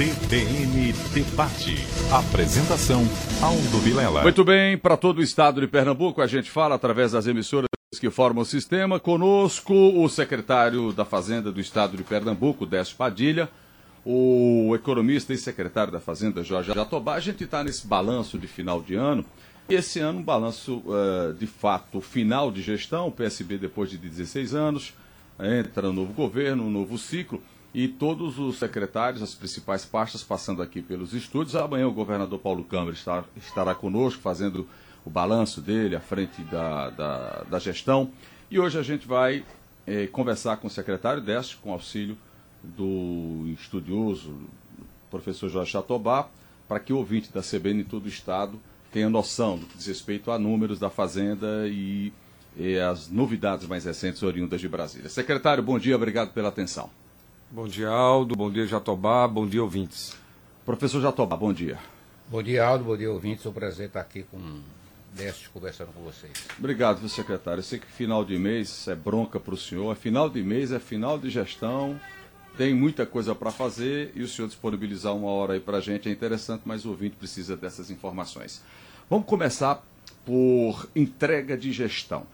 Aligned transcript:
CBN 0.00 0.94
Debate. 1.12 1.76
Apresentação, 2.10 3.02
Aldo 3.42 3.78
Vilela. 3.80 4.22
Muito 4.22 4.42
bem, 4.42 4.78
para 4.78 4.96
todo 4.96 5.18
o 5.18 5.22
estado 5.22 5.60
de 5.60 5.66
Pernambuco, 5.66 6.22
a 6.22 6.26
gente 6.26 6.50
fala 6.50 6.74
através 6.74 7.12
das 7.12 7.26
emissoras 7.26 7.68
que 8.00 8.08
formam 8.08 8.40
o 8.40 8.46
sistema. 8.46 8.98
Conosco, 8.98 9.74
o 9.74 10.08
secretário 10.08 10.90
da 10.90 11.04
Fazenda 11.04 11.52
do 11.52 11.60
estado 11.60 11.98
de 11.98 12.02
Pernambuco, 12.02 12.64
Décio 12.64 12.96
Padilha, 12.96 13.46
o 14.02 14.72
economista 14.74 15.34
e 15.34 15.36
secretário 15.36 15.92
da 15.92 16.00
Fazenda, 16.00 16.42
Jorge 16.42 16.72
Jatobá. 16.72 17.16
A 17.16 17.20
gente 17.20 17.44
está 17.44 17.62
nesse 17.62 17.86
balanço 17.86 18.38
de 18.38 18.46
final 18.46 18.80
de 18.80 18.94
ano. 18.94 19.22
E 19.68 19.74
esse 19.74 20.00
ano, 20.00 20.20
um 20.20 20.22
balanço, 20.22 20.82
uh, 20.86 21.34
de 21.34 21.46
fato, 21.46 22.00
final 22.00 22.50
de 22.50 22.62
gestão. 22.62 23.08
O 23.08 23.12
PSB, 23.12 23.58
depois 23.58 23.90
de 23.90 23.98
16 23.98 24.54
anos, 24.54 24.94
entra 25.38 25.90
um 25.90 25.92
novo 25.92 26.14
governo, 26.14 26.64
um 26.64 26.70
novo 26.70 26.96
ciclo 26.96 27.42
e 27.72 27.86
todos 27.86 28.38
os 28.38 28.58
secretários, 28.58 29.22
as 29.22 29.34
principais 29.34 29.84
pastas, 29.84 30.22
passando 30.22 30.60
aqui 30.60 30.82
pelos 30.82 31.14
estúdios. 31.14 31.54
Amanhã 31.54 31.86
o 31.86 31.92
governador 31.92 32.38
Paulo 32.38 32.64
Câmara 32.64 32.92
estar, 32.92 33.24
estará 33.36 33.74
conosco, 33.74 34.20
fazendo 34.20 34.68
o 35.04 35.10
balanço 35.10 35.60
dele 35.60 35.94
à 35.94 36.00
frente 36.00 36.42
da, 36.42 36.90
da, 36.90 37.44
da 37.48 37.58
gestão. 37.58 38.10
E 38.50 38.58
hoje 38.58 38.78
a 38.78 38.82
gente 38.82 39.06
vai 39.06 39.44
eh, 39.86 40.08
conversar 40.08 40.56
com 40.56 40.66
o 40.66 40.70
secretário 40.70 41.22
Décio, 41.22 41.58
com 41.62 41.72
auxílio 41.72 42.18
do 42.62 43.46
estudioso 43.58 44.36
professor 45.10 45.48
Jorge 45.48 45.70
Chatobá, 45.70 46.28
para 46.68 46.80
que 46.80 46.92
o 46.92 46.96
ouvinte 46.96 47.32
da 47.32 47.40
CBN 47.40 47.80
em 47.80 47.84
todo 47.84 48.04
o 48.04 48.08
Estado 48.08 48.60
tenha 48.92 49.08
noção 49.08 49.58
do 49.58 49.66
que 49.66 49.76
diz 49.76 49.86
respeito 49.86 50.30
a 50.30 50.38
números 50.38 50.78
da 50.78 50.90
Fazenda 50.90 51.68
e, 51.68 52.12
e 52.56 52.78
as 52.78 53.08
novidades 53.08 53.66
mais 53.66 53.84
recentes 53.84 54.22
oriundas 54.22 54.60
de 54.60 54.68
Brasília. 54.68 55.08
Secretário, 55.08 55.62
bom 55.62 55.78
dia, 55.78 55.94
obrigado 55.94 56.32
pela 56.32 56.48
atenção. 56.48 56.90
Bom 57.52 57.66
dia, 57.66 57.88
Aldo. 57.88 58.36
Bom 58.36 58.48
dia, 58.48 58.64
Jatobá. 58.64 59.26
Bom 59.26 59.44
dia, 59.44 59.60
ouvintes. 59.60 60.16
Professor 60.64 61.00
Jatobá, 61.00 61.36
bom 61.36 61.52
dia. 61.52 61.76
Bom 62.28 62.40
dia, 62.40 62.64
Aldo. 62.64 62.84
Bom 62.84 62.96
dia, 62.96 63.10
ouvintes. 63.10 63.44
É 63.44 63.48
um 63.48 63.52
prazer 63.52 63.88
estar 63.88 64.00
aqui 64.00 64.22
com 64.22 64.60
Décio 65.12 65.50
conversando 65.52 65.92
com 65.92 66.00
vocês. 66.00 66.32
Obrigado, 66.56 67.08
secretário. 67.08 67.58
Eu 67.58 67.64
sei 67.64 67.80
que 67.80 67.88
final 67.88 68.24
de 68.24 68.38
mês 68.38 68.86
é 68.86 68.94
bronca 68.94 69.40
para 69.40 69.52
o 69.52 69.56
senhor. 69.56 69.90
É 69.90 69.96
final 69.96 70.30
de 70.30 70.40
mês, 70.44 70.70
é 70.70 70.78
final 70.78 71.18
de 71.18 71.28
gestão. 71.28 72.00
Tem 72.56 72.72
muita 72.72 73.04
coisa 73.04 73.34
para 73.34 73.50
fazer 73.50 74.12
e 74.14 74.22
o 74.22 74.28
senhor 74.28 74.46
disponibilizar 74.46 75.12
uma 75.12 75.30
hora 75.30 75.54
aí 75.54 75.60
para 75.60 75.78
a 75.78 75.80
gente 75.80 76.08
é 76.08 76.12
interessante, 76.12 76.62
mas 76.64 76.84
o 76.84 76.90
ouvinte 76.90 77.16
precisa 77.16 77.56
dessas 77.56 77.90
informações. 77.90 78.62
Vamos 79.08 79.26
começar 79.26 79.84
por 80.24 80.88
entrega 80.94 81.56
de 81.56 81.72
gestão. 81.72 82.24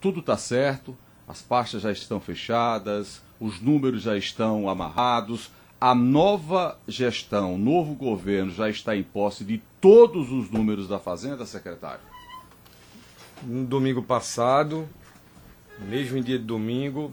Tudo 0.00 0.18
está 0.18 0.36
certo, 0.36 0.98
as 1.28 1.40
pastas 1.40 1.82
já 1.82 1.92
estão 1.92 2.18
fechadas, 2.18 3.22
os 3.42 3.60
números 3.60 4.02
já 4.02 4.16
estão 4.16 4.68
amarrados, 4.68 5.50
a 5.80 5.96
nova 5.96 6.78
gestão, 6.86 7.56
o 7.56 7.58
novo 7.58 7.92
governo 7.92 8.52
já 8.52 8.70
está 8.70 8.96
em 8.96 9.02
posse 9.02 9.44
de 9.44 9.60
todos 9.80 10.30
os 10.30 10.48
números 10.48 10.86
da 10.86 11.00
Fazenda, 11.00 11.44
secretário? 11.44 12.04
No 13.42 13.66
domingo 13.66 14.00
passado, 14.00 14.88
mesmo 15.88 16.18
em 16.18 16.22
dia 16.22 16.38
de 16.38 16.44
domingo, 16.44 17.12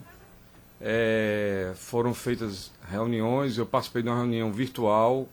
é, 0.80 1.72
foram 1.74 2.14
feitas 2.14 2.70
reuniões. 2.88 3.58
Eu 3.58 3.66
participei 3.66 4.04
de 4.04 4.08
uma 4.08 4.18
reunião 4.18 4.52
virtual 4.52 5.28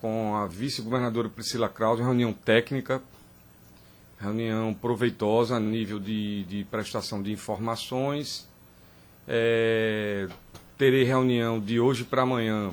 com 0.00 0.34
a 0.34 0.46
vice-governadora 0.46 1.28
Priscila 1.28 1.68
Krause, 1.68 2.00
uma 2.00 2.08
reunião 2.08 2.32
técnica, 2.32 3.02
reunião 4.18 4.72
proveitosa 4.72 5.56
a 5.56 5.60
nível 5.60 6.00
de, 6.00 6.44
de 6.44 6.64
prestação 6.70 7.22
de 7.22 7.30
informações 7.30 8.50
é, 9.26 10.28
terei 10.76 11.04
reunião 11.04 11.60
de 11.60 11.78
hoje 11.78 12.04
para 12.04 12.22
amanhã 12.22 12.70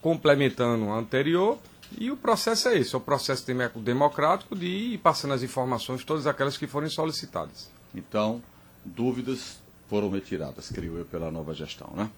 complementando 0.00 0.90
a 0.90 0.98
anterior. 0.98 1.58
E 1.96 2.10
o 2.10 2.16
processo 2.16 2.68
é 2.68 2.78
esse, 2.78 2.94
é 2.94 2.98
o 2.98 3.00
processo 3.00 3.44
democrático 3.76 4.56
de 4.56 4.66
ir 4.66 4.98
passando 4.98 5.32
as 5.32 5.42
informações, 5.42 6.04
todas 6.04 6.26
aquelas 6.26 6.56
que 6.56 6.66
forem 6.66 6.90
solicitadas. 6.90 7.70
Então, 7.94 8.42
dúvidas 8.84 9.58
foram 9.88 10.10
retiradas, 10.10 10.70
creio 10.70 10.98
eu, 10.98 11.04
pela 11.04 11.30
nova 11.30 11.54
gestão, 11.54 11.90
né? 11.94 12.10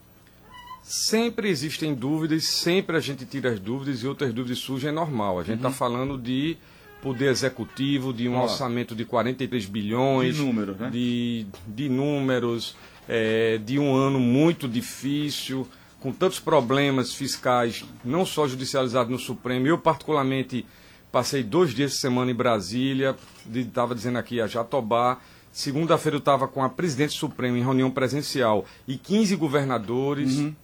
Sempre 0.83 1.49
existem 1.49 1.95
dúvidas, 1.95 2.45
sempre 2.45 2.97
a 2.97 3.01
gente 3.01 3.27
tira 3.27 3.51
as 3.51 3.61
dúvidas 3.61 4.03
e 4.03 4.07
outras 4.07 4.33
dúvidas 4.33 4.59
surgem, 4.59 4.91
é 4.91 4.93
normal. 4.93 5.41
A 5.41 5.43
gente 5.43 5.57
está 5.57 5.69
uhum. 5.69 5.75
falando 5.75 6.17
de 6.17 6.57
poder 7.03 7.29
executivo, 7.31 8.13
de 8.13 8.29
um 8.29 8.41
orçamento 8.41 8.95
de 8.95 9.05
43 9.05 9.67
bilhões. 9.67 10.37
De 10.37 10.43
números, 10.43 10.77
né? 10.79 10.89
De, 10.91 11.47
de 11.67 11.89
números 11.89 12.77
é, 13.09 13.59
de 13.59 13.79
um 13.79 13.95
ano 13.95 14.19
muito 14.19 14.69
difícil, 14.69 15.67
com 16.01 16.13
tantos 16.13 16.39
problemas 16.39 17.15
fiscais, 17.15 17.85
não 18.05 18.25
só 18.25 18.47
judicializados 18.47 19.11
no 19.11 19.19
Supremo. 19.19 19.67
Eu, 19.67 19.79
particularmente, 19.79 20.67
passei 21.11 21.43
dois 21.43 21.75
dias 21.75 21.93
de 21.93 21.99
semana 21.99 22.31
em 22.31 22.35
Brasília, 22.35 23.17
estava 23.53 23.95
dizendo 23.95 24.19
aqui 24.19 24.41
a 24.41 24.47
Jatobá. 24.47 25.19
Segunda-feira 25.51 26.17
eu 26.17 26.21
estava 26.21 26.47
com 26.47 26.63
a 26.63 26.69
presidente 26.69 27.15
Supremo 27.15 27.57
em 27.57 27.63
reunião 27.63 27.91
presencial 27.91 28.67
e 28.87 28.97
15 28.99 29.35
governadores. 29.37 30.37
Uhum. 30.37 30.55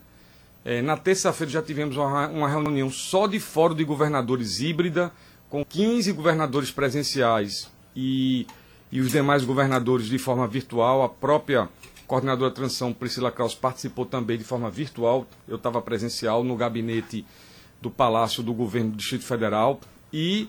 É, 0.64 0.82
na 0.82 0.96
terça-feira 0.96 1.50
já 1.50 1.62
tivemos 1.62 1.96
uma, 1.96 2.28
uma, 2.28 2.48
reunião 2.48 2.90
só 2.90 3.26
de 3.26 3.40
fórum 3.40 3.74
de 3.74 3.84
governadores 3.84 4.60
híbrida, 4.60 5.10
com 5.48 5.64
15 5.64 6.12
governadores 6.12 6.70
presenciais 6.70 7.68
e, 7.96 8.46
e 8.92 9.00
os 9.00 9.10
demais 9.10 9.44
governadores 9.44 10.06
de 10.06 10.18
forma 10.18 10.46
virtual. 10.46 11.02
A 11.02 11.08
própria 11.08 11.68
coordenadora 12.12 12.50
de 12.50 12.56
transição 12.56 12.92
Priscila 12.92 13.32
Kraus 13.32 13.54
participou 13.54 14.04
também 14.04 14.36
de 14.36 14.44
forma 14.44 14.70
virtual. 14.70 15.26
Eu 15.48 15.56
estava 15.56 15.80
presencial 15.80 16.44
no 16.44 16.54
gabinete 16.54 17.24
do 17.80 17.90
Palácio 17.90 18.42
do 18.42 18.52
Governo 18.52 18.90
do 18.90 18.98
Distrito 18.98 19.24
Federal. 19.24 19.80
E 20.12 20.46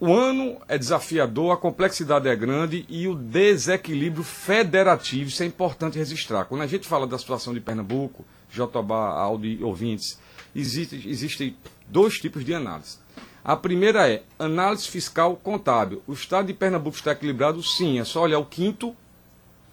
o 0.00 0.10
ano 0.14 0.56
é 0.66 0.78
desafiador, 0.78 1.52
a 1.52 1.58
complexidade 1.58 2.26
é 2.26 2.34
grande 2.34 2.86
e 2.88 3.06
o 3.06 3.14
desequilíbrio 3.14 4.24
federativo, 4.24 5.28
isso 5.28 5.42
é 5.42 5.46
importante 5.46 5.98
registrar. 5.98 6.46
Quando 6.46 6.62
a 6.62 6.66
gente 6.66 6.88
fala 6.88 7.06
da 7.06 7.18
situação 7.18 7.52
de 7.52 7.60
Pernambuco, 7.60 8.24
Jotobá, 8.50 9.10
Aldi, 9.10 9.62
ouvintes, 9.62 10.18
existe, 10.56 11.06
existem 11.06 11.54
dois 11.86 12.18
tipos 12.18 12.46
de 12.46 12.54
análise. 12.54 12.96
A 13.44 13.56
primeira 13.56 14.10
é 14.10 14.22
análise 14.38 14.88
fiscal 14.88 15.36
contábil. 15.36 16.02
O 16.06 16.14
estado 16.14 16.46
de 16.46 16.54
Pernambuco 16.54 16.96
está 16.96 17.12
equilibrado? 17.12 17.62
Sim, 17.62 18.00
é 18.00 18.04
só 18.04 18.22
olhar 18.22 18.38
o 18.38 18.46
quinto 18.46 18.96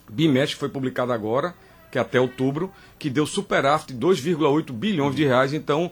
bimestre 0.09 0.55
que 0.55 0.59
foi 0.59 0.69
publicado 0.69 1.11
agora, 1.11 1.53
que 1.91 1.97
é 1.97 2.01
até 2.01 2.19
outubro, 2.19 2.71
que 2.99 3.09
deu 3.09 3.25
superávit 3.25 3.93
de 3.93 3.99
2,8 3.99 4.71
bilhões 4.71 5.15
de 5.15 5.25
reais. 5.25 5.53
Então, 5.53 5.91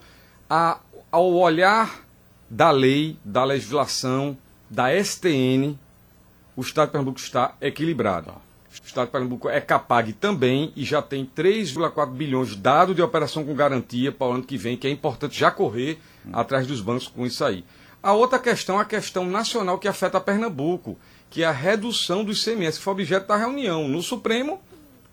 a, 0.50 0.80
ao 1.12 1.34
olhar 1.34 2.04
da 2.50 2.72
lei, 2.72 3.18
da 3.24 3.44
legislação, 3.44 4.38
da 4.70 4.92
STN, 5.04 5.78
o 6.56 6.62
Estado 6.62 6.88
de 6.88 6.92
Pernambuco 6.94 7.20
está 7.20 7.56
equilibrado. 7.62 8.32
O 8.32 8.86
Estado 8.86 9.06
de 9.06 9.12
Pernambuco 9.12 9.50
é 9.50 9.62
capaz 9.62 10.14
também 10.20 10.72
e 10.76 10.84
já 10.84 11.02
tem 11.02 11.26
3,4 11.26 12.12
bilhões 12.12 12.56
dado 12.56 12.94
de 12.94 13.02
operação 13.02 13.46
com 13.46 13.56
garantia 13.56 14.12
para 14.12 14.28
o 14.28 14.32
ano 14.34 14.44
que 14.44 14.58
vem, 14.58 14.78
que 14.78 14.88
é 14.88 14.92
importante 14.92 15.40
já 15.40 15.50
correr 15.50 16.00
atrás 16.34 16.68
dos 16.68 16.82
bancos 16.82 17.08
com 17.08 17.26
isso 17.26 17.44
aí. 17.44 17.64
A 18.04 18.14
outra 18.14 18.38
questão 18.38 18.78
é 18.78 18.82
a 18.82 18.86
questão 18.86 19.26
nacional 19.26 19.80
que 19.80 19.88
afeta 19.88 20.20
Pernambuco 20.20 20.98
que 21.30 21.44
é 21.44 21.46
a 21.46 21.52
redução 21.52 22.24
do 22.24 22.32
ICMS, 22.32 22.78
que 22.78 22.84
foi 22.84 22.94
objeto 22.94 23.28
da 23.28 23.36
reunião 23.36 23.88
no 23.88 24.02
Supremo, 24.02 24.62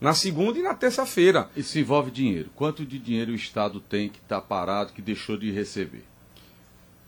na 0.01 0.15
segunda 0.15 0.59
e 0.59 0.63
na 0.63 0.75
terça-feira. 0.75 1.49
Isso 1.57 1.79
envolve 1.79 2.11
dinheiro. 2.11 2.51
Quanto 2.55 2.85
de 2.85 2.99
dinheiro 2.99 3.33
o 3.33 3.37
Estado 3.37 3.81
tem 3.81 4.09
que 4.09 4.19
está 4.19 4.41
parado, 4.41 4.93
que 4.93 5.01
deixou 5.01 5.37
de 5.37 5.51
receber? 5.51 6.05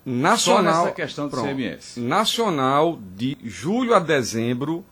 Nacional, 0.05 0.73
Só 0.73 0.81
nessa 0.83 0.95
questão 0.95 1.25
do 1.27 1.31
pronto, 1.31 1.49
ICMS. 1.49 1.99
Nacional, 1.99 2.99
de 3.15 3.37
julho 3.43 3.93
a 3.93 3.99
dezembro, 3.99 4.85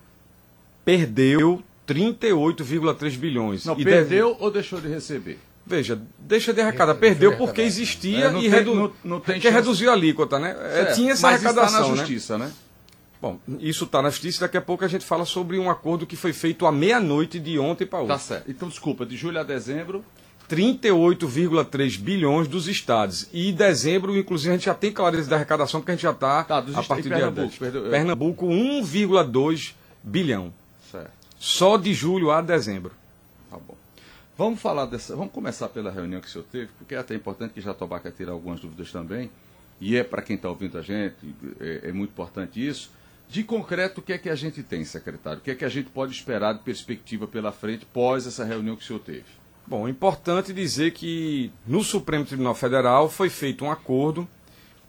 perdeu 0.84 1.64
38,3 1.88 3.18
bilhões. 3.18 3.66
Não, 3.66 3.76
perdeu 3.76 4.32
deve... 4.32 4.44
ou 4.44 4.52
deixou 4.52 4.82
de 4.82 4.88
receber? 4.88 5.40
Veja, 5.66 6.02
deixa 6.20 6.54
de 6.54 6.60
arrecadar. 6.60 6.96
Perdeu 6.96 7.38
porque 7.38 7.62
existia 7.62 8.26
é, 8.26 8.34
e 8.34 8.48
redu... 8.50 8.76
não, 8.76 8.92
não 9.04 9.20
tem 9.20 9.36
porque 9.36 9.50
reduziu 9.50 9.90
a 9.90 9.94
alíquota, 9.94 10.38
né? 10.38 10.56
É, 10.74 10.86
tinha 10.94 11.14
essa 11.14 11.28
Mas 11.28 11.46
arrecadação. 11.46 11.80
Está 11.80 11.90
na 11.92 11.96
justiça, 11.96 12.38
né? 12.38 12.48
né? 12.48 12.52
Bom, 13.24 13.40
isso 13.58 13.86
está 13.86 14.02
na 14.02 14.10
justiça, 14.10 14.42
daqui 14.42 14.58
a 14.58 14.62
pouco 14.62 14.84
a 14.84 14.88
gente 14.90 15.06
fala 15.06 15.24
sobre 15.24 15.58
um 15.58 15.70
acordo 15.70 16.06
que 16.06 16.18
foi 16.18 16.34
feito 16.34 16.66
à 16.66 16.74
meia-noite 16.74 17.40
de 17.40 17.58
ontem 17.58 17.88
para 17.88 18.00
hoje. 18.00 18.10
Tá 18.10 18.20
certo. 18.20 18.52
Então, 18.52 18.68
desculpa, 18.68 19.06
de 19.06 19.16
julho 19.16 19.40
a 19.40 19.44
dezembro. 19.44 20.04
38,3 20.50 21.98
bilhões 22.00 22.50
dos 22.50 22.68
estados. 22.68 23.30
E 23.32 23.54
dezembro, 23.54 24.18
inclusive, 24.18 24.50
a 24.50 24.58
gente 24.58 24.66
já 24.66 24.74
tem 24.74 24.92
clareza 24.92 25.30
da 25.30 25.38
arrecadação, 25.38 25.80
porque 25.80 25.94
a 25.94 25.96
gente 25.96 26.04
já 26.04 26.12
está 26.12 26.44
tá, 26.44 26.58
a 26.58 26.84
partir 26.84 27.04
de 27.04 27.10
Pernambuco, 27.10 27.58
Pernambuco, 27.58 27.90
Pernambuco 27.90 28.48
1,2 28.48 29.74
bilhão. 30.04 30.54
Certo. 30.92 31.12
Só 31.40 31.78
de 31.78 31.94
julho 31.94 32.30
a 32.30 32.42
dezembro. 32.42 32.92
Tá 33.50 33.56
bom. 33.58 33.78
Vamos 34.38 34.60
falar 34.60 34.86
dessa. 34.86 35.16
Vamos 35.16 35.32
começar 35.32 35.70
pela 35.70 35.90
reunião 35.90 36.20
que 36.20 36.28
o 36.28 36.30
senhor 36.30 36.46
teve, 36.52 36.72
porque 36.78 36.94
é 36.94 36.98
até 36.98 37.16
importante 37.16 37.54
que 37.54 37.62
Jatobá 37.62 38.02
quer 38.02 38.12
tirar 38.12 38.34
algumas 38.34 38.60
dúvidas 38.60 38.92
também. 38.92 39.32
E 39.80 39.96
é 39.96 40.04
para 40.04 40.22
quem 40.22 40.36
está 40.36 40.50
ouvindo 40.50 40.78
a 40.78 40.82
gente, 40.82 41.16
é, 41.62 41.84
é 41.86 41.92
muito 41.94 42.12
importante 42.12 42.68
isso. 42.68 42.92
De 43.30 43.44
concreto, 43.44 44.00
o 44.00 44.04
que 44.04 44.14
é 44.14 44.18
que 44.18 44.30
a 44.30 44.36
gente 44.36 44.62
tem, 44.62 44.86
secretário? 44.86 45.40
O 45.40 45.42
que 45.42 45.52
é 45.52 45.56
que 45.56 45.66
a 45.66 45.70
gente 45.70 45.90
pode 45.90 46.14
esperar 46.14 46.54
de 46.54 46.60
perspectiva 46.60 47.28
pela 47.28 47.52
frente 47.52 47.86
pós 47.86 48.28
essa 48.28 48.44
reunião 48.44 48.76
que 48.76 48.84
o 48.84 48.86
senhor 48.86 49.00
teve? 49.00 49.26
Bom, 49.66 49.88
importante 49.88 50.52
dizer 50.52 50.92
que 50.92 51.52
no 51.66 51.84
Supremo 51.84 52.26
Tribunal 52.26 52.54
Federal 52.54 53.10
foi 53.10 53.30
feito 53.30 53.64
um 53.64 53.72
acordo. 53.72 54.28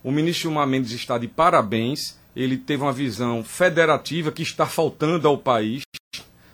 O 0.03 0.11
ministro 0.11 0.43
Gilmar 0.43 0.67
Mendes 0.67 0.93
está 0.93 1.17
de 1.17 1.29
parabéns. 1.29 2.19
Ele 2.35 2.59
teve 2.59 2.83
uma 2.83 2.93
visão 2.93 3.45
federativa 3.45 4.33
que 4.33 4.43
está 4.43 4.67
faltando 4.67 5.29
ao 5.29 5.39
país. 5.39 5.83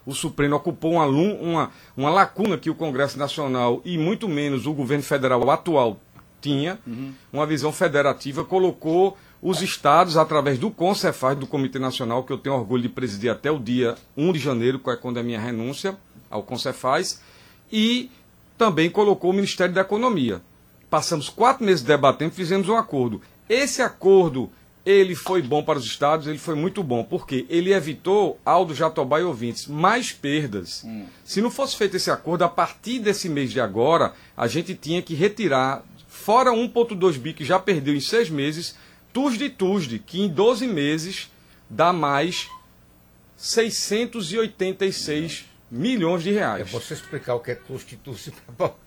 O 0.05 0.15
Supremo 0.15 0.56
ocupou 0.56 0.93
uma, 0.93 1.06
uma, 1.06 1.71
uma 1.97 2.11
lacuna 2.11 2.59
que 2.59 2.69
o 2.69 2.75
Congresso 2.75 3.19
Nacional 3.19 3.81
e 3.85 3.97
muito 3.97 4.29
menos 4.29 4.67
o 4.67 4.75
governo 4.75 5.03
federal 5.03 5.50
atual 5.50 5.99
tinha. 6.41 6.79
Uhum. 6.87 7.12
Uma 7.33 7.47
visão 7.47 7.73
federativa, 7.73 8.44
colocou 8.44 9.17
os 9.42 9.62
estados, 9.62 10.16
através 10.16 10.58
do 10.58 10.70
CONCEFAS, 10.70 11.38
do 11.38 11.46
Comitê 11.46 11.78
Nacional, 11.78 12.25
que 12.25 12.32
eu 12.32 12.38
tenho 12.38 12.54
orgulho 12.54 12.82
de 12.82 12.88
presidir 12.88 13.31
até 13.31 13.50
o 13.50 13.58
dia 13.58 13.94
1 14.16 14.32
de 14.32 14.38
janeiro, 14.38 14.81
é 14.88 14.96
quando 14.96 15.16
é 15.16 15.20
a 15.20 15.25
minha 15.25 15.40
renúncia 15.40 15.96
ao 16.31 16.42
CONCEFAS, 16.42 17.20
e 17.72 18.10
também 18.58 18.90
colocou 18.90 19.31
o 19.31 19.34
Ministério 19.34 19.75
da 19.75 19.81
Economia. 19.81 20.42
Passamos 20.90 21.28
quatro 21.31 21.64
meses 21.64 21.82
debatendo, 21.82 22.34
fizemos 22.34 22.69
um 22.69 22.76
acordo. 22.76 23.22
Esse 23.48 23.81
acordo, 23.81 24.50
ele 24.84 25.14
foi 25.14 25.40
bom 25.40 25.62
para 25.62 25.78
os 25.78 25.87
estados, 25.87 26.26
ele 26.26 26.37
foi 26.37 26.54
muito 26.54 26.82
bom, 26.82 27.02
porque 27.02 27.46
ele 27.48 27.72
evitou, 27.72 28.38
Aldo 28.44 28.75
Jatobá 28.75 29.20
e 29.20 29.22
ouvintes, 29.22 29.66
mais 29.66 30.12
perdas. 30.12 30.84
Hum. 30.84 31.06
Se 31.25 31.40
não 31.40 31.50
fosse 31.50 31.76
feito 31.76 31.96
esse 31.96 32.10
acordo, 32.10 32.42
a 32.42 32.48
partir 32.48 32.98
desse 32.98 33.28
mês 33.28 33.50
de 33.50 33.60
agora, 33.60 34.12
a 34.37 34.46
gente 34.46 34.75
tinha 34.75 35.00
que 35.00 35.14
retirar, 35.14 35.82
fora 36.06 36.50
1,2 36.50 37.16
bi 37.16 37.32
que 37.32 37.44
já 37.44 37.58
perdeu 37.58 37.94
em 37.94 38.00
seis 38.00 38.28
meses, 38.28 38.76
Tuesday, 39.12 39.99
que 39.99 40.21
em 40.21 40.29
12 40.29 40.67
meses 40.67 41.31
dá 41.69 41.93
mais 41.93 42.49
686 43.37 45.51
milhões 45.71 46.23
de 46.23 46.33
reais. 46.33 46.62
É 46.62 46.65
você 46.65 46.95
explicar 46.95 47.35
o 47.35 47.41
que 47.41 47.53
é 47.53 47.55
Tuesday 47.55 47.99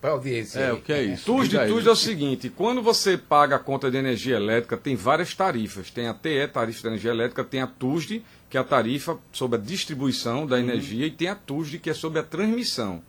para 0.02 0.10
a 0.10 0.14
audiência. 0.14 0.60
É, 0.60 0.74
o 0.74 0.82
que 0.82 0.92
é 0.92 1.02
isso? 1.02 1.26
Tuesday 1.26 1.70
é 1.70 1.92
o 1.92 1.96
seguinte, 1.96 2.50
quando 2.50 2.82
você 2.82 3.18
paga 3.18 3.56
a 3.56 3.60
conta 3.60 3.90
de 3.90 3.98
energia 3.98 4.36
elétrica, 4.36 4.76
tem 4.76 4.96
várias 4.96 5.34
tarifas. 5.34 5.90
Tem 5.90 6.08
a 6.08 6.14
TE, 6.14 6.48
tarifa 6.52 6.82
de 6.82 6.88
energia 6.88 7.12
elétrica, 7.12 7.44
tem 7.44 7.62
a 7.62 7.68
Tuesday, 7.68 8.24
que 8.50 8.58
é 8.58 8.60
a 8.60 8.64
tarifa 8.64 9.18
sobre 9.32 9.58
a 9.58 9.62
distribuição 9.62 10.46
da 10.46 10.58
uhum. 10.58 10.62
energia, 10.62 11.08
e 11.08 11.12
tem 11.12 11.30
a 11.30 11.36
Tuesday, 11.36 11.80
que 11.80 11.90
é 11.90 11.94
sobre 11.94 12.20
a 12.20 12.24
transmissão. 12.24 13.02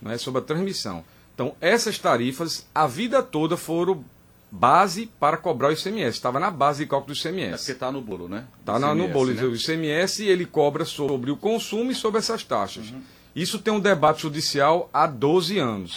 Não 0.00 0.10
é 0.10 0.18
sobre 0.18 0.40
a 0.40 0.44
transmissão. 0.44 1.04
Então, 1.34 1.54
essas 1.60 1.98
tarifas, 1.98 2.66
a 2.74 2.86
vida 2.86 3.22
toda 3.22 3.56
foram 3.56 4.04
base 4.50 5.06
para 5.18 5.36
cobrar 5.36 5.68
o 5.68 5.72
ICMS. 5.72 6.16
Estava 6.16 6.40
na 6.40 6.50
base 6.50 6.84
de 6.84 6.90
cálculo 6.90 7.14
do 7.14 7.18
ICMS. 7.18 7.54
É 7.54 7.56
porque 7.56 7.72
está 7.72 7.92
no 7.92 8.00
bolo, 8.00 8.28
né? 8.28 8.44
Está 8.58 8.78
no 8.78 9.08
bolo. 9.08 9.32
Né? 9.32 9.42
O 9.44 9.54
ICMS 9.54 10.26
ele 10.26 10.44
cobra 10.44 10.84
sobre 10.84 11.30
o 11.30 11.36
consumo 11.36 11.90
e 11.90 11.94
sobre 11.94 12.18
essas 12.18 12.42
taxas. 12.42 12.90
Uhum. 12.90 13.00
Isso 13.34 13.58
tem 13.58 13.72
um 13.72 13.80
debate 13.80 14.22
judicial 14.22 14.90
há 14.92 15.06
12 15.06 15.58
anos. 15.58 15.94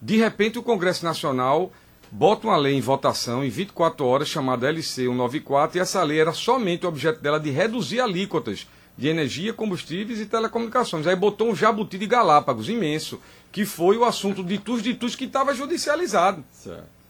De 0.00 0.16
repente, 0.16 0.58
o 0.58 0.62
Congresso 0.62 1.04
Nacional 1.04 1.70
bota 2.10 2.46
uma 2.46 2.56
lei 2.56 2.74
em 2.74 2.80
votação 2.80 3.44
em 3.44 3.48
24 3.48 4.04
horas 4.04 4.28
chamada 4.28 4.68
LC 4.68 5.04
194 5.04 5.78
e 5.78 5.80
essa 5.80 6.02
lei 6.02 6.20
era 6.20 6.32
somente 6.32 6.84
o 6.84 6.88
objeto 6.88 7.22
dela 7.22 7.38
de 7.38 7.50
reduzir 7.50 8.00
alíquotas 8.00 8.66
de 8.98 9.08
energia, 9.08 9.54
combustíveis 9.54 10.20
e 10.20 10.26
telecomunicações. 10.26 11.06
Aí 11.06 11.16
botou 11.16 11.48
um 11.48 11.56
jabuti 11.56 11.96
de 11.96 12.06
Galápagos 12.06 12.68
imenso, 12.68 13.20
que 13.50 13.64
foi 13.64 13.96
o 13.96 14.04
assunto 14.04 14.42
de 14.42 14.58
tus 14.58 14.82
de 14.82 14.92
tus 14.92 15.14
que 15.14 15.24
estava 15.24 15.54
judicializado. 15.54 16.44
Certo. 16.52 17.01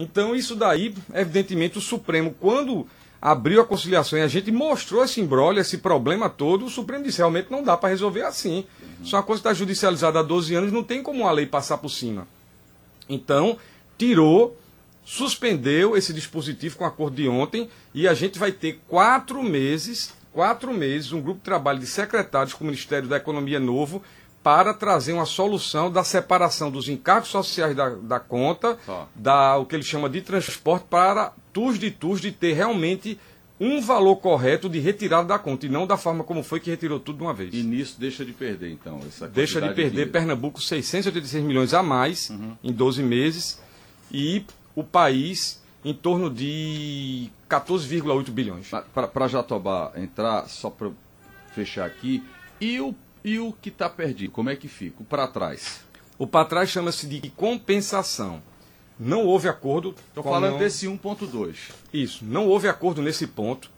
Então, 0.00 0.34
isso 0.34 0.56
daí, 0.56 0.94
evidentemente, 1.12 1.76
o 1.76 1.80
Supremo, 1.80 2.34
quando 2.40 2.86
abriu 3.20 3.60
a 3.60 3.66
conciliação 3.66 4.18
e 4.18 4.22
a 4.22 4.28
gente 4.28 4.50
mostrou 4.50 5.04
esse 5.04 5.20
embrólio, 5.20 5.60
esse 5.60 5.76
problema 5.76 6.30
todo, 6.30 6.64
o 6.64 6.70
Supremo 6.70 7.04
disse, 7.04 7.18
realmente 7.18 7.50
não 7.50 7.62
dá 7.62 7.76
para 7.76 7.90
resolver 7.90 8.22
assim. 8.22 8.64
Isso 9.04 9.14
é 9.14 9.18
uma 9.18 9.24
coisa 9.24 9.42
que 9.42 9.48
está 9.48 9.52
judicializada 9.52 10.18
há 10.18 10.22
12 10.22 10.54
anos, 10.54 10.72
não 10.72 10.82
tem 10.82 11.02
como 11.02 11.28
a 11.28 11.30
lei 11.30 11.44
passar 11.44 11.76
por 11.76 11.90
cima. 11.90 12.26
Então, 13.10 13.58
tirou, 13.98 14.58
suspendeu 15.04 15.94
esse 15.94 16.14
dispositivo 16.14 16.78
com 16.78 16.84
o 16.84 16.86
acordo 16.86 17.16
de 17.16 17.28
ontem 17.28 17.68
e 17.92 18.08
a 18.08 18.14
gente 18.14 18.38
vai 18.38 18.52
ter 18.52 18.80
quatro 18.88 19.42
meses, 19.42 20.14
quatro 20.32 20.72
meses, 20.72 21.12
um 21.12 21.20
grupo 21.20 21.40
de 21.40 21.44
trabalho 21.44 21.78
de 21.78 21.86
secretários 21.86 22.54
com 22.54 22.64
o 22.64 22.68
Ministério 22.68 23.06
da 23.06 23.18
Economia 23.18 23.60
novo 23.60 24.02
para 24.42 24.72
trazer 24.72 25.12
uma 25.12 25.26
solução 25.26 25.90
da 25.90 26.02
separação 26.02 26.70
dos 26.70 26.88
encargos 26.88 27.28
sociais 27.28 27.76
da, 27.76 27.90
da 27.90 28.18
conta, 28.18 28.78
da 29.14 29.56
o 29.58 29.66
que 29.66 29.76
ele 29.76 29.82
chama 29.82 30.08
de 30.08 30.22
transporte, 30.22 30.86
para 30.88 31.32
TUS 31.52 31.78
de 31.78 31.90
TUS 31.90 32.20
de 32.20 32.32
ter 32.32 32.54
realmente 32.54 33.18
um 33.60 33.80
valor 33.82 34.16
correto 34.16 34.70
de 34.70 34.78
retirada 34.78 35.28
da 35.28 35.38
conta, 35.38 35.66
e 35.66 35.68
não 35.68 35.86
da 35.86 35.98
forma 35.98 36.24
como 36.24 36.42
foi 36.42 36.58
que 36.58 36.70
retirou 36.70 36.98
tudo 36.98 37.18
de 37.18 37.24
uma 37.24 37.34
vez. 37.34 37.52
E 37.52 37.62
nisso 37.62 38.00
deixa 38.00 38.24
de 38.24 38.32
perder, 38.32 38.70
então, 38.70 38.98
essa 39.06 39.28
Deixa 39.28 39.60
de 39.60 39.74
perder 39.74 40.06
de... 40.06 40.10
Pernambuco 40.10 40.62
686 40.62 41.44
milhões 41.44 41.74
a 41.74 41.82
mais 41.82 42.30
uhum. 42.30 42.56
em 42.64 42.72
12 42.72 43.02
meses, 43.02 43.60
e 44.10 44.42
o 44.74 44.82
país 44.82 45.60
em 45.84 45.92
torno 45.92 46.30
de 46.30 47.30
14,8 47.50 48.30
bilhões. 48.30 48.70
Para 48.94 49.28
Jatobá 49.28 49.92
entrar, 49.96 50.48
só 50.48 50.70
para 50.70 50.90
fechar 51.54 51.84
aqui, 51.84 52.22
e 52.58 52.80
o 52.80 52.94
e 53.24 53.38
o 53.38 53.52
que 53.52 53.68
está 53.68 53.88
perdido, 53.88 54.32
como 54.32 54.50
é 54.50 54.56
que 54.56 54.68
fica? 54.68 54.96
O 55.00 55.04
para 55.04 55.26
trás? 55.26 55.84
O 56.18 56.26
para 56.26 56.44
trás 56.44 56.70
chama-se 56.70 57.06
de 57.06 57.30
compensação. 57.30 58.42
Não 58.98 59.24
houve 59.24 59.48
acordo. 59.48 59.94
Estou 60.08 60.22
falando 60.22 60.52
não... 60.52 60.58
desse 60.58 60.86
1.2. 60.86 61.56
Isso, 61.92 62.24
não 62.24 62.46
houve 62.46 62.68
acordo 62.68 63.00
nesse 63.00 63.26
ponto. 63.26 63.70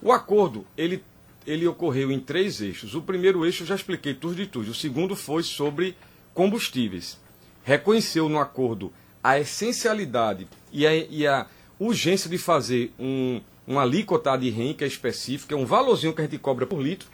O 0.00 0.12
acordo, 0.12 0.64
ele, 0.76 1.02
ele 1.46 1.66
ocorreu 1.66 2.12
em 2.12 2.20
três 2.20 2.60
eixos. 2.60 2.94
O 2.94 3.02
primeiro 3.02 3.44
eixo 3.44 3.64
eu 3.64 3.66
já 3.66 3.74
expliquei 3.74 4.14
tudo 4.14 4.36
de 4.36 4.46
tudo. 4.46 4.70
O 4.70 4.74
segundo 4.74 5.16
foi 5.16 5.42
sobre 5.42 5.96
combustíveis. 6.32 7.18
Reconheceu 7.64 8.28
no 8.28 8.38
acordo 8.38 8.92
a 9.22 9.38
essencialidade 9.38 10.46
e 10.72 10.86
a, 10.86 10.94
e 10.94 11.26
a 11.26 11.46
urgência 11.78 12.30
de 12.30 12.38
fazer 12.38 12.92
um, 12.98 13.40
uma 13.66 13.82
alíquota 13.82 14.36
de 14.36 14.50
REN, 14.50 14.74
que 14.74 14.84
é 14.84 14.86
específica, 14.86 15.54
é 15.54 15.58
um 15.58 15.66
valorzinho 15.66 16.14
que 16.14 16.20
a 16.20 16.24
gente 16.24 16.38
cobra 16.38 16.66
por 16.66 16.80
litro 16.80 17.08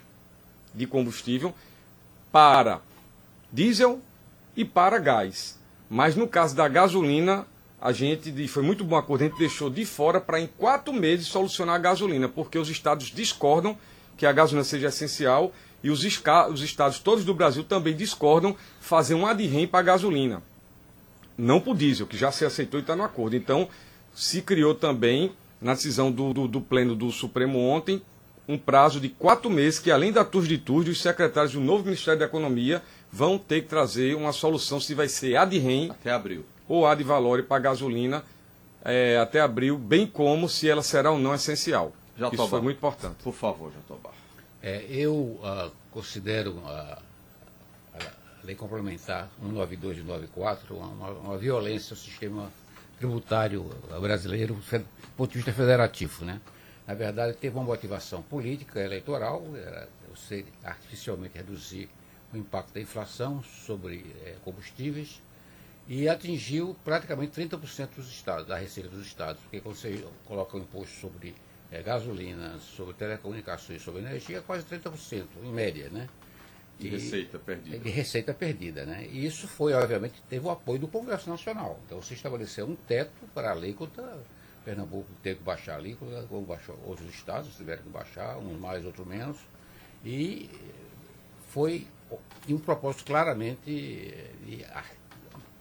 de 0.75 0.87
combustível, 0.87 1.55
para 2.37 2.83
diesel 3.51 3.99
e 4.55 4.63
para 4.63 4.99
gás. 4.99 5.59
Mas 5.89 6.15
no 6.15 6.29
caso 6.29 6.55
da 6.55 6.69
gasolina, 6.69 7.47
a 7.81 7.93
gente 7.93 8.47
foi 8.47 8.63
muito 8.63 8.85
bom 8.85 8.95
acordo, 8.95 9.25
a 9.25 9.27
gente 9.29 9.39
deixou 9.39 9.71
de 9.71 9.87
fora 9.87 10.21
para 10.21 10.39
em 10.39 10.47
quatro 10.47 10.93
meses 10.93 11.29
solucionar 11.29 11.77
a 11.77 11.79
gasolina, 11.79 12.29
porque 12.29 12.59
os 12.59 12.69
estados 12.69 13.07
discordam 13.07 13.75
que 14.19 14.27
a 14.27 14.33
gasolina 14.33 14.65
seja 14.65 14.89
essencial 14.89 15.51
e 15.83 15.89
os, 15.89 16.05
os 16.53 16.61
estados 16.61 16.99
todos 16.99 17.25
do 17.25 17.33
Brasil 17.33 17.65
também 17.65 17.97
discordam 17.97 18.55
fazer 18.81 19.15
um 19.15 19.27
adrem 19.27 19.67
para 19.67 19.81
a 19.81 19.85
gasolina. 19.85 20.43
Não 21.39 21.59
para 21.59 21.73
o 21.73 21.75
diesel, 21.75 22.07
que 22.07 22.19
já 22.19 22.31
se 22.31 22.45
aceitou 22.45 22.79
e 22.79 22.83
está 22.83 22.95
no 22.95 23.03
acordo. 23.03 23.35
Então, 23.35 23.67
se 24.15 24.43
criou 24.43 24.75
também, 24.75 25.33
na 25.59 25.73
decisão 25.73 26.13
do, 26.13 26.35
do, 26.35 26.47
do 26.47 26.61
Pleno 26.61 26.95
do 26.95 27.11
Supremo 27.11 27.59
ontem, 27.59 28.03
um 28.49 28.57
prazo 28.57 29.01
de 29.01 29.09
quatro 29.09 29.51
meses 29.51 29.79
que, 29.79 29.91
além 29.91 30.13
da 30.13 30.23
de 30.23 30.59
TUS, 30.59 30.89
os 30.89 31.03
secretários 31.03 31.53
do 31.53 31.61
novo 31.61 31.85
Ministério 31.85 32.21
da 32.21 32.27
Economia 32.27 32.83
vão 33.11 33.39
ter 33.39 33.63
que 33.63 33.69
trazer 33.69 34.15
uma 34.15 34.33
solução 34.33 34.81
se 34.81 34.95
vai 34.95 35.09
ser 35.09 35.37
ad 35.37 35.57
rem 35.59 35.91
até 35.91 36.11
abril 36.11 36.45
ou 36.69 36.87
ad 36.87 37.03
valore 37.03 37.43
para 37.43 37.61
gasolina 37.61 38.25
é, 38.85 39.19
até 39.19 39.41
abril, 39.41 39.77
bem 39.77 40.07
como 40.07 40.49
se 40.49 40.69
ela 40.69 40.83
será 40.83 41.11
ou 41.11 41.19
não 41.19 41.35
essencial. 41.35 41.93
Jatobá. 42.17 42.43
Isso 42.43 42.49
foi 42.49 42.61
muito 42.61 42.77
importante. 42.77 43.17
Por 43.23 43.35
favor, 43.35 43.73
Jatobá. 43.73 44.11
É, 44.63 44.85
eu 44.89 45.13
uh, 45.15 45.71
considero 45.91 46.53
uh, 46.53 46.99
a 47.95 48.01
lei 48.45 48.55
complementar 48.55 49.29
192 49.41 49.99
e 49.99 50.01
94 50.03 50.77
uma, 50.77 51.11
uma 51.11 51.39
violência 51.39 51.95
ao 51.95 51.97
sistema 51.97 52.51
tributário 52.99 53.71
brasileiro 54.01 54.55
do 54.55 54.85
ponto 55.17 55.31
de 55.31 55.37
vista 55.37 55.53
federativo, 55.53 56.25
né? 56.25 56.41
Na 56.87 56.95
verdade, 56.95 57.37
teve 57.37 57.57
uma 57.57 57.65
motivação 57.65 58.23
política, 58.23 58.81
eleitoral, 58.81 59.43
era 59.57 59.89
você 60.09 60.45
artificialmente 60.63 61.37
reduzir 61.37 61.89
o 62.33 62.37
impacto 62.37 62.73
da 62.73 62.81
inflação 62.81 63.43
sobre 63.43 64.07
é, 64.25 64.37
combustíveis 64.45 65.21
e 65.89 66.09
atingiu 66.09 66.77
praticamente 66.85 67.41
30% 67.41 67.89
dos 67.97 68.09
estados, 68.09 68.47
da 68.47 68.57
receita 68.57 68.89
dos 68.89 69.07
estados, 69.07 69.41
porque 69.43 69.61
quando 69.61 69.77
você 69.77 70.05
coloca 70.27 70.57
o 70.57 70.61
imposto 70.61 70.95
sobre 71.01 71.35
é, 71.71 71.83
gasolina, 71.83 72.59
sobre 72.59 72.95
telecomunicações, 72.95 73.83
sobre 73.83 74.01
energia, 74.03 74.41
quase 74.43 74.65
30%, 74.65 75.27
em 75.43 75.53
média, 75.53 75.89
né? 75.91 76.09
De 76.79 76.89
receita 76.89 77.39
perdida. 77.39 77.79
De 77.79 77.89
receita 77.89 78.35
perdida, 78.35 78.85
né? 78.85 79.09
E 79.11 79.25
isso 79.25 79.49
foi, 79.49 79.73
obviamente, 79.73 80.23
teve 80.29 80.47
o 80.47 80.51
apoio 80.51 80.79
do 80.79 80.89
Congresso 80.89 81.29
Nacional. 81.29 81.81
Então, 81.87 82.03
você 82.03 82.15
estabeleceu 82.15 82.67
um 82.67 82.77
teto 82.77 83.27
para 83.35 83.49
a 83.49 83.53
alíquota 83.53 84.19
Pernambuco 84.67 85.09
teve 85.23 85.39
que 85.39 85.45
baixar 85.45 85.75
a 85.75 85.77
alíquota, 85.77 86.27
baixou 86.45 86.77
outros 86.85 87.09
estados 87.15 87.55
tiveram 87.55 87.85
que 87.85 87.89
baixar, 87.89 88.37
uns 88.37 88.59
mais, 88.59 88.85
outros 88.85 89.07
menos. 89.07 89.37
E 90.05 90.51
foi 91.51 91.87
um 92.49 92.59
propósito 92.59 93.05
claramente 93.05 93.61
de, 93.65 94.67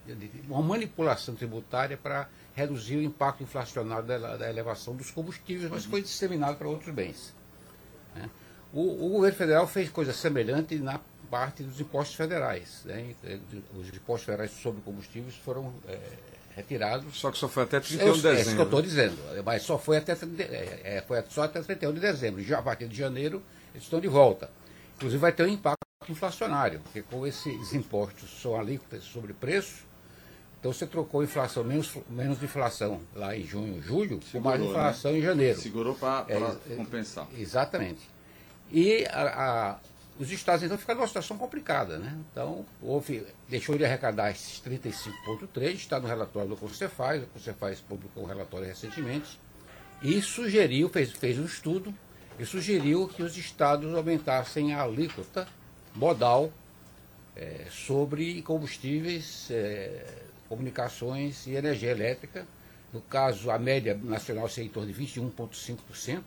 de, 0.07 0.49
uma 0.49 0.63
manipulação 0.63 1.35
tributária 1.35 1.95
para 1.95 2.27
reduzir 2.55 2.97
o 2.97 3.01
impacto 3.03 3.43
inflacionário 3.43 4.07
da, 4.07 4.37
da, 4.37 4.49
elevação 4.49 4.95
dos 4.95 5.11
combustíveis, 5.11 5.69
mas 5.69 5.85
foi 5.85 6.01
disseminado 6.01 6.57
para 6.57 6.67
outros 6.67 6.93
bens. 6.93 7.31
Né? 8.15 8.27
O, 8.73 9.05
o, 9.05 9.09
governo 9.09 9.37
federal 9.37 9.67
fez 9.67 9.87
coisa 9.89 10.13
semelhante 10.13 10.77
na, 10.77 10.99
parte 11.29 11.63
dos 11.63 11.79
impostos 11.79 12.15
federais. 12.15 12.83
Né? 12.85 13.13
Os 13.75 13.87
impostos 13.89 14.25
federais 14.25 14.51
sobre 14.51 14.81
combustíveis 14.81 15.35
foram 15.35 15.73
é, 15.87 15.99
retirados. 16.55 17.17
Só 17.17 17.31
que 17.31 17.37
só 17.37 17.47
foi 17.47 17.63
até 17.63 17.79
31 17.79 18.13
de 18.13 18.21
dezembro. 18.21 18.37
É 18.37 18.41
isso 18.41 18.55
que 18.55 18.61
eu 18.61 18.65
estou 18.65 18.81
dizendo, 18.81 19.17
mas 19.43 19.61
só 19.61 19.77
foi 19.77 19.97
até, 19.97 20.13
é, 20.13 21.03
foi 21.07 21.23
só 21.29 21.43
até 21.43 21.61
31 21.61 21.93
de 21.93 21.99
dezembro. 21.99 22.43
Já 22.43 22.59
a 22.59 22.61
partir 22.61 22.87
de 22.87 22.95
janeiro 22.95 23.43
eles 23.73 23.83
estão 23.83 23.99
de 23.99 24.07
volta. 24.07 24.49
Inclusive 24.95 25.19
vai 25.19 25.33
ter 25.33 25.43
um 25.43 25.49
impacto 25.49 25.85
inflacionário, 26.07 26.79
porque 26.79 27.01
como 27.01 27.27
esses 27.27 27.73
impostos 27.73 28.41
são 28.41 28.57
alíquotas 28.57 29.03
sobre 29.03 29.33
preço, 29.33 29.83
então 30.59 30.71
você 30.73 30.87
trocou 30.87 31.23
inflação, 31.23 31.63
menos, 31.63 31.91
menos 32.09 32.41
inflação 32.41 33.01
lá 33.13 33.35
em 33.35 33.45
junho, 33.45 33.81
julho, 33.81 34.19
Segurou, 34.23 34.31
com 34.31 34.39
mais 34.39 34.61
né? 34.61 34.67
inflação 34.67 35.11
né? 35.11 35.19
em 35.19 35.21
janeiro. 35.21 35.59
Segurou 35.59 35.93
para 35.93 36.25
é, 36.29 36.75
compensar. 36.75 37.27
Exatamente. 37.37 38.09
E 38.71 39.05
a, 39.05 39.21
a, 39.21 39.79
os 40.17 40.31
estados 40.31 40.63
então 40.63 40.77
ficaram 40.77 40.99
numa 40.99 41.07
situação 41.07 41.37
complicada, 41.37 41.97
né? 41.97 42.17
Então, 42.31 42.65
houve, 42.81 43.25
deixou 43.49 43.77
de 43.77 43.83
arrecadar 43.83 44.31
esses 44.31 44.61
35,3, 44.61 45.73
está 45.73 45.99
no 45.99 46.07
relatório 46.07 46.49
do 46.49 46.55
Concefaz, 46.55 47.23
o 47.23 47.27
Concefaz 47.27 47.81
publicou 47.81 48.23
um 48.23 48.27
relatório 48.27 48.65
recentemente, 48.65 49.39
e 50.01 50.21
sugeriu, 50.21 50.87
fez, 50.89 51.11
fez 51.11 51.37
um 51.37 51.45
estudo, 51.45 51.93
e 52.39 52.45
sugeriu 52.45 53.07
que 53.07 53.23
os 53.23 53.37
estados 53.37 53.93
aumentassem 53.93 54.73
a 54.73 54.83
alíquota 54.83 55.47
modal 55.93 56.51
é, 57.35 57.65
sobre 57.69 58.41
combustíveis, 58.41 59.49
é, 59.51 60.23
comunicações 60.47 61.47
e 61.47 61.55
energia 61.55 61.91
elétrica. 61.91 62.45
No 62.93 63.01
caso, 63.01 63.51
a 63.51 63.59
média 63.59 63.99
nacional 64.01 64.47
seria 64.47 64.69
em 64.69 64.71
torno 64.71 64.91
de 64.91 65.01
21,5%. 65.01 66.23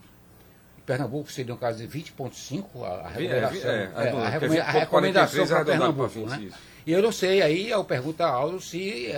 Pernambuco 0.88 1.30
seria 1.30 1.52
um 1.52 1.58
caso 1.58 1.86
de 1.86 1.86
20,5%, 1.86 2.64
a, 2.82 3.08
recomendação, 3.08 3.70
é, 3.70 3.82
é, 3.84 3.90
a, 3.94 4.28
recome, 4.30 4.58
a 4.58 4.70
recomendação 4.70 5.46
para 5.46 5.64
Pernambuco. 5.66 6.18
Né? 6.20 6.50
E 6.86 6.92
eu 6.92 7.02
não 7.02 7.12
sei, 7.12 7.42
aí 7.42 7.68
eu 7.68 7.84
pergunto 7.84 8.22
a 8.22 8.28
Aldo 8.28 8.58
se 8.58 9.14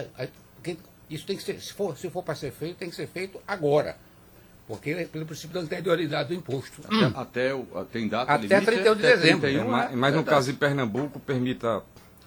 isso 1.09 1.25
tem 1.25 1.37
que 1.37 1.45
ser, 1.45 1.61
se 1.61 1.73
for, 1.73 1.97
se 1.97 2.11
for 2.11 2.25
para 2.25 2.35
ser 2.35 2.51
feito, 2.51 2.77
tem 2.77 2.91
que 2.91 2.97
ser 2.97 3.07
feito 3.07 3.41
agora. 3.47 3.97
Porque 4.67 4.91
é 4.91 5.05
pelo 5.05 5.25
princípio 5.25 5.55
da 5.55 5.61
anterioridade 5.61 6.31
do 6.31 6.35
imposto. 6.35 6.83
Até, 6.85 7.07
hum. 7.07 7.13
até 7.15 7.55
o, 7.55 7.65
tem 7.85 8.09
data 8.09 8.33
Até 8.33 8.47
limite, 8.49 8.67
31 8.67 8.95
de 8.97 9.03
dezembro. 9.03 9.41
31, 9.43 9.69
mas, 9.69 9.95
mas 9.95 10.15
no 10.15 10.25
caso 10.25 10.53
de 10.53 10.59
Pernambuco, 10.59 11.21
permita 11.21 11.85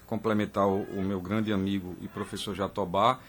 complementar 0.08 0.68
o, 0.68 0.84
o, 0.84 1.02
meu 1.02 1.20
grande 1.20 1.52
amigo 1.52 1.98
e 2.02 2.08
professor 2.08 2.56
Jatobá, 2.56 3.20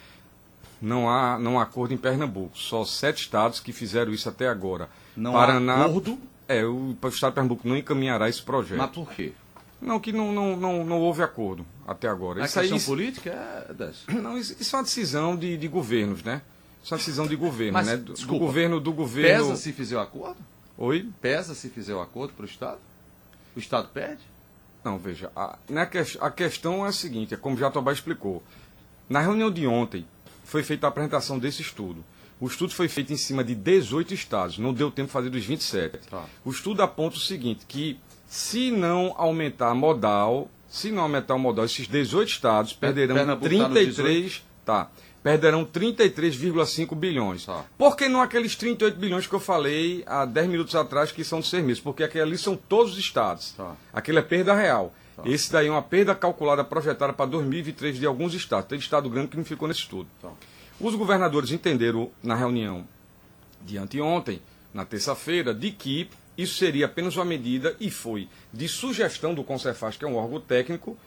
não 0.80 1.08
há, 1.08 1.38
não 1.38 1.58
há 1.58 1.62
acordo 1.62 1.94
em 1.94 1.96
Pernambuco. 1.96 2.56
Só 2.56 2.84
sete 2.84 3.22
estados 3.22 3.60
que 3.60 3.72
fizeram 3.72 4.12
isso 4.12 4.28
até 4.28 4.48
agora. 4.48 4.88
Não 5.16 5.32
Paraná, 5.32 5.74
há 5.74 5.84
acordo? 5.86 6.18
É, 6.46 6.64
o, 6.64 6.96
estado 7.08 7.30
de 7.30 7.34
Pernambuco 7.34 7.66
não 7.68 7.76
encaminhará 7.76 8.28
esse 8.28 8.42
projeto. 8.42 8.78
Mas 8.78 8.90
por 8.90 9.10
quê? 9.10 9.32
Não, 9.80 10.00
que 10.00 10.12
não, 10.12 10.32
não, 10.32 10.56
não, 10.56 10.84
não 10.84 11.00
houve 11.00 11.22
acordo 11.22 11.64
até 11.86 12.08
agora. 12.08 12.42
A 12.42 12.46
isso 12.46 12.58
questão 12.58 12.78
aí, 12.78 12.84
política 12.84 13.30
é 13.68 13.72
dessa? 13.74 14.10
Não, 14.12 14.38
isso, 14.38 14.56
isso 14.58 14.74
é 14.74 14.78
uma 14.78 14.84
decisão 14.84 15.36
de, 15.36 15.56
de 15.56 15.68
governos, 15.68 16.22
né? 16.22 16.42
Isso 16.82 16.92
é 16.92 16.94
uma 16.94 16.98
decisão 16.98 17.26
de 17.26 17.36
governo, 17.36 17.72
Mas, 17.74 17.86
né? 17.86 17.96
Do, 17.96 18.12
desculpa, 18.12 18.38
do 18.38 18.46
governo, 18.46 18.80
do 18.80 18.92
governo. 18.92 19.44
Pesa 19.46 19.56
se 19.56 19.72
fizer 19.72 19.96
o 19.96 20.00
acordo? 20.00 20.36
Oi? 20.76 21.08
Pesa 21.20 21.54
se 21.54 21.68
fizer 21.68 21.94
o 21.94 22.00
acordo 22.00 22.32
para 22.34 22.44
o 22.44 22.46
Estado? 22.46 22.78
O 23.54 23.58
Estado 23.58 23.88
perde? 23.88 24.22
Não, 24.84 24.98
veja, 24.98 25.30
a, 25.34 25.58
na, 25.68 25.82
a 26.20 26.30
questão 26.30 26.84
é 26.84 26.88
a 26.88 26.92
seguinte, 26.92 27.32
é 27.32 27.36
como 27.36 27.56
Jatobá 27.56 27.92
explicou. 27.92 28.42
Na 29.08 29.20
reunião 29.20 29.50
de 29.50 29.66
ontem, 29.66 30.06
foi 30.44 30.62
feita 30.62 30.86
a 30.86 30.88
apresentação 30.88 31.38
desse 31.38 31.62
estudo. 31.62 32.04
O 32.40 32.46
estudo 32.46 32.74
foi 32.74 32.88
feito 32.88 33.12
em 33.12 33.16
cima 33.16 33.42
de 33.42 33.54
18 33.54 34.12
estados, 34.12 34.58
não 34.58 34.72
deu 34.72 34.90
tempo 34.90 35.06
de 35.06 35.12
fazer 35.12 35.30
dos 35.30 35.44
27. 35.44 35.98
Tá. 36.10 36.24
O 36.44 36.50
estudo 36.50 36.82
aponta 36.82 37.16
o 37.16 37.20
seguinte, 37.20 37.64
que 37.66 37.98
se 38.26 38.70
não 38.70 39.14
aumentar 39.16 39.70
a 39.70 39.74
modal, 39.74 40.50
se 40.68 40.90
não 40.90 41.04
aumentar 41.04 41.36
o 41.36 41.38
modal, 41.38 41.64
esses 41.64 41.86
18 41.86 42.28
estados 42.28 42.72
perderão 42.72 43.14
Pernambuco 43.14 43.48
33, 43.48 44.42
tá, 44.64 44.90
perderão 45.22 45.64
33,5 45.64 46.94
bilhões. 46.94 47.46
Tá. 47.46 47.64
Por 47.78 47.96
que 47.96 48.08
não 48.08 48.20
aqueles 48.20 48.56
38 48.56 48.98
bilhões 48.98 49.26
que 49.26 49.34
eu 49.34 49.40
falei 49.40 50.02
há 50.06 50.26
10 50.26 50.48
minutos 50.48 50.74
atrás 50.74 51.12
que 51.12 51.24
são 51.24 51.40
de 51.40 51.46
serviços? 51.46 51.82
Porque 51.82 52.02
aquele 52.02 52.24
ali 52.24 52.38
são 52.38 52.56
todos 52.56 52.92
os 52.92 52.98
estados. 52.98 53.52
Tá. 53.52 53.74
Aquele 53.92 54.18
é 54.18 54.22
perda 54.22 54.54
real. 54.54 54.92
Tá. 55.16 55.22
Esse 55.26 55.52
daí 55.52 55.68
é 55.68 55.70
uma 55.70 55.82
perda 55.82 56.14
calculada, 56.14 56.64
projetada 56.64 57.12
para 57.12 57.26
2023 57.26 57.98
de 57.98 58.06
alguns 58.06 58.34
estados. 58.34 58.68
Tem 58.68 58.78
estado 58.78 59.08
grande 59.08 59.28
que 59.28 59.36
não 59.36 59.44
ficou 59.44 59.68
nesse 59.68 59.80
estudo. 59.80 60.08
Tá. 60.20 60.30
Os 60.80 60.94
governadores 60.94 61.52
entenderam 61.52 62.10
na 62.22 62.34
reunião 62.34 62.86
de 63.62 63.78
anteontem, 63.78 64.42
na 64.72 64.84
terça-feira, 64.84 65.54
de 65.54 65.70
que 65.70 66.10
isso 66.36 66.56
seria 66.56 66.86
apenas 66.86 67.16
uma 67.16 67.24
medida, 67.24 67.76
e 67.78 67.90
foi, 67.90 68.28
de 68.52 68.66
sugestão 68.66 69.34
do 69.34 69.44
Concefaz, 69.44 69.96
que 69.96 70.04
é 70.04 70.08
um 70.08 70.16
órgão 70.16 70.40
técnico, 70.40 70.98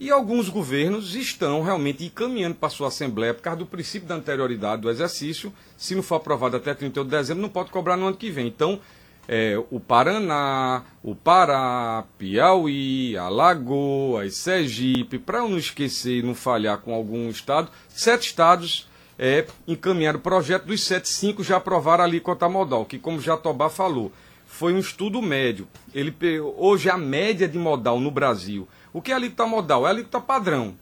e 0.00 0.10
alguns 0.10 0.48
governos 0.48 1.14
estão 1.14 1.62
realmente 1.62 2.04
encaminhando 2.04 2.56
para 2.56 2.66
a 2.66 2.70
sua 2.70 2.88
Assembleia, 2.88 3.32
por 3.32 3.42
causa 3.42 3.60
do 3.60 3.66
princípio 3.66 4.08
da 4.08 4.16
anterioridade 4.16 4.82
do 4.82 4.90
exercício. 4.90 5.52
Se 5.76 5.94
não 5.94 6.02
for 6.02 6.16
aprovado 6.16 6.56
até 6.56 6.74
31 6.74 7.04
de 7.04 7.10
dezembro, 7.10 7.40
não 7.40 7.48
pode 7.48 7.70
cobrar 7.70 7.96
no 7.96 8.08
ano 8.08 8.16
que 8.16 8.28
vem. 8.28 8.48
Então, 8.48 8.80
é, 9.28 9.56
o 9.70 9.78
Paraná, 9.78 10.82
o 11.02 11.14
Pará, 11.14 12.04
Piauí, 12.18 13.16
Alagoas, 13.16 14.36
Sergipe, 14.36 15.18
para 15.18 15.38
eu 15.38 15.48
não 15.48 15.58
esquecer 15.58 16.18
e 16.18 16.22
não 16.22 16.34
falhar 16.34 16.78
com 16.78 16.94
algum 16.94 17.28
estado, 17.28 17.70
sete 17.88 18.28
estados 18.28 18.88
é, 19.18 19.46
encaminharam 19.66 20.18
o 20.18 20.22
projeto 20.22 20.66
dos 20.66 20.84
sete, 20.84 21.08
cinco 21.08 21.44
já 21.44 21.56
aprovaram 21.56 22.04
alíquota 22.04 22.48
modal, 22.48 22.84
que 22.84 22.98
como 22.98 23.20
Jatobá 23.20 23.70
falou, 23.70 24.12
foi 24.46 24.72
um 24.72 24.78
estudo 24.78 25.22
médio. 25.22 25.68
Ele, 25.94 26.14
hoje 26.56 26.90
a 26.90 26.98
média 26.98 27.48
de 27.48 27.58
modal 27.58 28.00
no 28.00 28.10
Brasil 28.10 28.68
o 28.92 29.00
que 29.00 29.10
é 29.10 29.14
alíquota 29.14 29.46
modal? 29.46 29.86
É 29.86 29.90
alíquota 29.90 30.20
padrão. 30.20 30.74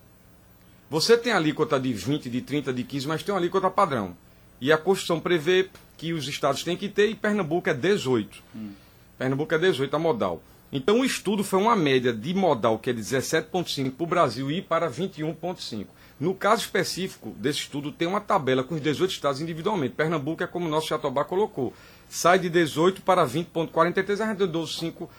Você 0.91 1.17
tem 1.17 1.33
alíquota 1.33 1.79
de 1.79 1.93
20, 1.93 2.29
de 2.29 2.41
30, 2.41 2.73
de 2.73 2.83
15, 2.83 3.07
mas 3.07 3.23
tem 3.23 3.33
uma 3.33 3.41
alíquota 3.41 3.71
padrão. 3.71 4.17
E 4.61 4.73
a 4.73 4.77
Constituição 4.77 5.21
prevê 5.21 5.71
que 6.01 6.15
os 6.15 6.27
estados 6.27 6.65
têm 6.65 6.79
que 6.79 6.89
ter 6.89 7.11
e 7.11 7.15
Pernambuco 7.15 7.69
é 7.69 7.75
18. 7.75 8.43
Hum. 8.57 8.71
Pernambuco 9.19 9.55
é 9.55 9.59
18 9.59 9.95
a 9.95 9.99
modal. 9.99 10.43
Então 10.73 11.01
o 11.01 11.05
estudo 11.05 11.45
foi 11.45 11.61
uma 11.61 11.77
média 11.77 12.11
de 12.11 12.33
modal 12.33 12.79
que 12.79 12.89
é 12.89 12.93
de 12.95 13.03
17,5 13.03 13.91
para 13.91 14.05
o 14.05 14.07
Brasil 14.07 14.51
e 14.51 14.63
para 14.63 14.91
21,5. 14.91 15.85
No 16.19 16.35
caso 16.35 16.63
específico 16.63 17.35
desse 17.37 17.61
estudo, 17.61 17.93
tem 17.93 18.09
uma 18.09 18.21
tabela 18.21 18.65
com 18.65 18.77
os 18.77 18.81
18 18.81 19.11
estados 19.11 19.43
individualmente. 19.43 19.95
Pernambuco 19.95 20.43
é 20.43 20.47
como 20.47 20.67
o 20.67 20.71
nosso 20.71 20.89
Jatobá 20.89 21.23
colocou. 21.23 21.75
Sai 22.09 22.39
de 22.39 22.49
18 22.49 23.03
para 23.03 23.27
20,43, 23.27 24.21
arredondou 24.23 24.67
5 24.67 25.11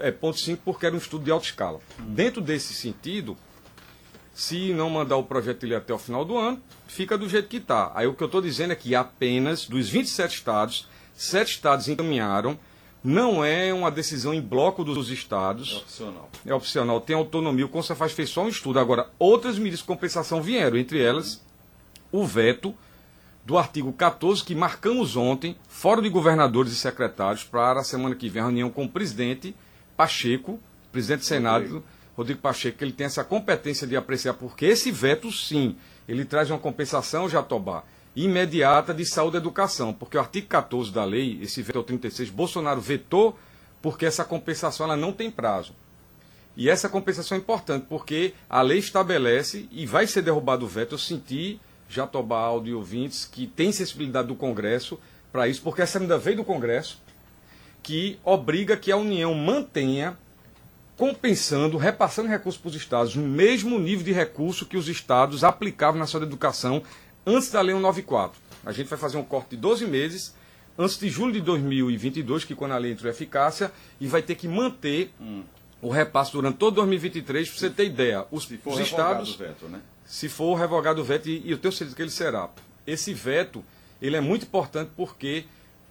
é, 0.00 0.10
ponto 0.10 0.38
5 0.38 0.60
porque 0.62 0.84
era 0.84 0.94
um 0.94 0.98
estudo 0.98 1.24
de 1.24 1.30
alta 1.30 1.46
escala. 1.46 1.80
Hum. 1.98 2.12
Dentro 2.12 2.42
desse 2.42 2.74
sentido, 2.74 3.38
se 4.34 4.74
não 4.74 4.90
mandar 4.90 5.16
o 5.16 5.22
projeto 5.22 5.64
ele 5.64 5.74
até 5.74 5.94
o 5.94 5.98
final 5.98 6.26
do 6.26 6.36
ano, 6.36 6.60
fica 6.86 7.16
do 7.16 7.28
jeito 7.28 7.48
que 7.48 7.58
está. 7.58 7.92
Aí 7.94 8.06
o 8.06 8.14
que 8.14 8.22
eu 8.22 8.26
estou 8.26 8.40
dizendo 8.40 8.72
é 8.72 8.76
que 8.76 8.94
apenas 8.94 9.66
dos 9.66 9.88
27 9.88 10.34
estados, 10.34 10.88
sete 11.14 11.50
estados 11.50 11.88
encaminharam. 11.88 12.58
Não 13.02 13.44
é 13.44 13.72
uma 13.72 13.90
decisão 13.90 14.34
em 14.34 14.40
bloco 14.40 14.82
dos 14.82 15.10
estados. 15.10 15.72
É 15.72 15.76
opcional. 15.76 16.30
É 16.46 16.54
opcional, 16.54 17.00
tem 17.00 17.14
autonomia. 17.14 17.64
O 17.64 17.68
Conselho 17.68 18.08
fez 18.08 18.30
só 18.30 18.42
um 18.42 18.48
estudo. 18.48 18.80
Agora, 18.80 19.08
outras 19.18 19.58
medidas 19.58 19.80
de 19.80 19.84
compensação 19.84 20.42
vieram, 20.42 20.76
entre 20.76 21.00
elas 21.00 21.40
o 22.10 22.26
veto 22.26 22.74
do 23.44 23.56
artigo 23.56 23.92
14, 23.92 24.42
que 24.42 24.56
marcamos 24.56 25.14
ontem, 25.14 25.56
fórum 25.68 26.02
de 26.02 26.08
governadores 26.08 26.72
e 26.72 26.76
secretários, 26.76 27.44
para 27.44 27.80
a 27.80 27.84
semana 27.84 28.16
que 28.16 28.28
vem, 28.28 28.42
a 28.42 28.46
reunião 28.46 28.70
com 28.70 28.84
o 28.84 28.88
presidente 28.88 29.54
Pacheco, 29.96 30.58
presidente 30.90 31.20
do 31.20 31.26
Senado, 31.26 31.62
Rodrigo. 31.62 31.84
Rodrigo 32.16 32.40
Pacheco, 32.40 32.78
que 32.78 32.84
ele 32.84 32.92
tem 32.92 33.06
essa 33.06 33.22
competência 33.22 33.86
de 33.86 33.94
apreciar, 33.94 34.34
porque 34.34 34.66
esse 34.66 34.90
veto, 34.90 35.30
sim, 35.30 35.76
ele 36.08 36.24
traz 36.24 36.50
uma 36.50 36.58
compensação, 36.58 37.28
Jatobá, 37.28 37.84
imediata 38.14 38.94
de 38.94 39.04
saúde 39.04 39.36
e 39.36 39.38
educação, 39.38 39.92
porque 39.92 40.16
o 40.16 40.20
artigo 40.20 40.46
14 40.46 40.90
da 40.90 41.04
lei, 41.04 41.38
esse 41.42 41.60
veto 41.62 41.82
36, 41.82 42.30
Bolsonaro 42.30 42.80
vetou 42.80 43.38
porque 43.82 44.06
essa 44.06 44.24
compensação 44.24 44.86
ela 44.86 44.96
não 44.96 45.12
tem 45.12 45.30
prazo. 45.30 45.74
E 46.56 46.70
essa 46.70 46.88
compensação 46.88 47.36
é 47.36 47.40
importante, 47.40 47.86
porque 47.88 48.32
a 48.48 48.62
lei 48.62 48.78
estabelece, 48.78 49.68
e 49.70 49.84
vai 49.84 50.06
ser 50.06 50.22
derrubado 50.22 50.64
o 50.64 50.68
veto, 50.68 50.94
eu 50.94 50.98
senti, 50.98 51.60
Jatobá, 51.88 52.40
Aldo 52.40 52.68
e 52.68 52.74
ouvintes, 52.74 53.26
que 53.26 53.46
tem 53.46 53.70
sensibilidade 53.70 54.28
do 54.28 54.34
Congresso 54.34 54.98
para 55.30 55.46
isso, 55.46 55.60
porque 55.60 55.82
essa 55.82 55.98
ainda 55.98 56.16
veio 56.16 56.38
do 56.38 56.44
Congresso, 56.44 56.98
que 57.82 58.18
obriga 58.24 58.76
que 58.76 58.90
a 58.90 58.96
União 58.96 59.34
mantenha 59.34 60.16
compensando, 60.96 61.76
repassando 61.76 62.28
recursos 62.28 62.60
para 62.60 62.70
os 62.70 62.74
estados 62.74 63.14
no 63.14 63.26
mesmo 63.26 63.78
nível 63.78 64.04
de 64.04 64.12
recurso 64.12 64.66
que 64.66 64.76
os 64.76 64.88
estados 64.88 65.44
aplicavam 65.44 66.00
na 66.00 66.06
sua 66.06 66.22
educação 66.22 66.82
antes 67.26 67.50
da 67.50 67.60
Lei 67.60 67.74
194. 67.74 68.40
A 68.64 68.72
gente 68.72 68.88
vai 68.88 68.98
fazer 68.98 69.18
um 69.18 69.24
corte 69.24 69.50
de 69.50 69.56
12 69.58 69.86
meses 69.86 70.34
antes 70.78 70.98
de 70.98 71.08
julho 71.08 71.32
de 71.32 71.40
2022, 71.40 72.44
que 72.44 72.54
quando 72.54 72.72
a 72.72 72.78
lei 72.78 72.92
entrou 72.92 73.10
em 73.10 73.14
eficácia, 73.14 73.72
e 74.00 74.06
vai 74.06 74.22
ter 74.22 74.34
que 74.34 74.46
manter 74.46 75.10
hum. 75.20 75.42
o 75.80 75.88
repasse 75.88 76.32
durante 76.32 76.56
todo 76.56 76.74
2023, 76.76 77.48
para 77.48 77.58
você 77.58 77.70
ter 77.70 77.86
ideia. 77.86 78.26
Os, 78.30 78.44
se 78.44 78.58
for 78.58 78.74
os 78.74 78.80
estados, 78.80 79.36
veto, 79.36 79.66
né? 79.66 79.80
se 80.04 80.28
for 80.28 80.54
revogado 80.54 81.00
o 81.00 81.04
veto, 81.04 81.28
e, 81.28 81.42
e 81.44 81.50
eu 81.50 81.58
tenho 81.58 81.72
certeza 81.72 81.96
que 81.96 82.02
ele 82.02 82.10
será. 82.10 82.50
Esse 82.86 83.14
veto, 83.14 83.64
ele 84.00 84.16
é 84.16 84.20
muito 84.20 84.44
importante 84.44 84.90
porque, 84.96 85.44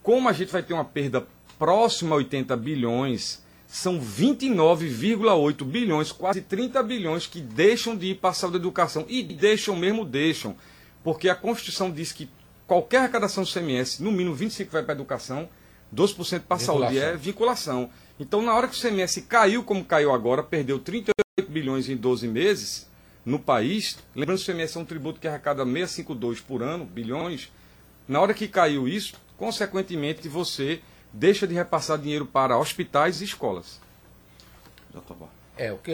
como 0.04 0.30
a 0.30 0.34
gente 0.34 0.52
vai 0.52 0.62
ter 0.62 0.74
uma 0.74 0.86
perda 0.86 1.26
próximo 1.58 2.14
a 2.14 2.18
80 2.18 2.56
bilhões, 2.58 3.44
são 3.76 4.00
29,8 4.00 5.66
bilhões, 5.66 6.10
quase 6.10 6.42
30 6.42 6.82
bilhões 6.82 7.28
que 7.28 7.42
deixam 7.42 7.94
de 7.94 8.12
ir 8.12 8.16
para 8.16 8.30
a 8.30 8.34
saúde 8.34 8.56
e 8.56 8.62
educação. 8.62 9.06
E 9.10 9.22
deixam 9.22 9.76
mesmo, 9.76 10.06
deixam. 10.06 10.56
Porque 11.04 11.28
a 11.28 11.36
Constituição 11.36 11.92
diz 11.92 12.14
que 12.14 12.30
qualquer 12.66 13.00
arrecadação 13.00 13.44
do 13.44 13.52
CMS, 13.52 14.00
no 14.00 14.14
mínimo 14.14 14.34
25% 14.34 14.70
vai 14.70 14.82
para 14.82 14.94
a 14.94 14.96
educação, 14.96 15.50
12% 15.94 16.44
para 16.48 16.56
a 16.56 16.60
saúde. 16.60 16.98
É 16.98 17.18
vinculação. 17.18 17.90
Então, 18.18 18.42
na 18.42 18.56
hora 18.56 18.70
que 18.70 18.78
o 18.78 18.82
CMS 18.82 19.18
caiu 19.28 19.62
como 19.62 19.84
caiu 19.84 20.14
agora, 20.14 20.42
perdeu 20.42 20.80
38 20.80 21.52
bilhões 21.52 21.90
em 21.90 21.98
12 21.98 22.30
meses 22.30 22.90
no 23.26 23.38
país, 23.38 23.98
lembrando 24.16 24.38
que 24.38 24.50
o 24.50 24.54
CMS 24.54 24.78
é 24.78 24.80
um 24.80 24.86
tributo 24.86 25.20
que 25.20 25.28
arrecada 25.28 25.66
652 25.66 26.40
por 26.40 26.64
ano, 26.64 26.86
bilhões, 26.86 27.52
na 28.08 28.22
hora 28.22 28.34
que 28.34 28.48
caiu 28.48 28.88
isso, 28.88 29.16
consequentemente 29.36 30.30
você 30.30 30.80
deixa 31.16 31.48
de 31.48 31.54
repassar 31.54 31.98
dinheiro 31.98 32.26
para 32.26 32.58
hospitais 32.58 33.22
e 33.22 33.24
escolas. 33.24 33.80
É, 35.58 35.72
o 35.72 35.78
que 35.78 35.92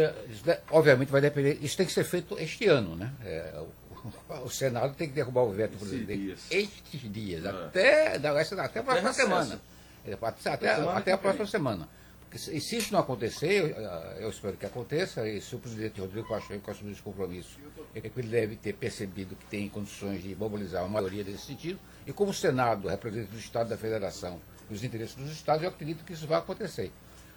obviamente 0.72 1.12
vai 1.12 1.22
depender. 1.22 1.60
Isso 1.62 1.78
tem 1.78 1.86
que 1.86 1.92
ser 1.92 2.04
feito 2.04 2.38
este 2.40 2.66
ano, 2.68 2.96
né? 2.96 3.14
É, 3.24 3.62
o, 3.62 4.46
o, 4.46 4.50
Senado 4.50 4.96
tem 4.96 5.08
que 5.08 5.14
derrubar 5.14 5.44
o 5.44 5.52
veto 5.52 5.78
presidente 5.78 6.36
estes 6.50 7.14
dias, 7.14 7.46
é. 7.46 7.50
até, 7.50 8.16
até, 8.16 8.62
até 8.62 8.80
a 8.80 8.84
próxima 8.84 9.14
semana. 9.14 9.62
É, 10.06 10.14
até, 10.14 10.50
até, 10.50 10.70
até 10.72 11.12
a 11.12 11.18
próxima 11.18 11.46
semana. 11.46 11.88
Porque, 12.22 12.38
e 12.38 12.60
se 12.60 12.78
isso 12.78 12.92
não 12.92 13.00
acontecer, 13.00 13.76
eu, 13.78 14.24
eu, 14.24 14.30
espero 14.30 14.58
que 14.58 14.66
aconteça, 14.66 15.28
e 15.28 15.40
se 15.40 15.56
o 15.56 15.60
presidente 15.60 16.02
Rodrigo 16.02 16.28
Pacheco 16.28 16.72
assumir 16.72 16.94
esse 16.94 17.02
compromisso, 17.02 17.60
é 17.94 18.02
que 18.02 18.12
ele 18.18 18.30
deve 18.30 18.56
ter 18.56 18.74
percebido 18.74 19.36
que 19.36 19.46
tem 19.46 19.70
condições 19.70 20.24
de 20.24 20.36
mobilizar 20.36 20.82
uma 20.84 20.94
maioria 20.94 21.24
desse 21.24 21.46
sentido, 21.46 21.80
e 22.08 22.12
como 22.12 22.32
o 22.32 22.34
Senado 22.34 22.88
representa 22.88 23.36
o 23.36 23.38
Estado 23.38 23.70
da 23.70 23.78
Federação 23.78 24.40
os 24.74 24.84
interesses 24.84 25.16
dos 25.16 25.32
Estados, 25.32 25.64
eu 25.64 25.70
acredito 25.70 26.04
que 26.04 26.14
isso 26.14 26.28
vai 26.28 26.40
acontecer. 26.40 26.92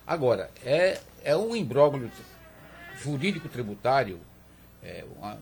Agora, 0.06 0.50
é, 0.64 1.00
é 1.22 1.36
um 1.36 1.56
imbróglio 1.56 2.10
jurídico-tributário, 3.02 4.20
é, 4.82 5.04
uma, 5.16 5.38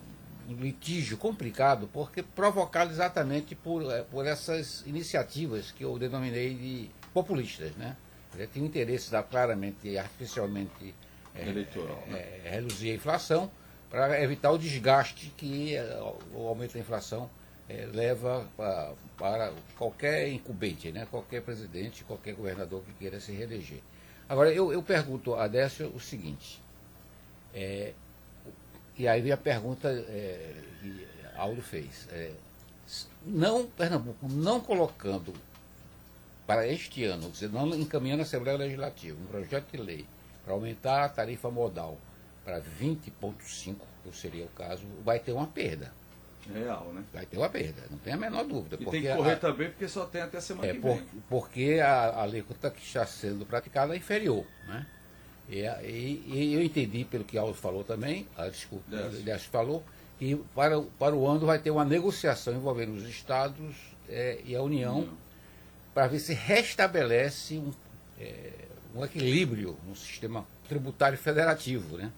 um 0.47 0.55
litígio 0.55 1.17
complicado, 1.17 1.89
porque 1.91 2.23
provocado 2.23 2.91
exatamente 2.91 3.55
por, 3.55 3.83
é, 3.91 4.03
por 4.03 4.25
essas 4.25 4.83
iniciativas 4.85 5.71
que 5.71 5.83
eu 5.83 5.97
denominei 5.99 6.53
de 6.53 6.89
populistas, 7.13 7.75
né? 7.75 7.95
Ele 8.33 8.47
tem 8.47 8.65
interesse 8.65 9.11
da 9.11 9.21
claramente, 9.21 9.95
artificialmente 9.97 10.95
é, 11.35 11.47
Eleitoral, 11.47 12.03
né? 12.07 12.19
é, 12.45 12.49
reduzir 12.49 12.91
a 12.91 12.95
inflação 12.95 13.51
para 13.89 14.21
evitar 14.21 14.51
o 14.51 14.57
desgaste 14.57 15.31
que 15.37 15.75
é, 15.75 15.83
o 16.33 16.47
aumento 16.47 16.73
da 16.73 16.79
inflação 16.79 17.29
é, 17.69 17.87
leva 17.91 18.45
pra, 18.55 18.93
para 19.17 19.53
qualquer 19.77 20.29
incumbente, 20.29 20.91
né? 20.91 21.07
qualquer 21.09 21.41
presidente, 21.41 22.03
qualquer 22.03 22.33
governador 22.33 22.83
que 22.83 22.93
queira 22.93 23.19
se 23.19 23.31
reeleger. 23.31 23.79
Agora, 24.27 24.51
eu, 24.51 24.71
eu 24.71 24.81
pergunto 24.81 25.35
a 25.35 25.47
Décio 25.47 25.87
o 25.89 25.99
seguinte, 25.99 26.61
é, 27.53 27.93
e 28.97 29.07
aí 29.07 29.21
vem 29.21 29.31
a 29.31 29.37
pergunta 29.37 29.89
é, 29.89 30.53
que 30.81 31.07
Aldo 31.35 31.61
fez. 31.61 32.07
não, 33.25 33.65
Pernambuco, 33.65 34.27
não 34.29 34.59
colocando 34.59 35.33
para 36.45 36.67
este 36.67 37.03
ano, 37.05 37.31
não 37.51 37.75
encaminhando 37.75 38.21
a 38.21 38.23
Assembleia 38.23 38.57
Legislativa 38.57 39.17
um 39.19 39.25
projeto 39.25 39.71
de 39.71 39.77
lei 39.77 40.05
para 40.43 40.53
aumentar 40.53 41.05
a 41.05 41.09
tarifa 41.09 41.49
modal 41.49 41.97
para 42.43 42.61
20,5, 42.61 43.75
que 44.03 44.15
seria 44.15 44.43
o 44.43 44.49
caso, 44.49 44.83
vai 45.03 45.19
ter 45.19 45.31
uma 45.31 45.47
perda. 45.47 45.91
Real, 46.51 46.91
né? 46.93 47.03
Vai 47.13 47.25
ter 47.25 47.37
uma 47.37 47.49
perda, 47.49 47.83
não 47.89 47.97
tem 47.97 48.13
a 48.13 48.17
menor 48.17 48.43
dúvida. 48.45 48.77
E 48.79 48.85
tem 48.85 49.01
que 49.01 49.15
correr 49.15 49.33
a, 49.33 49.37
também 49.37 49.69
porque 49.69 49.87
só 49.87 50.05
tem 50.05 50.21
até 50.21 50.37
a 50.37 50.41
semana 50.41 50.67
é, 50.67 50.73
que 50.73 50.79
vem. 50.79 50.97
Por, 50.97 51.03
porque 51.29 51.79
a 51.83 52.21
alíquota 52.21 52.69
que 52.69 52.81
está 52.81 53.05
sendo 53.05 53.45
praticada 53.45 53.93
é 53.93 53.97
inferior, 53.97 54.45
né? 54.67 54.85
E, 55.49 55.59
e, 55.61 56.23
e 56.27 56.53
eu 56.53 56.63
entendi 56.63 57.05
pelo 57.05 57.23
que 57.23 57.37
Aldo 57.37 57.53
falou 57.53 57.83
também, 57.83 58.27
a 58.37 58.47
desculpa, 58.47 58.85
ele 58.95 59.37
falou, 59.39 59.83
que 60.17 60.35
para, 60.55 60.81
para 60.81 61.15
o 61.15 61.27
ano 61.27 61.45
vai 61.45 61.59
ter 61.59 61.69
uma 61.69 61.83
negociação 61.83 62.53
envolvendo 62.53 62.95
os 62.95 63.03
estados 63.07 63.75
é, 64.09 64.39
e 64.45 64.55
a 64.55 64.61
União. 64.61 65.07
Para 65.93 66.07
ver 66.07 66.19
se 66.19 66.33
restabelece 66.33 67.55
um, 67.55 67.71
é, 68.19 68.51
um 68.95 69.05
equilíbrio 69.05 69.77
no 69.87 69.95
sistema 69.95 70.45
tributário 70.67 71.17
federativo, 71.17 71.97
né? 71.97 72.11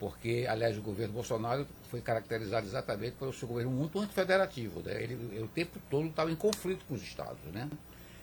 Porque, 0.00 0.46
aliás, 0.48 0.78
o 0.78 0.80
governo 0.80 1.12
Bolsonaro 1.12 1.66
foi 1.90 2.00
caracterizado 2.00 2.66
exatamente 2.66 3.16
pelo 3.16 3.34
seu 3.34 3.46
governo 3.46 3.70
muito 3.70 4.00
antifederativo. 4.00 4.80
Né? 4.80 4.94
Ele, 4.94 5.12
ele, 5.12 5.42
o 5.42 5.48
tempo 5.48 5.78
todo 5.90 6.06
estava 6.06 6.32
em 6.32 6.36
conflito 6.36 6.86
com 6.86 6.94
os 6.94 7.02
estados. 7.02 7.42
Né? 7.52 7.68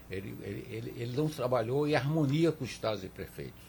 Ele, 0.09 0.35
ele, 0.41 0.67
ele, 0.71 0.93
ele 0.97 1.15
não 1.15 1.29
trabalhou 1.29 1.87
em 1.87 1.93
harmonia 1.93 2.51
com 2.51 2.63
os 2.63 2.71
estados 2.71 3.03
e 3.03 3.07
prefeitos. 3.07 3.61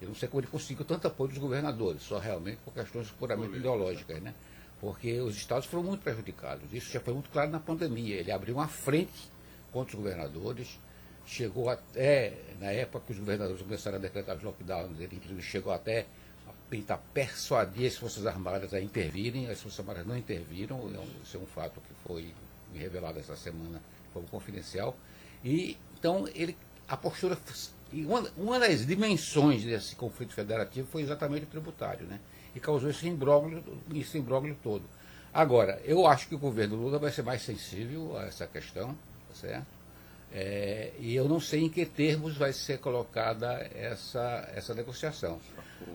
Eu 0.00 0.08
não 0.08 0.14
sei 0.14 0.26
como 0.26 0.40
ele 0.40 0.46
conseguiu 0.46 0.86
tanto 0.86 1.06
apoio 1.06 1.28
dos 1.28 1.38
governadores, 1.38 2.02
só 2.02 2.18
realmente 2.18 2.56
por 2.64 2.72
questões 2.72 3.10
puramente 3.10 3.54
ideológicas, 3.54 4.22
né? 4.22 4.34
Porque 4.80 5.20
os 5.20 5.36
estados 5.36 5.66
foram 5.66 5.84
muito 5.84 6.00
prejudicados. 6.00 6.72
Isso 6.72 6.90
já 6.90 7.00
foi 7.00 7.12
muito 7.12 7.28
claro 7.28 7.50
na 7.50 7.60
pandemia. 7.60 8.16
Ele 8.16 8.32
abriu 8.32 8.54
uma 8.54 8.68
frente 8.68 9.30
contra 9.70 9.94
os 9.94 10.02
governadores. 10.02 10.80
Chegou 11.26 11.68
até, 11.68 12.38
na 12.58 12.72
época 12.72 13.04
que 13.04 13.12
os 13.12 13.18
governadores 13.18 13.60
começaram 13.60 13.98
a 13.98 14.00
decretar 14.00 14.38
os 14.38 14.42
lockdowns, 14.42 14.98
ele 14.98 15.16
inclusive 15.16 15.42
chegou 15.42 15.70
até 15.70 16.06
tentar 16.70 16.98
persuadir 17.12 17.88
as 17.88 17.96
Forças 17.96 18.26
Armadas 18.26 18.72
a 18.72 18.80
intervirem, 18.80 19.48
as 19.48 19.60
Forças 19.60 19.80
Armadas 19.80 20.06
não 20.06 20.16
interviram, 20.16 20.80
isso 21.22 21.36
é 21.36 21.40
um 21.40 21.46
fato 21.46 21.80
que 21.80 21.92
foi 22.06 22.32
revelado 22.74 23.18
essa 23.18 23.36
semana 23.36 23.82
como 24.14 24.26
confidencial. 24.28 24.96
E 25.44 25.76
então 25.98 26.28
ele 26.34 26.56
a 26.88 26.96
postura 26.96 27.36
uma, 27.92 28.28
uma 28.36 28.58
das 28.58 28.86
dimensões 28.86 29.64
desse 29.64 29.96
conflito 29.96 30.32
federativo 30.32 30.86
foi 30.90 31.02
exatamente 31.02 31.44
o 31.44 31.48
tributário, 31.48 32.06
né? 32.06 32.20
E 32.54 32.60
causou 32.60 32.90
esse 32.90 33.06
imbróglio, 33.06 33.62
esse 33.94 34.18
imbróglio 34.18 34.56
todo. 34.62 34.84
Agora, 35.32 35.80
eu 35.84 36.06
acho 36.06 36.28
que 36.28 36.34
o 36.34 36.38
governo 36.38 36.76
Lula 36.76 36.98
vai 36.98 37.12
ser 37.12 37.22
mais 37.22 37.42
sensível 37.42 38.16
a 38.16 38.24
essa 38.24 38.46
questão, 38.46 38.96
certo? 39.34 39.66
É, 40.32 40.92
e 40.98 41.14
eu 41.14 41.28
não 41.28 41.40
sei 41.40 41.64
em 41.64 41.68
que 41.68 41.84
termos 41.84 42.36
vai 42.36 42.52
ser 42.52 42.78
colocada 42.78 43.68
essa, 43.74 44.48
essa 44.54 44.74
negociação. 44.74 45.40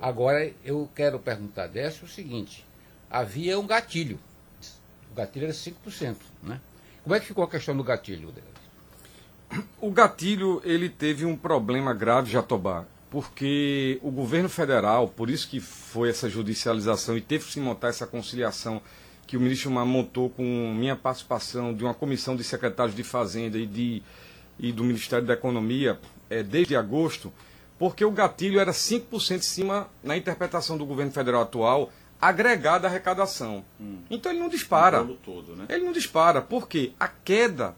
Agora, 0.02 0.52
eu 0.64 0.90
quero 0.96 1.20
perguntar 1.20 1.64
a 1.64 1.68
Décio 1.68 2.06
o 2.06 2.10
seguinte: 2.10 2.66
havia 3.10 3.60
um 3.60 3.68
gatilho. 3.68 4.20
O 5.12 5.16
gatilho 5.16 5.46
era 5.46 5.54
5%. 5.54 6.18
Né? 6.44 6.60
Como 7.04 7.16
é 7.16 7.20
que 7.20 7.26
ficou 7.26 7.44
a 7.44 7.50
questão 7.50 7.76
do 7.76 7.84
gatilho? 7.84 8.34
O 9.80 9.92
gatilho 9.92 10.62
ele 10.66 10.90
teve 10.90 11.26
um 11.26 11.36
problema 11.36 11.94
grave, 11.94 12.32
Jatobá, 12.32 12.86
porque 13.10 14.00
o 14.02 14.12
governo 14.12 14.50
federal, 14.50 15.08
por 15.08 15.30
isso 15.30 15.48
que 15.48 15.60
foi 15.60 16.10
essa 16.10 16.30
judicialização 16.30 17.16
e 17.18 17.22
teve 17.22 17.46
que 17.46 17.52
se 17.52 17.60
montar 17.60 17.90
essa 17.90 18.06
conciliação 18.06 18.82
que 19.26 19.38
o 19.38 19.40
ministro 19.40 19.72
Mar 19.72 19.86
montou 19.86 20.30
com 20.30 20.44
minha 20.74 20.96
participação 20.96 21.74
de 21.74 21.84
uma 21.84 21.94
comissão 21.94 22.36
de 22.36 22.44
secretários 22.44 22.96
de 22.96 23.04
Fazenda 23.04 23.58
e, 23.58 23.66
de, 23.66 24.04
e 24.60 24.72
do 24.72 24.84
Ministério 24.84 25.26
da 25.26 25.34
Economia 25.34 26.00
é, 26.30 26.44
desde 26.44 26.76
agosto, 26.76 27.32
porque 27.78 28.06
o 28.06 28.12
gatilho 28.12 28.60
era 28.60 28.72
5% 28.72 29.38
em 29.38 29.42
cima, 29.42 29.90
na 30.04 30.16
interpretação 30.16 30.78
do 30.78 30.86
governo 30.86 31.12
federal 31.12 31.42
atual, 31.42 31.92
agregada 32.22 32.88
à 32.88 32.90
arrecadação. 32.90 33.64
Hum. 33.80 34.00
Então 34.10 34.32
ele 34.32 34.40
não 34.40 34.50
dispara. 34.50 35.04
Todo, 35.24 35.56
né? 35.56 35.66
Ele 35.70 35.84
não 35.84 35.92
dispara, 35.92 36.42
porque 36.42 36.94
a 37.00 37.08
queda 37.08 37.76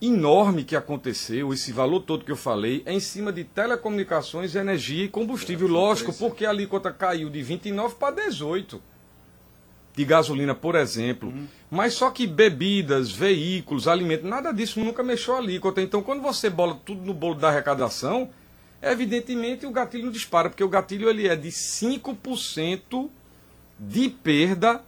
enorme 0.00 0.62
que 0.62 0.76
aconteceu, 0.76 1.52
esse 1.52 1.72
valor 1.72 2.00
todo 2.00 2.24
que 2.24 2.30
eu 2.30 2.36
falei, 2.36 2.82
é 2.86 2.92
em 2.92 3.00
cima 3.00 3.32
de 3.32 3.42
telecomunicações, 3.42 4.54
energia 4.54 5.04
e 5.04 5.08
combustível. 5.08 5.66
É, 5.66 5.70
Lógico, 5.70 6.12
porque 6.12 6.46
a 6.46 6.50
alíquota 6.50 6.92
caiu 6.92 7.28
de 7.28 7.42
29 7.42 7.96
para 7.96 8.14
18 8.14 8.80
de 9.96 10.04
gasolina, 10.04 10.54
por 10.54 10.76
exemplo. 10.76 11.28
Uhum. 11.30 11.48
Mas 11.68 11.94
só 11.94 12.10
que 12.10 12.24
bebidas, 12.24 13.10
veículos, 13.10 13.88
alimentos, 13.88 14.30
nada 14.30 14.52
disso 14.52 14.78
nunca 14.78 15.02
mexeu 15.02 15.34
a 15.34 15.38
alíquota. 15.38 15.82
Então, 15.82 16.02
quando 16.02 16.22
você 16.22 16.48
bola 16.48 16.78
tudo 16.84 17.04
no 17.04 17.12
bolo 17.12 17.34
da 17.34 17.48
arrecadação, 17.48 18.30
evidentemente 18.82 19.66
o 19.66 19.70
gatilho 19.70 20.06
não 20.06 20.12
dispara, 20.12 20.48
porque 20.48 20.64
o 20.64 20.68
gatilho 20.68 21.08
ele 21.08 21.28
é 21.28 21.36
de 21.36 21.48
5% 21.48 23.08
de 23.78 24.08
perda 24.08 24.82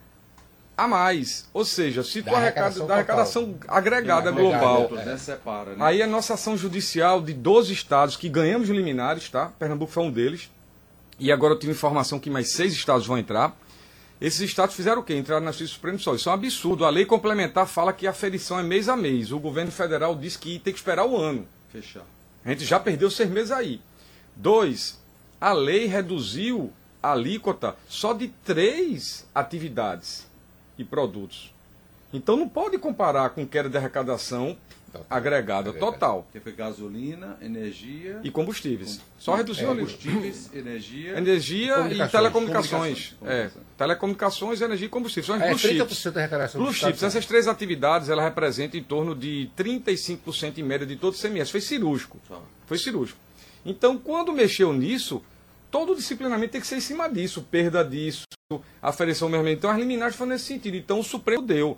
a 0.77 0.87
mais. 0.87 1.47
Ou 1.53 1.63
seja, 1.63 2.03
se 2.03 2.21
da 2.21 2.31
tu 2.31 2.35
arrecada, 2.35 2.85
da 2.85 2.93
arrecadação 2.95 3.55
agregada 3.67 4.31
global. 4.31 4.89
É. 4.97 5.17
Separa, 5.17 5.75
né? 5.75 5.77
Aí 5.79 6.01
a 6.01 6.07
nossa 6.07 6.33
ação 6.33 6.57
judicial 6.57 7.21
de 7.21 7.33
12 7.33 7.71
estados 7.71 8.15
que 8.15 8.27
ganhamos 8.27 8.69
liminares, 8.69 9.29
tá? 9.29 9.51
Pernambuco 9.59 9.91
foi 9.91 10.03
um 10.03 10.11
deles. 10.11 10.49
E 11.19 11.31
agora 11.31 11.53
eu 11.53 11.59
tive 11.59 11.71
informação 11.71 12.19
que 12.19 12.29
mais 12.29 12.53
seis 12.53 12.73
estados 12.73 13.05
vão 13.05 13.17
entrar. 13.17 13.55
Esses 14.19 14.41
estados 14.41 14.75
fizeram 14.75 15.01
o 15.01 15.03
quê? 15.03 15.15
Entraram 15.15 15.43
na 15.43 15.51
Justiça 15.51 15.73
Suprema 15.73 15.97
Isso 15.97 16.29
é 16.29 16.31
um 16.31 16.35
absurdo. 16.35 16.85
A 16.85 16.89
lei 16.89 17.05
complementar 17.05 17.67
fala 17.67 17.93
que 17.93 18.07
a 18.07 18.11
aferição 18.11 18.59
é 18.59 18.63
mês 18.63 18.89
a 18.89 18.95
mês. 18.95 19.31
O 19.31 19.39
governo 19.39 19.71
federal 19.71 20.15
disse 20.15 20.37
que 20.37 20.59
tem 20.59 20.73
que 20.73 20.79
esperar 20.79 21.05
o 21.05 21.17
ano. 21.17 21.47
Fechar. 21.71 22.05
A 22.43 22.49
gente 22.49 22.65
já 22.65 22.79
perdeu 22.79 23.09
seis 23.11 23.29
meses 23.29 23.51
aí. 23.51 23.81
Dois, 24.35 24.99
a 25.39 25.53
lei 25.53 25.85
reduziu 25.85 26.71
a 27.01 27.11
alíquota 27.11 27.75
só 27.87 28.13
de 28.13 28.29
três 28.43 29.27
atividades 29.33 30.27
e 30.77 30.83
produtos. 30.83 31.53
Então 32.13 32.35
não 32.35 32.47
pode 32.49 32.77
comparar 32.77 33.29
com 33.31 33.45
queda 33.45 33.69
de 33.69 33.77
arrecadação 33.77 34.57
agregada, 35.09 35.71
total. 35.71 36.27
Que 36.33 36.39
foi 36.41 36.51
gasolina, 36.51 37.37
energia 37.41 38.19
E 38.25 38.29
combustíveis. 38.29 38.99
Só 39.17 39.35
reduziu 39.35 39.71
ali. 39.71 39.79
combustíveis, 39.85 40.49
energia. 40.53 41.17
Energia 41.17 41.71
e 41.71 41.75
Comunicações. 41.75 42.11
telecomunicações. 42.11 43.15
Comunicações. 43.17 43.55
É, 43.55 43.77
telecomunicações, 43.77 44.61
energia 44.61 44.85
e 44.87 44.89
combustíveis. 44.89 45.25
São 45.27 45.35
as 45.35 45.41
É 45.41 45.47
blue 45.47 45.57
chips. 45.59 45.97
30% 45.99 46.11
da 46.11 46.19
arrecadação 46.19 46.61
Blue 46.61 46.73
chips, 46.73 47.03
essas 47.03 47.25
três 47.25 47.47
atividades, 47.47 48.09
ela 48.09 48.21
representa 48.23 48.75
em 48.77 48.83
torno 48.83 49.15
de 49.15 49.49
35% 49.57 50.57
em 50.57 50.63
média 50.63 50.85
de 50.85 50.97
todo 50.97 51.13
o 51.13 51.17
CMS. 51.17 51.49
Foi 51.49 51.61
cirúrgico. 51.61 52.19
Foi 52.65 52.77
cirúrgico. 52.77 53.17
Então, 53.65 53.97
quando 53.97 54.33
mexeu 54.33 54.73
nisso, 54.73 55.23
todo 55.69 55.93
o 55.93 55.95
disciplinamento 55.95 56.51
tem 56.51 56.59
que 56.59 56.67
ser 56.67 56.75
em 56.75 56.81
cima 56.81 57.07
disso, 57.07 57.41
perda 57.49 57.81
disso, 57.81 58.23
aferição 58.81 59.29
mesmo. 59.29 59.47
Então, 59.47 59.69
as 59.69 59.77
liminares 59.77 60.15
foram 60.17 60.31
nesse 60.31 60.45
sentido. 60.45 60.75
Então, 60.75 60.99
o 60.99 61.03
Supremo 61.03 61.43
deu 61.43 61.77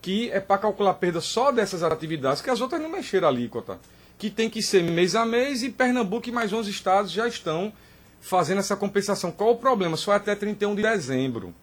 que 0.00 0.30
é 0.30 0.40
para 0.40 0.58
calcular 0.58 0.90
a 0.90 0.94
perda 0.94 1.20
só 1.20 1.50
dessas 1.50 1.82
atividades, 1.82 2.40
que 2.40 2.50
as 2.50 2.60
outras 2.60 2.80
não 2.80 2.88
mexeram 2.88 3.28
a 3.28 3.30
alíquota. 3.30 3.78
Que 4.18 4.30
tem 4.30 4.50
que 4.50 4.60
ser 4.60 4.82
mês 4.82 5.14
a 5.14 5.24
mês 5.24 5.62
e 5.62 5.70
Pernambuco 5.70 6.28
e 6.28 6.32
mais 6.32 6.52
11 6.52 6.70
estados 6.70 7.12
já 7.12 7.28
estão 7.28 7.72
fazendo 8.20 8.58
essa 8.58 8.76
compensação. 8.76 9.30
Qual 9.30 9.50
o 9.50 9.56
problema? 9.56 9.96
Só 9.96 10.12
até 10.12 10.34
31 10.34 10.74
de 10.74 10.82
dezembro. 10.82 11.54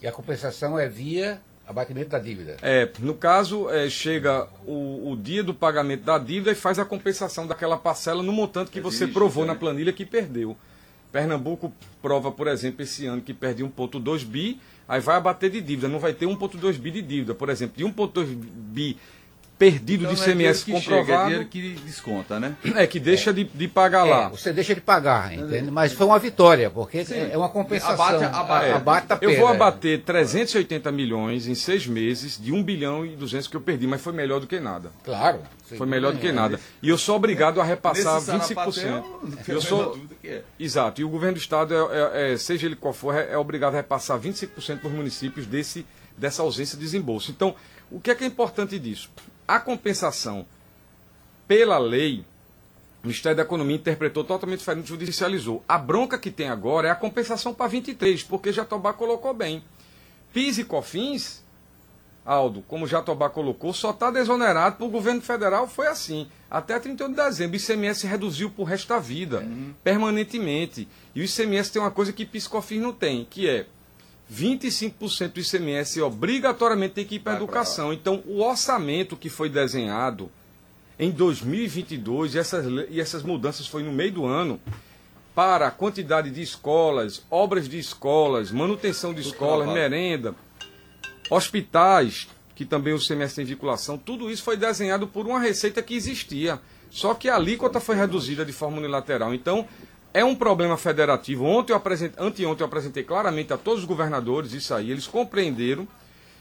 E 0.00 0.06
a 0.06 0.12
compensação 0.12 0.78
é 0.78 0.88
via 0.88 1.40
abatimento 1.66 2.10
da 2.10 2.18
dívida. 2.18 2.56
É, 2.62 2.88
no 3.00 3.14
caso, 3.14 3.68
é, 3.70 3.88
chega 3.90 4.46
o, 4.64 5.10
o 5.10 5.16
dia 5.16 5.42
do 5.42 5.52
pagamento 5.52 6.04
da 6.04 6.18
dívida 6.18 6.52
e 6.52 6.54
faz 6.54 6.78
a 6.78 6.84
compensação 6.84 7.46
daquela 7.46 7.76
parcela 7.76 8.22
no 8.22 8.32
montante 8.32 8.70
que 8.70 8.80
você 8.80 9.04
Existe, 9.04 9.12
provou 9.12 9.44
né? 9.44 9.52
na 9.52 9.58
planilha 9.58 9.92
que 9.92 10.04
perdeu. 10.04 10.56
Pernambuco 11.10 11.72
prova, 12.00 12.30
por 12.30 12.46
exemplo, 12.46 12.82
esse 12.82 13.06
ano 13.06 13.22
que 13.22 13.34
perdeu 13.34 13.68
1,2 13.68 14.24
bi, 14.24 14.60
aí 14.88 15.00
vai 15.00 15.16
abater 15.16 15.50
de 15.50 15.60
dívida, 15.60 15.88
não 15.88 15.98
vai 15.98 16.12
ter 16.12 16.26
1,2 16.26 16.78
bi 16.78 16.90
de 16.90 17.02
dívida. 17.02 17.34
Por 17.34 17.48
exemplo, 17.48 17.76
de 17.76 17.84
1,2 17.84 18.26
bi 18.26 18.96
perdido 19.58 20.04
Então 20.04 20.14
de 20.14 20.20
não 20.20 20.26
é 20.26 20.30
ICMS 20.30 20.64
que 20.64 20.72
chega, 20.72 20.78
é 20.78 20.98
comprovado, 20.98 21.24
dinheiro 21.30 21.48
que 21.48 21.70
desconta, 21.84 22.38
né? 22.38 22.56
é 22.74 22.86
que 22.86 23.00
deixa 23.00 23.32
de, 23.32 23.44
de 23.44 23.66
pagar 23.68 24.06
É, 24.06 24.10
lá. 24.10 24.28
você 24.28 24.52
deixa 24.52 24.74
de 24.74 24.80
pagar, 24.82 25.32
entende? 25.32 25.70
Mas 25.70 25.92
foi 25.92 26.06
uma 26.06 26.18
vitória, 26.18 26.68
porque 26.68 26.98
é 27.10 27.36
uma 27.36 27.48
compensação. 27.48 27.94
Abate- 27.94 28.24
abate- 28.24 28.66
É, 28.66 28.72
abate 28.72 29.06
a 29.12 29.14
eu 29.14 29.18
perda. 29.20 29.36
vou 29.38 29.48
abater 29.48 30.02
380 30.02 30.92
milhões 30.92 31.46
em 31.48 31.54
seis 31.54 31.86
meses 31.86 32.38
de 32.38 32.52
1 32.52 32.62
bilhão 32.62 33.06
e 33.06 33.16
200 33.16 33.48
que 33.48 33.56
eu 33.56 33.60
perdi, 33.60 33.86
mas 33.86 34.00
foi 34.02 34.12
melhor 34.12 34.40
do 34.40 34.46
que 34.46 34.60
nada. 34.60 34.90
Claro. 35.04 35.38
Foi 35.76 35.86
melhor 35.86 36.12
do 36.12 36.18
que 36.18 36.30
nada. 36.30 36.60
E 36.82 36.88
eu 36.88 36.98
sou 36.98 37.16
obrigado 37.16 37.60
a 37.60 37.64
repassar 37.64 38.16
Nesse 38.16 38.30
25%. 38.54 38.54
sarapatel, 38.54 39.20
não 39.22 39.30
tem 39.36 39.52
Eu 39.54 39.58
a 39.58 39.62
sou, 39.62 39.98
é. 40.22 40.42
Exato. 40.60 41.00
E 41.00 41.04
o 41.04 41.08
governo 41.08 41.34
do 41.34 41.40
estado, 41.40 41.74
é, 41.74 41.78
é- 41.78 42.32
é, 42.34 42.36
seja 42.36 42.66
ele 42.66 42.76
qual 42.76 42.92
for, 42.92 43.14
é, 43.14 43.32
é 43.32 43.38
obrigado 43.38 43.72
a 43.72 43.76
repassar 43.78 44.18
25% 44.18 44.78
para 44.80 44.88
os 44.88 44.94
municípios 44.94 45.46
desse, 45.46 45.84
dessa 46.16 46.42
ausência 46.42 46.76
de 46.78 46.84
desembolso. 46.84 47.30
Então, 47.30 47.54
o 47.90 47.98
que 47.98 48.10
é 48.10 48.14
que 48.14 48.22
é 48.22 48.26
importante 48.26 48.78
disso? 48.78 49.10
A 49.46 49.60
compensação 49.60 50.46
pela 51.46 51.78
lei, 51.78 52.24
o 53.02 53.06
Ministério 53.06 53.36
da 53.36 53.42
Economia 53.44 53.76
interpretou 53.76 54.24
totalmente 54.24 54.58
diferente, 54.58 54.88
judicializou. 54.88 55.62
A 55.68 55.78
bronca 55.78 56.18
que 56.18 56.30
tem 56.30 56.48
agora 56.48 56.88
é 56.88 56.90
a 56.90 56.96
compensação 56.96 57.54
para 57.54 57.68
23, 57.68 58.24
porque 58.24 58.52
Jatobá 58.52 58.92
colocou 58.92 59.32
bem. 59.32 59.62
PIS 60.32 60.58
e 60.58 60.64
COFINS, 60.64 61.44
Aldo, 62.24 62.60
como 62.66 62.88
Jatobá 62.88 63.30
colocou, 63.30 63.72
só 63.72 63.90
está 63.90 64.10
desonerado 64.10 64.76
para 64.76 64.86
o 64.86 64.90
governo 64.90 65.22
federal, 65.22 65.68
foi 65.68 65.86
assim. 65.86 66.28
Até 66.50 66.76
31 66.80 67.10
de 67.10 67.14
dezembro, 67.14 67.56
o 67.56 67.60
ICMS 67.60 68.04
reduziu 68.06 68.50
para 68.50 68.62
o 68.62 68.64
resto 68.64 68.88
da 68.88 68.98
vida, 68.98 69.46
permanentemente. 69.84 70.88
E 71.14 71.20
o 71.20 71.24
ICMS 71.24 71.70
tem 71.70 71.80
uma 71.80 71.92
coisa 71.92 72.12
que 72.12 72.26
PIS 72.26 72.46
e 72.46 72.48
COFINS 72.48 72.82
não 72.82 72.92
tem, 72.92 73.24
que 73.24 73.48
é 73.48 73.66
25% 74.32 75.32
do 75.32 75.40
ICMS 75.40 76.00
obrigatoriamente 76.02 76.94
tem 76.94 77.04
que 77.04 77.16
ir 77.16 77.20
para 77.20 77.34
a 77.34 77.36
educação. 77.36 77.92
Então, 77.92 78.22
o 78.26 78.42
orçamento 78.42 79.16
que 79.16 79.28
foi 79.28 79.48
desenhado 79.48 80.30
em 80.98 81.10
2022, 81.10 82.34
e 82.34 82.38
essas, 82.38 82.66
e 82.90 83.00
essas 83.00 83.22
mudanças 83.22 83.66
foi 83.66 83.82
no 83.82 83.92
meio 83.92 84.12
do 84.12 84.26
ano, 84.26 84.60
para 85.34 85.66
a 85.66 85.70
quantidade 85.70 86.30
de 86.30 86.40
escolas, 86.40 87.22
obras 87.30 87.68
de 87.68 87.78
escolas, 87.78 88.50
manutenção 88.50 89.12
de 89.12 89.20
escolas, 89.20 89.68
merenda, 89.68 90.34
hospitais, 91.30 92.26
que 92.54 92.64
também 92.64 92.94
o 92.94 92.98
CMS 92.98 93.34
tem 93.34 93.44
vinculação, 93.44 93.98
tudo 93.98 94.30
isso 94.30 94.42
foi 94.42 94.56
desenhado 94.56 95.06
por 95.06 95.26
uma 95.26 95.38
receita 95.38 95.82
que 95.82 95.94
existia. 95.94 96.58
Só 96.90 97.12
que 97.12 97.28
a 97.28 97.36
alíquota 97.36 97.78
foi 97.78 97.94
reduzida 97.96 98.44
de 98.44 98.52
forma 98.52 98.78
unilateral. 98.78 99.34
Então, 99.34 99.68
é 100.18 100.24
um 100.24 100.34
problema 100.34 100.76
federativo. 100.76 101.44
Ontem 101.44 101.72
eu 101.72 101.76
apresentei, 101.76 102.24
anteontem 102.24 102.62
eu 102.62 102.66
apresentei 102.66 103.02
claramente 103.04 103.52
a 103.52 103.56
todos 103.58 103.80
os 103.80 103.86
governadores 103.86 104.52
isso 104.52 104.72
aí, 104.74 104.90
eles 104.90 105.06
compreenderam, 105.06 105.86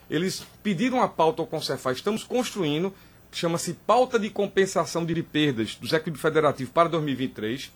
eles 0.10 0.46
pediram 0.64 1.02
a 1.02 1.08
pauta 1.08 1.42
ao 1.42 1.48
Concefaz, 1.48 1.98
estamos 1.98 2.24
construindo, 2.24 2.94
chama-se 3.32 3.74
pauta 3.74 4.18
de 4.20 4.30
compensação 4.30 5.06
de 5.06 5.22
perdas 5.24 5.76
do 5.76 5.86
equilíbrio 5.88 6.22
federativo 6.22 6.72
para 6.72 6.88
2023. 6.90 7.72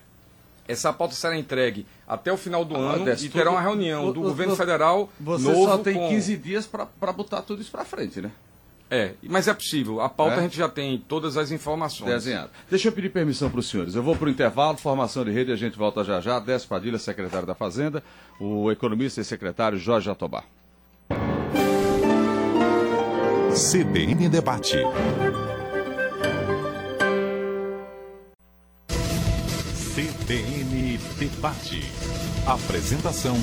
Essa 0.68 0.94
pauta 0.94 1.16
será 1.16 1.36
entregue 1.36 1.86
até 2.08 2.32
o 2.32 2.38
final 2.38 2.64
do 2.64 2.76
ano 2.76 3.00
Modesto, 3.00 3.26
e 3.26 3.30
terá 3.30 3.50
uma 3.50 3.60
tudo- 3.60 3.70
reunião 3.72 4.14
do 4.14 4.22
vo- 4.22 4.28
governo 4.30 4.52
vo- 4.54 4.58
federal 4.58 5.10
Você 5.20 5.44
novo 5.44 5.66
só 5.66 5.78
tem 5.80 5.96
com- 5.96 6.10
15 6.10 6.38
dias 6.38 6.68
para 6.68 7.12
botar 7.12 7.42
tudo 7.42 7.60
isso 7.62 7.72
para 7.72 7.84
frente, 7.84 8.22
né? 8.22 8.32
É, 8.92 9.14
mas 9.24 9.48
é 9.48 9.54
possível. 9.54 10.02
A 10.02 10.10
pauta 10.10 10.36
É? 10.36 10.40
a 10.40 10.42
gente 10.42 10.58
já 10.58 10.68
tem 10.68 10.98
todas 11.08 11.38
as 11.38 11.52
informações. 11.52 12.10
Desenhado. 12.10 12.50
Deixa 12.70 12.88
eu 12.88 12.92
pedir 12.92 13.10
permissão 13.10 13.50
para 13.50 13.60
os 13.60 13.70
senhores. 13.70 13.94
Eu 13.94 14.02
vou 14.02 14.16
para 14.16 14.28
o 14.28 14.30
intervalo, 14.30 14.78
formação 14.78 15.24
de 15.24 15.32
rede, 15.32 15.52
a 15.52 15.56
gente 15.56 15.78
volta 15.78 16.04
já 16.04 16.20
já. 16.20 16.40
Décio 16.40 16.68
Padilha, 16.68 16.98
secretário 16.98 17.46
da 17.46 17.54
Fazenda, 17.54 18.04
o 18.40 18.72
economista 18.72 19.22
e 19.22 19.24
secretário 19.24 19.78
Jorge 19.78 20.08
Jatobá. 20.08 20.44
CBN 23.72 24.30
Debate. 24.30 24.78
CBN 29.96 30.98
Debate. 31.18 31.82
Apresentação 32.48 33.36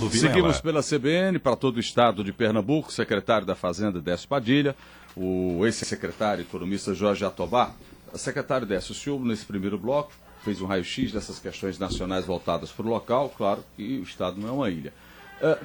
do 0.00 0.08
Vilela. 0.08 0.34
Seguimos 0.34 0.60
pela 0.60 0.82
CBN 0.82 1.38
para 1.38 1.54
todo 1.54 1.76
o 1.76 1.80
estado 1.80 2.24
de 2.24 2.32
Pernambuco, 2.32 2.90
secretário 2.90 3.46
da 3.46 3.54
Fazenda 3.54 4.00
Décio 4.00 4.26
Padilha, 4.26 4.74
o 5.14 5.64
ex-secretário 5.66 6.42
economista 6.42 6.94
Jorge 6.94 7.20
Jatobá. 7.20 7.72
Secretário 8.14 8.66
Décio, 8.66 8.92
o 8.92 8.94
senhor 8.94 9.20
nesse 9.20 9.44
primeiro 9.44 9.78
bloco 9.78 10.12
fez 10.42 10.60
um 10.60 10.66
raio-x 10.66 11.12
dessas 11.12 11.38
questões 11.38 11.78
nacionais 11.78 12.24
voltadas 12.24 12.72
para 12.72 12.86
o 12.86 12.88
local, 12.88 13.28
claro 13.36 13.62
que 13.76 13.98
o 13.98 14.02
estado 14.02 14.40
não 14.40 14.48
é 14.48 14.52
uma 14.52 14.70
ilha. 14.70 14.92
Eh, 15.42 15.58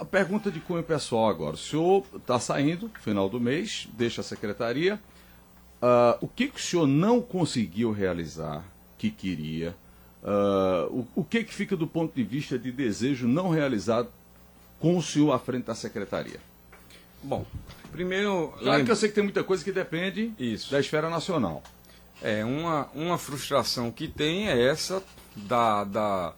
a 0.00 0.04
pergunta 0.04 0.50
de 0.50 0.60
cunho 0.60 0.82
pessoal 0.82 1.28
agora. 1.28 1.54
O 1.54 1.58
senhor 1.58 2.04
está 2.14 2.38
saindo, 2.38 2.90
final 3.00 3.28
do 3.28 3.40
mês, 3.40 3.88
deixa 3.94 4.20
a 4.20 4.24
secretaria. 4.24 5.00
Ah, 5.80 6.18
o 6.20 6.28
que, 6.28 6.48
que 6.48 6.60
o 6.60 6.62
senhor 6.62 6.86
não 6.86 7.20
conseguiu 7.20 7.90
realizar 7.90 8.64
que 8.98 9.10
queria? 9.10 9.74
Ah, 10.24 10.86
o, 10.90 11.06
o 11.16 11.24
que, 11.24 11.44
que 11.44 11.54
fica 11.54 11.76
do 11.76 11.86
ponto 11.86 12.14
de 12.14 12.22
vista 12.22 12.58
de 12.58 12.70
desejo 12.72 13.26
não 13.26 13.48
realizado 13.50 14.08
com 14.80 14.96
o 14.96 15.02
senhor 15.02 15.32
à 15.32 15.38
frente 15.38 15.64
da 15.64 15.74
secretaria? 15.74 16.40
Bom, 17.22 17.44
primeiro. 17.90 18.48
Claro 18.52 18.64
lembra- 18.64 18.84
que 18.84 18.90
eu 18.92 18.96
sei 18.96 19.08
que 19.08 19.14
tem 19.14 19.24
muita 19.24 19.42
coisa 19.44 19.64
que 19.64 19.72
depende 19.72 20.32
Isso. 20.38 20.70
da 20.70 20.78
esfera 20.80 21.08
nacional. 21.10 21.62
É, 22.22 22.44
uma, 22.44 22.88
uma 22.94 23.16
frustração 23.18 23.90
que 23.92 24.08
tem 24.08 24.48
é 24.48 24.60
essa 24.68 25.02
da, 25.36 25.84
da 25.84 26.34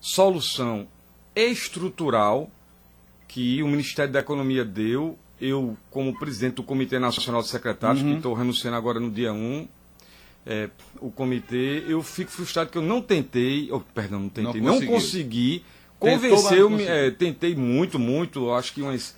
solução 0.00 0.86
estrutural 1.34 2.50
que 3.28 3.62
o 3.62 3.68
Ministério 3.68 4.12
da 4.12 4.20
Economia 4.20 4.64
deu. 4.64 5.18
Eu, 5.40 5.76
como 5.90 6.18
presidente 6.18 6.54
do 6.54 6.62
Comitê 6.62 6.98
Nacional 6.98 7.42
de 7.42 7.48
Secretários, 7.48 8.02
que 8.02 8.10
estou 8.14 8.32
renunciando 8.32 8.76
agora 8.76 8.98
no 8.98 9.10
dia 9.10 9.32
1, 9.34 9.68
é, 10.46 10.70
o 11.00 11.10
comitê, 11.10 11.84
eu 11.88 12.02
fico 12.02 12.30
frustrado 12.30 12.70
que 12.70 12.78
eu 12.78 12.82
não 12.82 13.02
tentei, 13.02 13.68
oh, 13.72 13.80
perdão, 13.80 14.20
não 14.20 14.28
tentei, 14.28 14.60
Não 14.60 14.78
não, 14.78 14.86
consegui 14.86 15.64
conseguiu. 15.98 16.80
é, 16.88 17.10
tentei 17.10 17.54
muito, 17.56 17.98
muito, 17.98 18.52
acho 18.52 18.72
que 18.72 18.80
umas 18.80 19.16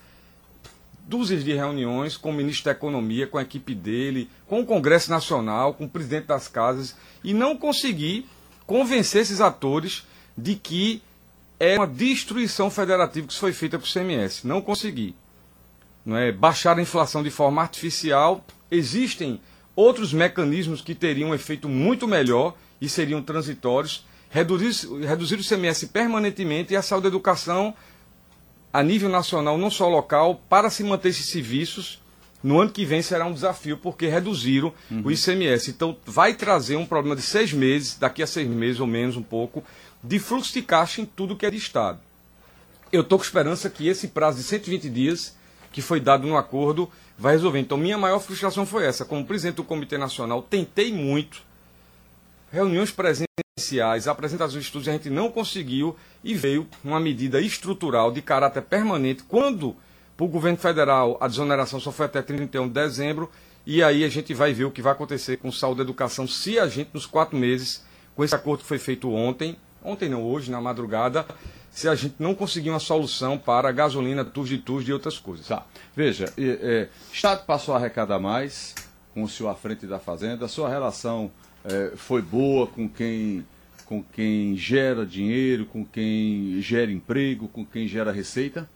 dúzias 1.06 1.44
de 1.44 1.52
reuniões 1.52 2.16
com 2.16 2.30
o 2.30 2.32
ministro 2.32 2.66
da 2.66 2.70
Economia, 2.72 3.26
com 3.26 3.38
a 3.38 3.42
equipe 3.42 3.74
dele, 3.74 4.28
com 4.46 4.60
o 4.60 4.66
Congresso 4.66 5.10
Nacional, 5.10 5.74
com 5.74 5.84
o 5.84 5.88
presidente 5.88 6.26
das 6.26 6.48
casas, 6.48 6.96
e 7.22 7.34
não 7.34 7.56
consegui 7.56 8.26
convencer 8.66 9.22
esses 9.22 9.40
atores 9.40 10.06
de 10.36 10.54
que 10.54 11.02
é 11.58 11.76
uma 11.76 11.86
destruição 11.86 12.70
federativa 12.70 13.26
que 13.26 13.34
foi 13.34 13.52
feita 13.52 13.78
para 13.78 13.86
o 13.86 13.92
CMS. 13.92 14.44
Não 14.44 14.60
consegui. 14.60 15.16
Não 16.04 16.16
é? 16.16 16.30
Baixar 16.30 16.78
a 16.78 16.82
inflação 16.82 17.22
de 17.22 17.30
forma 17.30 17.60
artificial. 17.60 18.44
Existem 18.70 19.40
outros 19.78 20.12
mecanismos 20.12 20.80
que 20.80 20.92
teriam 20.92 21.30
um 21.30 21.34
efeito 21.34 21.68
muito 21.68 22.08
melhor 22.08 22.56
e 22.80 22.88
seriam 22.88 23.22
transitórios. 23.22 24.04
Reduzir, 24.28 24.88
reduzir 25.06 25.36
o 25.36 25.44
CMS 25.44 25.84
permanentemente 25.84 26.72
e 26.72 26.76
a 26.76 26.82
saúde 26.82 27.04
da 27.04 27.08
educação 27.08 27.72
a 28.72 28.82
nível 28.82 29.08
nacional, 29.08 29.56
não 29.56 29.70
só 29.70 29.88
local, 29.88 30.42
para 30.48 30.68
se 30.68 30.82
manter 30.82 31.10
esses 31.10 31.30
serviços, 31.30 32.02
no 32.42 32.60
ano 32.60 32.72
que 32.72 32.84
vem 32.84 33.02
será 33.02 33.24
um 33.24 33.32
desafio, 33.32 33.78
porque 33.78 34.08
reduziram 34.08 34.74
o 35.04 35.12
ICMS. 35.12 35.70
Então, 35.70 35.96
vai 36.04 36.34
trazer 36.34 36.76
um 36.76 36.84
problema 36.84 37.14
de 37.14 37.22
seis 37.22 37.52
meses, 37.52 37.96
daqui 37.96 38.20
a 38.20 38.26
seis 38.26 38.48
meses 38.48 38.80
ou 38.80 38.86
menos 38.86 39.16
um 39.16 39.22
pouco, 39.22 39.62
de 40.02 40.18
fluxo 40.18 40.52
de 40.52 40.60
caixa 40.60 41.00
em 41.00 41.06
tudo 41.06 41.36
que 41.36 41.46
é 41.46 41.50
de 41.50 41.56
Estado. 41.56 42.00
Eu 42.92 43.02
estou 43.02 43.16
com 43.16 43.24
esperança 43.24 43.70
que 43.70 43.86
esse 43.86 44.08
prazo 44.08 44.38
de 44.38 44.42
120 44.42 44.90
dias, 44.90 45.36
que 45.78 45.82
foi 45.82 46.00
dado 46.00 46.26
no 46.26 46.36
acordo 46.36 46.90
vai 47.16 47.34
resolver. 47.34 47.60
Então, 47.60 47.78
minha 47.78 47.96
maior 47.96 48.18
frustração 48.18 48.66
foi 48.66 48.84
essa. 48.84 49.04
Como 49.04 49.24
presidente 49.24 49.54
do 49.54 49.62
Comitê 49.62 49.96
Nacional, 49.96 50.42
tentei 50.42 50.92
muito, 50.92 51.40
reuniões 52.50 52.90
presenciais, 52.90 54.08
apresentações 54.08 54.62
de 54.62 54.66
estudos, 54.66 54.88
a 54.88 54.92
gente 54.92 55.08
não 55.08 55.30
conseguiu 55.30 55.94
e 56.24 56.34
veio 56.34 56.66
uma 56.82 56.98
medida 56.98 57.40
estrutural 57.40 58.10
de 58.10 58.20
caráter 58.20 58.62
permanente. 58.62 59.22
Quando, 59.22 59.76
para 60.16 60.26
o 60.26 60.28
governo 60.28 60.58
federal, 60.58 61.16
a 61.20 61.28
desoneração 61.28 61.78
só 61.78 61.92
foi 61.92 62.06
até 62.06 62.22
31 62.22 62.66
de 62.66 62.74
dezembro, 62.74 63.30
e 63.64 63.80
aí 63.80 64.02
a 64.02 64.08
gente 64.08 64.34
vai 64.34 64.52
ver 64.52 64.64
o 64.64 64.72
que 64.72 64.82
vai 64.82 64.90
acontecer 64.90 65.36
com 65.36 65.52
saúde 65.52 65.80
e 65.80 65.84
educação 65.84 66.26
se 66.26 66.58
a 66.58 66.66
gente, 66.66 66.90
nos 66.92 67.06
quatro 67.06 67.38
meses, 67.38 67.84
com 68.16 68.24
esse 68.24 68.34
acordo 68.34 68.62
que 68.62 68.66
foi 68.66 68.80
feito 68.80 69.12
ontem, 69.12 69.56
ontem 69.80 70.08
não, 70.08 70.24
hoje, 70.24 70.50
na 70.50 70.60
madrugada, 70.60 71.24
se 71.78 71.88
a 71.88 71.94
gente 71.94 72.16
não 72.18 72.34
conseguir 72.34 72.70
uma 72.70 72.80
solução 72.80 73.38
para 73.38 73.68
a 73.68 73.72
gasolina, 73.72 74.24
tubos 74.24 74.48
de 74.48 74.58
tubos 74.58 74.88
e 74.88 74.92
outras 74.92 75.16
coisas. 75.16 75.46
Tá. 75.46 75.64
Veja, 75.94 76.24
é, 76.36 76.88
Estado 77.12 77.46
passou 77.46 77.72
a 77.72 77.78
arrecadar 77.78 78.18
mais 78.18 78.74
com 79.14 79.22
o 79.22 79.28
senhor 79.28 79.48
à 79.48 79.54
frente 79.54 79.86
da 79.86 80.00
Fazenda, 80.00 80.46
a 80.46 80.48
sua 80.48 80.68
relação 80.68 81.30
é, 81.64 81.92
foi 81.94 82.20
boa 82.20 82.66
com 82.66 82.88
quem, 82.88 83.46
com 83.86 84.02
quem 84.02 84.56
gera 84.56 85.06
dinheiro, 85.06 85.66
com 85.66 85.84
quem 85.84 86.60
gera 86.60 86.90
emprego, 86.90 87.46
com 87.46 87.64
quem 87.64 87.86
gera 87.86 88.10
receita? 88.10 88.68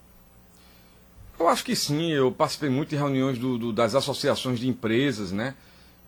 Eu 1.41 1.49
acho 1.49 1.65
que 1.65 1.75
sim, 1.75 2.13
eu 2.13 2.31
participei 2.31 2.71
muito 2.71 2.91
de 2.91 2.97
reuniões 2.97 3.37
do, 3.37 3.59
do, 3.59 3.73
das 3.73 3.97
associações 3.97 4.61
de 4.61 4.69
empresas, 4.69 5.33
né? 5.33 5.57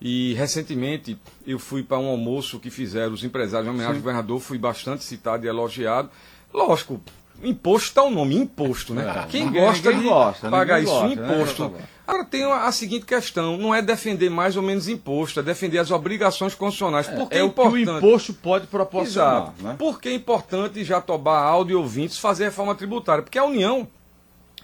E 0.00 0.34
recentemente 0.34 1.18
eu 1.44 1.58
fui 1.58 1.82
para 1.82 1.98
um 1.98 2.06
almoço 2.06 2.60
que 2.60 2.70
fizeram 2.70 3.14
os 3.14 3.24
empresários 3.24 3.66
em 3.66 3.70
homenagem 3.70 3.96
ao 3.96 4.00
governador, 4.00 4.38
fui 4.38 4.58
bastante 4.58 5.02
citado 5.02 5.44
e 5.44 5.48
elogiado. 5.48 6.08
Lógico, 6.54 7.00
imposto 7.42 7.88
está 7.88 8.04
o 8.04 8.10
nome, 8.10 8.36
imposto, 8.36 8.94
né? 8.94 9.24
É, 9.24 9.26
Quem 9.26 9.50
gosta 9.50 9.92
de 9.92 10.04
gosta, 10.04 10.48
pagar 10.48 10.80
isso, 10.80 10.92
gosta, 10.92 11.08
né, 11.08 11.34
imposto. 11.34 11.68
Né? 11.68 11.84
Agora 12.06 12.24
tem 12.24 12.44
a, 12.44 12.70
seguinte 12.70 13.04
questão, 13.04 13.56
não 13.56 13.74
é 13.74 13.82
defender 13.82 14.30
mais 14.30 14.56
ou 14.56 14.62
menos 14.62 14.88
imposto, 14.88 15.40
é 15.40 15.42
defender 15.42 15.78
as 15.78 15.90
obrigações 15.90 16.54
constitucionais. 16.54 17.08
É, 17.08 17.16
Porque 17.16 17.34
é, 17.34 17.40
é 17.40 17.42
o 17.42 17.50
que 17.50 17.60
o 17.60 17.76
imposto 17.76 18.32
pode 18.34 18.68
proporcionar. 18.68 19.52
Né? 19.58 19.74
Por 19.76 20.00
que 20.00 20.10
é 20.10 20.14
importante 20.14 20.84
Jatobá, 20.84 21.40
áudio 21.40 21.74
e 21.74 21.76
ouvintes 21.76 22.18
fazer 22.18 22.44
reforma 22.44 22.74
tributária? 22.74 23.22
Porque 23.22 23.38
a 23.38 23.44
União, 23.44 23.88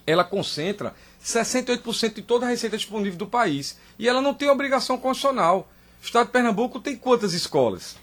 ela 0.06 0.22
concentra 0.22 0.94
68% 1.24 2.14
de 2.14 2.22
toda 2.22 2.46
a 2.46 2.48
receita 2.48 2.76
disponível 2.76 3.18
do 3.18 3.26
país. 3.26 3.78
E 3.98 4.08
ela 4.08 4.20
não 4.20 4.34
tem 4.34 4.48
obrigação 4.48 4.96
constitucional. 4.96 5.68
O 6.00 6.04
Estado 6.04 6.26
de 6.26 6.32
Pernambuco 6.32 6.78
tem 6.78 6.94
quantas 6.94 7.32
escolas? 7.32 7.96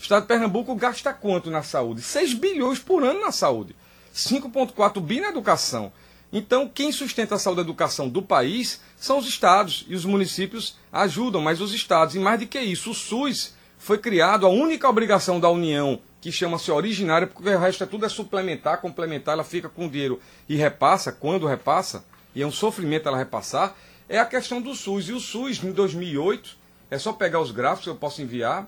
O 0.00 0.02
Estado 0.02 0.22
de 0.22 0.28
Pernambuco 0.28 0.74
gasta 0.74 1.12
quanto 1.12 1.50
na 1.50 1.62
saúde? 1.62 2.00
6 2.00 2.32
bilhões 2.32 2.78
por 2.78 3.04
ano 3.04 3.20
na 3.20 3.30
saúde. 3.30 3.76
5,4 4.14 4.98
bi 4.98 5.20
na 5.20 5.28
educação. 5.28 5.92
Então, 6.32 6.66
quem 6.66 6.90
sustenta 6.90 7.34
a 7.34 7.38
saúde 7.38 7.60
e 7.60 7.62
a 7.62 7.64
educação 7.64 8.08
do 8.08 8.22
país 8.22 8.80
são 8.96 9.18
os 9.18 9.28
estados. 9.28 9.84
E 9.86 9.94
os 9.94 10.06
municípios 10.06 10.78
ajudam, 10.90 11.42
mas 11.42 11.60
os 11.60 11.74
estados. 11.74 12.14
E 12.14 12.18
mais 12.18 12.40
do 12.40 12.46
que 12.46 12.58
isso, 12.58 12.92
o 12.92 12.94
SUS 12.94 13.54
foi 13.76 13.98
criado, 13.98 14.46
a 14.46 14.48
única 14.48 14.88
obrigação 14.88 15.38
da 15.38 15.50
União, 15.50 16.00
que 16.18 16.32
chama-se 16.32 16.70
originária, 16.70 17.26
porque 17.26 17.50
o 17.50 17.58
resto 17.58 17.84
é 17.84 17.86
tudo 17.86 18.06
é 18.06 18.08
suplementar, 18.08 18.80
complementar, 18.80 19.34
ela 19.34 19.44
fica 19.44 19.68
com 19.68 19.86
dinheiro 19.86 20.18
e 20.48 20.56
repassa, 20.56 21.12
quando 21.12 21.46
repassa, 21.46 22.04
e 22.34 22.40
é 22.40 22.46
um 22.46 22.52
sofrimento 22.52 23.06
ela 23.06 23.18
repassar, 23.18 23.76
é 24.08 24.18
a 24.18 24.24
questão 24.24 24.62
do 24.62 24.74
SUS. 24.74 25.10
E 25.10 25.12
o 25.12 25.20
SUS, 25.20 25.62
em 25.62 25.72
2008, 25.72 26.56
é 26.90 26.98
só 26.98 27.12
pegar 27.12 27.40
os 27.40 27.50
gráficos, 27.50 27.86
eu 27.86 27.96
posso 27.96 28.22
enviar, 28.22 28.66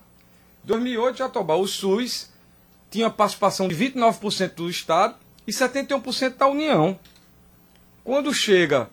2008, 0.64 1.18
Jatobá, 1.18 1.54
o 1.54 1.66
SUS 1.66 2.30
tinha 2.90 3.10
participação 3.10 3.68
de 3.68 3.74
29% 3.74 4.54
do 4.54 4.70
Estado 4.70 5.14
e 5.46 5.50
71% 5.50 6.36
da 6.36 6.46
União. 6.46 6.98
Quando 8.04 8.32
chega 8.32 8.88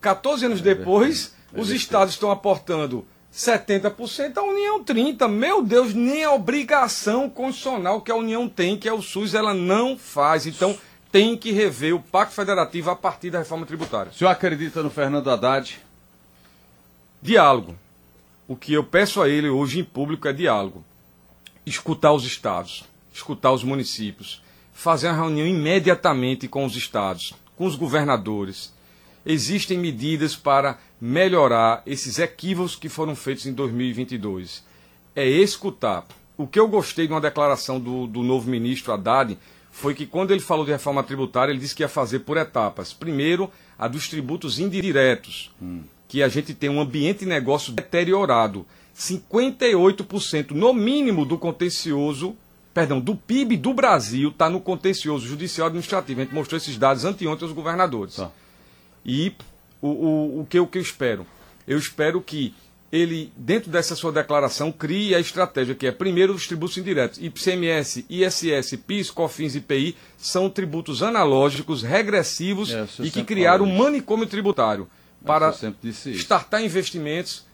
14 0.00 0.46
anos 0.46 0.60
depois, 0.60 1.34
os 1.52 1.70
estados 1.70 2.14
estão 2.14 2.30
aportando 2.30 3.06
70%, 3.32 4.36
a 4.36 4.42
União 4.42 4.82
30%. 4.82 5.28
Meu 5.28 5.62
Deus, 5.62 5.92
nem 5.92 6.24
a 6.24 6.32
obrigação 6.32 7.28
constitucional 7.28 8.00
que 8.00 8.10
a 8.10 8.16
União 8.16 8.48
tem, 8.48 8.78
que 8.78 8.88
é 8.88 8.92
o 8.92 9.02
SUS, 9.02 9.34
ela 9.34 9.52
não 9.52 9.98
faz. 9.98 10.46
Então, 10.46 10.78
tem 11.12 11.36
que 11.36 11.50
rever 11.50 11.94
o 11.94 12.00
Pacto 12.00 12.34
Federativo 12.34 12.90
a 12.90 12.96
partir 12.96 13.30
da 13.30 13.40
reforma 13.40 13.66
tributária. 13.66 14.12
O 14.12 14.14
senhor 14.14 14.30
acredita 14.30 14.82
no 14.82 14.90
Fernando 14.90 15.28
Haddad? 15.28 15.80
Diálogo. 17.20 17.76
O 18.46 18.56
que 18.56 18.72
eu 18.72 18.84
peço 18.84 19.20
a 19.20 19.28
ele 19.28 19.48
hoje 19.48 19.80
em 19.80 19.84
público 19.84 20.26
é 20.28 20.32
diálogo 20.32 20.84
escutar 21.66 22.12
os 22.12 22.24
estados, 22.24 22.84
escutar 23.12 23.52
os 23.52 23.62
municípios, 23.62 24.42
fazer 24.72 25.08
uma 25.08 25.16
reunião 25.16 25.46
imediatamente 25.46 26.48
com 26.48 26.64
os 26.64 26.74
estados, 26.74 27.34
com 27.56 27.66
os 27.66 27.76
governadores. 27.76 28.72
Existem 29.24 29.78
medidas 29.78 30.34
para 30.34 30.78
melhorar 31.00 31.82
esses 31.86 32.18
equívocos 32.18 32.76
que 32.76 32.88
foram 32.88 33.14
feitos 33.14 33.46
em 33.46 33.52
2022. 33.52 34.64
É 35.14 35.26
escutar. 35.28 36.06
O 36.36 36.46
que 36.46 36.58
eu 36.58 36.68
gostei 36.68 37.06
de 37.06 37.12
uma 37.12 37.20
declaração 37.20 37.78
do, 37.78 38.06
do 38.06 38.22
novo 38.22 38.48
ministro 38.48 38.92
Haddad 38.92 39.36
foi 39.70 39.94
que 39.94 40.06
quando 40.06 40.30
ele 40.30 40.40
falou 40.40 40.64
de 40.64 40.72
reforma 40.72 41.02
tributária, 41.02 41.52
ele 41.52 41.60
disse 41.60 41.74
que 41.74 41.82
ia 41.82 41.88
fazer 41.88 42.20
por 42.20 42.36
etapas. 42.36 42.92
Primeiro, 42.92 43.50
a 43.78 43.86
dos 43.86 44.08
tributos 44.08 44.58
indiretos, 44.58 45.50
hum. 45.60 45.82
que 46.08 46.22
a 46.22 46.28
gente 46.28 46.54
tem 46.54 46.68
um 46.68 46.80
ambiente 46.80 47.20
de 47.20 47.26
negócio 47.26 47.72
deteriorado. 47.72 48.66
58% 49.00 50.50
no 50.50 50.74
mínimo 50.74 51.24
do 51.24 51.38
contencioso, 51.38 52.36
perdão, 52.74 53.00
do 53.00 53.16
PIB 53.16 53.56
do 53.56 53.72
Brasil 53.72 54.28
está 54.28 54.50
no 54.50 54.60
contencioso 54.60 55.26
judicial 55.26 55.68
administrativo. 55.68 56.20
A 56.20 56.24
gente 56.24 56.34
mostrou 56.34 56.58
esses 56.58 56.76
dados 56.76 57.06
anteontem 57.06 57.46
aos 57.46 57.54
governadores. 57.54 58.16
Tá. 58.16 58.30
E 59.04 59.32
o, 59.80 59.88
o, 59.88 60.40
o, 60.40 60.46
que, 60.46 60.60
o 60.60 60.66
que 60.66 60.76
eu 60.76 60.82
espero? 60.82 61.26
Eu 61.66 61.78
espero 61.78 62.20
que 62.20 62.54
ele, 62.92 63.32
dentro 63.34 63.70
dessa 63.70 63.96
sua 63.96 64.12
declaração, 64.12 64.70
crie 64.70 65.14
a 65.14 65.20
estratégia 65.20 65.74
que 65.74 65.86
é, 65.86 65.92
primeiro, 65.92 66.34
os 66.34 66.46
tributos 66.46 66.76
indiretos. 66.76 67.18
ICMS, 67.18 68.04
ISS, 68.10 68.76
PIS, 68.86 69.10
COFINS 69.10 69.54
e 69.54 69.58
IPI 69.58 69.96
são 70.18 70.50
tributos 70.50 71.02
analógicos, 71.02 71.82
regressivos 71.82 72.70
é, 72.70 72.86
e 72.98 73.10
que 73.10 73.24
criaram 73.24 73.64
um 73.64 73.78
manicômio 73.78 74.26
tributário 74.26 74.86
para 75.24 75.54
startar 76.12 76.62
investimentos 76.62 77.48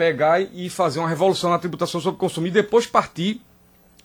pegar 0.00 0.40
e 0.40 0.70
fazer 0.70 0.98
uma 0.98 1.10
revolução 1.10 1.50
na 1.50 1.58
tributação 1.58 2.00
sobre 2.00 2.16
o 2.16 2.18
consumo 2.18 2.46
e 2.46 2.50
depois 2.50 2.86
partir 2.86 3.42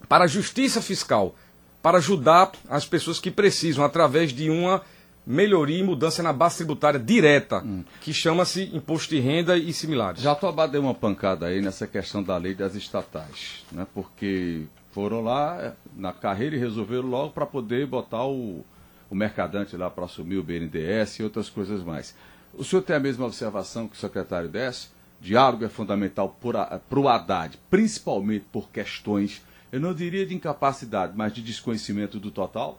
para 0.10 0.26
a 0.26 0.28
justiça 0.28 0.82
fiscal, 0.82 1.34
para 1.82 2.00
ajudar 2.00 2.52
as 2.68 2.86
pessoas 2.86 3.18
que 3.18 3.32
precisam, 3.32 3.82
através 3.82 4.34
de 4.34 4.50
uma 4.50 4.82
melhoria 5.26 5.80
e 5.80 5.84
mudança 5.84 6.22
na 6.22 6.34
base 6.34 6.58
tributária 6.58 7.00
direta, 7.00 7.64
hum. 7.64 7.86
que 8.02 8.14
chama-se 8.14 8.76
imposto 8.76 9.16
de 9.16 9.22
renda 9.22 9.58
e 9.58 9.72
similares. 9.72 10.22
Já 10.22 10.32
Jatobá 10.32 10.68
deu 10.68 10.82
uma 10.82 10.94
pancada 10.94 11.46
aí 11.46 11.62
nessa 11.62 11.88
questão 11.88 12.22
da 12.22 12.36
lei 12.36 12.54
das 12.54 12.76
estatais, 12.76 13.64
né? 13.72 13.88
porque 13.94 14.64
foram 14.92 15.22
lá 15.22 15.58
é, 15.62 15.74
na 15.96 16.12
carreira 16.12 16.58
e 16.58 16.60
resolveram 16.60 17.08
logo 17.08 17.32
para 17.32 17.46
poder 17.46 17.88
botar 17.88 18.26
o, 18.26 18.66
o 19.10 19.16
mercadante 19.16 19.78
lá 19.78 19.90
para 19.90 20.04
assumir 20.04 20.40
o 20.40 20.44
BNDES 20.44 21.20
e 21.20 21.24
outras 21.24 21.50
coisas 21.50 21.82
mais. 21.82 22.14
O 22.54 22.66
senhor 22.66 22.82
tem 22.82 22.98
a 22.98 23.00
mesma 23.00 23.26
observação 23.26 23.88
que 23.88 23.96
o 23.96 24.00
secretário 24.00 24.50
desse? 24.50 24.94
Diálogo 25.26 25.66
é 25.66 25.70
fundamental 25.70 26.38
para 26.40 27.00
o 27.00 27.10
Haddad, 27.10 27.58
principalmente 27.68 28.46
por 28.52 28.70
questões, 28.70 29.42
eu 29.72 29.80
não 29.80 29.92
diria 29.92 30.24
de 30.24 30.36
incapacidade, 30.36 31.14
mas 31.16 31.34
de 31.34 31.42
desconhecimento 31.42 32.20
do 32.20 32.30
total? 32.30 32.78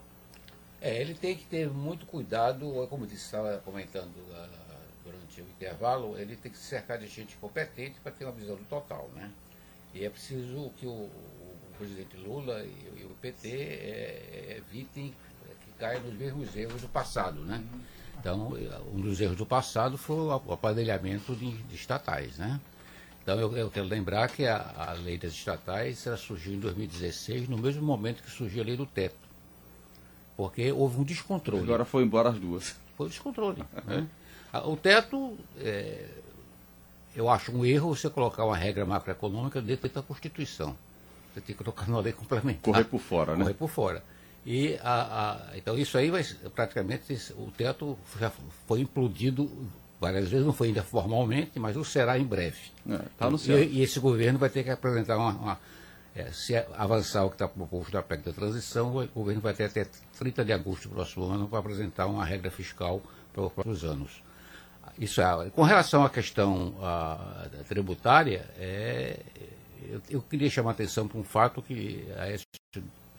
É, 0.79 1.01
ele 1.01 1.13
tem 1.13 1.35
que 1.35 1.43
ter 1.43 1.69
muito 1.69 2.05
cuidado, 2.05 2.87
como 2.89 3.03
eu 3.03 3.09
disse, 3.09 3.25
estava 3.25 3.57
comentando 3.65 4.15
uh, 4.15 4.47
durante 5.03 5.41
o 5.41 5.43
intervalo, 5.43 6.17
ele 6.17 6.37
tem 6.37 6.49
que 6.49 6.57
se 6.57 6.63
cercar 6.63 6.97
de 6.97 7.07
gente 7.07 7.35
competente 7.35 7.99
para 8.01 8.13
ter 8.13 8.23
uma 8.23 8.31
visão 8.31 8.55
do 8.55 8.63
total, 8.63 9.09
né? 9.13 9.29
E 9.93 10.05
é 10.05 10.09
preciso 10.09 10.71
que 10.77 10.85
o, 10.85 10.91
o 10.91 11.73
presidente 11.77 12.15
Lula 12.15 12.63
e, 12.63 13.01
e 13.01 13.03
o 13.03 13.13
PT 13.21 13.49
é, 13.49 14.55
evitem 14.57 15.13
que 15.65 15.71
caiam 15.77 16.01
nos 16.01 16.13
mesmos 16.13 16.55
erros 16.55 16.79
do 16.79 16.87
passado, 16.87 17.41
né? 17.41 17.57
Uhum 17.57 17.96
então, 18.27 18.51
um 18.93 18.99
dos 18.99 19.21
erros 19.21 19.37
do 19.37 19.45
passado 19.45 19.97
foi 19.97 20.17
o 20.17 20.51
aparelhamento 20.51 21.33
de, 21.33 21.49
de 21.49 21.75
estatais, 21.75 22.37
né? 22.37 22.59
Então, 23.23 23.39
eu, 23.39 23.55
eu, 23.55 23.71
quero 23.71 23.85
lembrar 23.85 24.27
que 24.27 24.45
a, 24.45 24.73
a 24.75 24.91
lei 24.91 25.17
das 25.17 25.31
estatais 25.31 26.05
surgiu 26.17 26.53
em 26.53 26.59
2016, 26.59 27.47
no 27.47 27.57
mesmo 27.57 27.83
momento 27.83 28.21
que 28.21 28.29
surgiu 28.29 28.61
a 28.61 28.65
lei 28.65 28.75
do 28.75 28.85
teto. 28.85 29.15
Porque 30.35 30.73
houve 30.73 30.99
um 30.99 31.03
descontrole. 31.03 31.63
Agora 31.63 31.85
foi 31.85 32.03
embora 32.03 32.29
as 32.29 32.37
duas. 32.37 32.75
Foi 32.97 33.07
o 33.07 33.09
descontrole. 33.09 33.63
né? 33.85 34.05
O 34.65 34.75
teto, 34.75 35.37
é, 35.59 36.09
eu 37.15 37.29
acho 37.29 37.53
um 37.53 37.65
erro 37.65 37.95
você 37.95 38.09
colocar 38.09 38.43
uma 38.43 38.57
regra 38.57 38.85
macroeconômica 38.85 39.61
dentro 39.61 39.87
da 39.87 40.01
Constituição. 40.01 40.75
Você 41.33 41.39
tem 41.39 41.55
que 41.55 41.63
colocar 41.63 41.87
numa 41.87 42.01
lei 42.01 42.11
complementar. 42.11 42.61
Correr 42.61 42.83
por 42.83 42.99
fora, 42.99 43.37
né? 43.37 43.43
Correr 43.43 43.53
por 43.53 43.69
fora. 43.69 44.03
E 44.49 44.79
a, 44.81 45.51
a, 45.51 45.57
então 45.57 45.77
isso 45.77 45.97
aí 45.97 46.09
vai 46.09 46.23
praticamente 46.55 47.13
o 47.35 47.51
teto 47.51 47.99
já 48.17 48.31
foi 48.65 48.79
implodido 48.79 49.51
várias 49.99 50.29
vezes, 50.29 50.45
não 50.45 50.53
foi 50.53 50.69
ainda 50.69 50.81
formalmente, 50.81 51.59
mas 51.59 51.75
o 51.75 51.83
será 51.83 52.17
em 52.17 52.23
breve. 52.23 52.71
É, 52.89 52.97
tá 53.17 53.29
no 53.29 53.37
céu. 53.37 53.61
E, 53.61 53.79
e, 53.79 53.83
esse 53.83 53.99
governo 53.99 54.39
vai 54.39 54.49
ter 54.49 54.63
que 54.63 54.69
apresentar 54.69 55.17
uma. 55.17 55.31
uma 55.31 55.59
é, 56.15 56.31
se 56.31 56.55
avançar 56.77 57.25
o 57.25 57.29
que 57.29 57.35
está 57.35 57.45
proposto 57.45 57.91
da 57.91 58.01
PEC 58.01 58.23
da 58.23 58.31
transição, 58.31 58.95
o 58.95 59.07
governo 59.07 59.41
vai 59.41 59.53
ter 59.53 59.65
até 59.65 59.85
30 60.17 60.45
de 60.45 60.53
agosto 60.53 60.87
do 60.87 60.95
próximo 60.95 61.25
ano 61.25 61.49
para 61.49 61.59
apresentar 61.59 62.05
uma 62.05 62.23
regra 62.23 62.49
fiscal 62.49 63.01
para 63.33 63.43
os 63.43 63.51
próximos 63.51 63.83
anos. 63.83 64.23
Isso 64.97 65.19
é, 65.19 65.49
com 65.49 65.63
relação 65.63 66.05
à 66.05 66.09
questão 66.09 66.69
uh, 66.79 67.63
tributária, 67.67 68.49
é, 68.57 69.19
eu, 69.89 70.01
eu, 70.09 70.21
queria 70.21 70.49
chamar 70.49 70.69
a 70.69 70.73
atenção 70.73 71.05
para 71.05 71.19
um 71.19 71.23
fato 71.23 71.61
que 71.61 72.07
a 72.17 72.29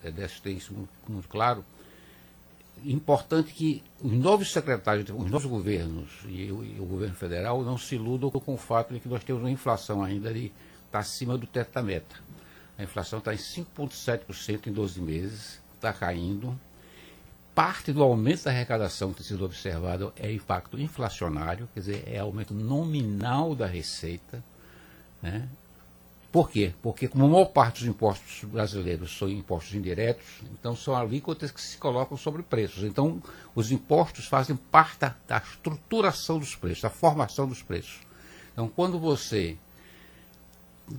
EDES 0.04 0.40
tem 0.40 0.56
isso 0.56 0.72
muito, 0.72 0.90
muito 1.08 1.28
claro. 1.28 1.64
Importante 2.84 3.52
que 3.52 3.82
os 4.00 4.12
novos 4.12 4.52
secretários, 4.52 5.08
os 5.10 5.30
novos 5.30 5.46
governos 5.46 6.10
e 6.26 6.50
o, 6.52 6.64
e 6.64 6.78
o, 6.78 6.84
governo 6.84 7.14
federal 7.14 7.62
não 7.62 7.76
se 7.76 7.96
iludam 7.96 8.30
com 8.30 8.54
o 8.54 8.58
fato 8.58 8.94
de 8.94 9.00
que 9.00 9.08
nós 9.08 9.24
temos 9.24 9.42
uma 9.42 9.50
inflação 9.50 10.02
ainda 10.02 10.32
de 10.32 10.52
está 10.86 11.00
acima 11.00 11.36
do 11.36 11.46
teto 11.46 11.72
da 11.74 11.82
meta. 11.82 12.16
A 12.78 12.82
inflação 12.82 13.18
está 13.18 13.34
em 13.34 13.36
5,7% 13.36 14.68
em 14.68 14.72
12 14.72 15.00
meses, 15.00 15.60
está 15.74 15.92
caindo. 15.92 16.58
Parte 17.54 17.92
do 17.92 18.02
aumento 18.02 18.44
da 18.44 18.50
arrecadação 18.50 19.10
que 19.10 19.16
tem 19.18 19.26
sido 19.26 19.44
observado 19.44 20.12
é 20.16 20.32
impacto 20.32 20.78
inflacionário, 20.78 21.68
quer 21.74 21.80
dizer, 21.80 22.04
é 22.06 22.18
aumento 22.18 22.54
nominal 22.54 23.54
da 23.54 23.66
receita. 23.66 24.42
Né? 25.20 25.48
Por 26.30 26.50
quê? 26.50 26.74
Porque, 26.82 27.08
como 27.08 27.24
a 27.24 27.28
maior 27.28 27.46
parte 27.46 27.80
dos 27.80 27.88
impostos 27.88 28.44
brasileiros 28.44 29.16
são 29.16 29.28
impostos 29.28 29.74
indiretos, 29.74 30.26
então 30.52 30.76
são 30.76 30.94
alíquotas 30.94 31.50
que 31.50 31.60
se 31.60 31.78
colocam 31.78 32.18
sobre 32.18 32.42
preços. 32.42 32.84
Então, 32.84 33.22
os 33.54 33.72
impostos 33.72 34.26
fazem 34.26 34.54
parte 34.54 35.00
da, 35.00 35.14
da 35.26 35.38
estruturação 35.38 36.38
dos 36.38 36.54
preços, 36.54 36.82
da 36.82 36.90
formação 36.90 37.48
dos 37.48 37.62
preços. 37.62 38.00
Então, 38.52 38.68
quando 38.68 38.98
você 38.98 39.56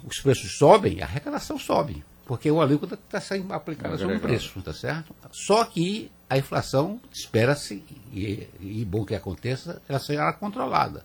os 0.05 0.19
preços 0.19 0.57
sobem, 0.57 1.01
a 1.01 1.05
arrecadação 1.05 1.57
sobe, 1.57 2.03
porque 2.25 2.49
o 2.49 2.61
alíquota 2.61 2.95
está 2.95 3.19
sendo 3.19 3.51
aplicado 3.53 3.97
sobre 3.97 4.17
o 4.17 4.19
preço, 4.19 4.61
tá 4.61 4.73
certo? 4.73 5.15
Só 5.31 5.63
que 5.65 6.11
a 6.29 6.37
inflação 6.37 7.01
espera-se, 7.11 7.83
e, 8.13 8.47
e 8.59 8.85
bom 8.85 9.03
que 9.03 9.15
aconteça, 9.15 9.81
ela 9.89 9.99
será 9.99 10.31
controlada. 10.33 11.03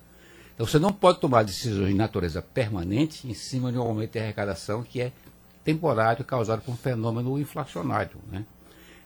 Então 0.55 0.67
você 0.67 0.79
não 0.79 0.93
pode 0.93 1.21
tomar 1.21 1.43
decisões 1.43 1.89
de 1.89 1.95
natureza 1.95 2.41
permanente 2.41 3.29
em 3.29 3.35
cima 3.35 3.73
de 3.73 3.79
um 3.79 3.83
aumento 3.83 4.13
de 4.13 4.21
arrecadação 4.21 4.83
que 4.83 5.01
é 5.01 5.13
temporário, 5.65 6.25
causado 6.25 6.63
por 6.63 6.73
um 6.73 6.77
fenômeno 6.77 7.39
inflacionário. 7.39 8.19
Né? 8.31 8.45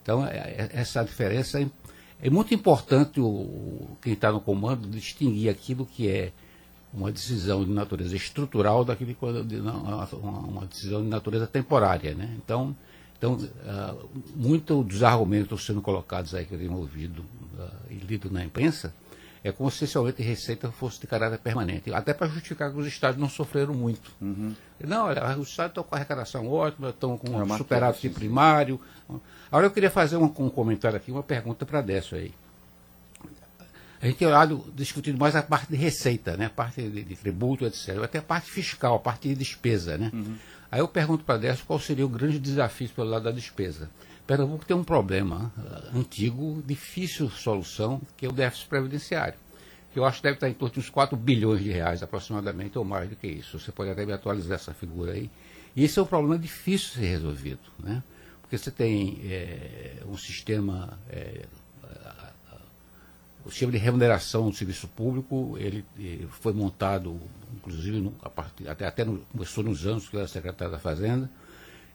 Então 0.02 0.26
é, 0.26 0.36
é, 0.36 0.70
essa 0.72 1.02
diferença 1.02 1.60
é, 1.60 1.66
é 2.20 2.28
muito 2.28 2.52
importante 2.52 3.20
o, 3.20 3.96
quem 4.02 4.12
está 4.12 4.30
no 4.30 4.40
comando 4.40 4.88
distinguir 4.88 5.48
aquilo 5.50 5.86
que 5.86 6.08
é 6.08 6.32
uma 6.92 7.10
decisão 7.12 7.64
de 7.64 7.70
natureza 7.70 8.16
estrutural 8.16 8.84
daquele 8.84 9.16
uma 9.20 10.66
decisão 10.66 11.02
de 11.02 11.08
natureza 11.08 11.46
temporária, 11.46 12.14
né? 12.14 12.34
Então, 12.42 12.74
então 13.18 13.34
uh, 13.34 14.08
muito 14.34 14.82
dos 14.82 15.02
argumentos 15.02 15.66
sendo 15.66 15.82
colocados 15.82 16.34
aí 16.34 16.46
que 16.46 16.54
eu 16.54 16.58
tenho 16.58 16.74
ouvido 16.74 17.20
uh, 17.58 17.70
e 17.90 17.94
lido 17.94 18.30
na 18.30 18.42
imprensa 18.42 18.92
é 19.42 19.52
como 19.52 19.70
se 19.70 19.84
esse 19.84 19.96
aumento 19.96 20.16
de 20.16 20.22
receita 20.22 20.70
fosse 20.70 21.00
de 21.00 21.06
caráter 21.06 21.38
permanente, 21.38 21.92
até 21.92 22.12
para 22.12 22.26
justificar 22.28 22.72
que 22.72 22.78
os 22.78 22.86
estados 22.86 23.20
não 23.20 23.28
sofreram 23.28 23.74
muito. 23.74 24.10
Uhum. 24.20 24.54
Não, 24.80 25.06
olha, 25.06 25.36
os 25.38 25.48
estados 25.48 25.70
estão 25.70 25.84
com 25.84 25.94
a 25.94 25.98
arrecadação 25.98 26.48
ótima, 26.48 26.90
estão 26.90 27.16
com 27.16 27.40
é 27.40 27.44
um 27.44 27.56
superávit 27.56 28.08
primário. 28.10 28.80
Agora 29.50 29.66
eu 29.66 29.70
queria 29.70 29.90
fazer 29.90 30.16
um, 30.16 30.24
um 30.24 30.50
comentário 30.50 30.96
aqui, 30.96 31.10
uma 31.10 31.22
pergunta 31.22 31.64
para 31.64 31.80
Décio 31.80 32.16
aí 32.16 32.32
a 34.00 34.06
gente 34.06 34.16
tem 34.16 34.28
olhado, 34.28 34.64
discutido 34.74 35.18
mais 35.18 35.34
a 35.34 35.42
parte 35.42 35.68
de 35.68 35.76
receita, 35.76 36.36
né? 36.36 36.46
a 36.46 36.50
parte 36.50 36.80
de, 36.82 37.02
de 37.02 37.16
tributo, 37.16 37.66
etc. 37.66 37.98
Até 38.02 38.18
a 38.18 38.22
parte 38.22 38.50
fiscal, 38.50 38.94
a 38.94 38.98
parte 38.98 39.28
de 39.28 39.34
despesa. 39.34 39.98
Né? 39.98 40.10
Uhum. 40.14 40.36
Aí 40.70 40.80
eu 40.80 40.86
pergunto 40.86 41.24
para 41.24 41.34
a 41.34 41.38
Décio 41.38 41.64
qual 41.66 41.80
seria 41.80 42.06
o 42.06 42.08
grande 42.08 42.38
desafio 42.38 42.88
pelo 42.90 43.08
lado 43.08 43.24
da 43.24 43.32
despesa. 43.32 43.90
Pernambuco 44.28 44.66
tem 44.66 44.76
um 44.76 44.84
problema 44.84 45.50
uh, 45.56 45.98
antigo, 45.98 46.62
difícil 46.66 47.30
solução, 47.30 47.98
que 48.14 48.26
é 48.26 48.28
o 48.28 48.32
déficit 48.32 48.68
previdenciário. 48.68 49.38
Que 49.90 49.98
eu 49.98 50.04
acho 50.04 50.18
que 50.18 50.24
deve 50.24 50.34
estar 50.34 50.50
em 50.50 50.52
torno 50.52 50.74
de 50.74 50.80
uns 50.80 50.90
4 50.90 51.16
bilhões 51.16 51.64
de 51.64 51.70
reais 51.70 52.02
aproximadamente, 52.02 52.76
ou 52.76 52.84
mais 52.84 53.08
do 53.08 53.16
que 53.16 53.26
isso. 53.26 53.58
Você 53.58 53.72
pode 53.72 53.90
até 53.90 54.04
me 54.04 54.12
atualizar 54.12 54.56
essa 54.56 54.74
figura 54.74 55.12
aí. 55.12 55.30
E 55.74 55.82
esse 55.82 55.98
é 55.98 56.02
um 56.02 56.04
problema 56.04 56.38
difícil 56.38 56.88
de 56.88 56.94
ser 56.96 57.06
resolvido. 57.06 57.60
Né? 57.78 58.02
Porque 58.42 58.58
você 58.58 58.70
tem 58.70 59.18
é, 59.24 60.02
um 60.06 60.18
sistema 60.18 60.98
é, 61.08 61.46
o 63.48 63.50
sistema 63.50 63.72
de 63.72 63.78
remuneração 63.78 64.50
do 64.50 64.54
serviço 64.54 64.86
público 64.88 65.56
ele, 65.58 65.82
ele 65.98 66.24
eh, 66.24 66.28
foi 66.28 66.52
montado, 66.52 67.18
inclusive, 67.56 67.98
no, 67.98 68.10
partir, 68.10 68.68
até, 68.68 68.86
até 68.86 69.04
no, 69.06 69.20
começou 69.32 69.64
nos 69.64 69.86
anos 69.86 70.06
que 70.06 70.14
eu 70.14 70.20
era 70.20 70.28
secretário 70.28 70.70
da 70.70 70.78
Fazenda, 70.78 71.30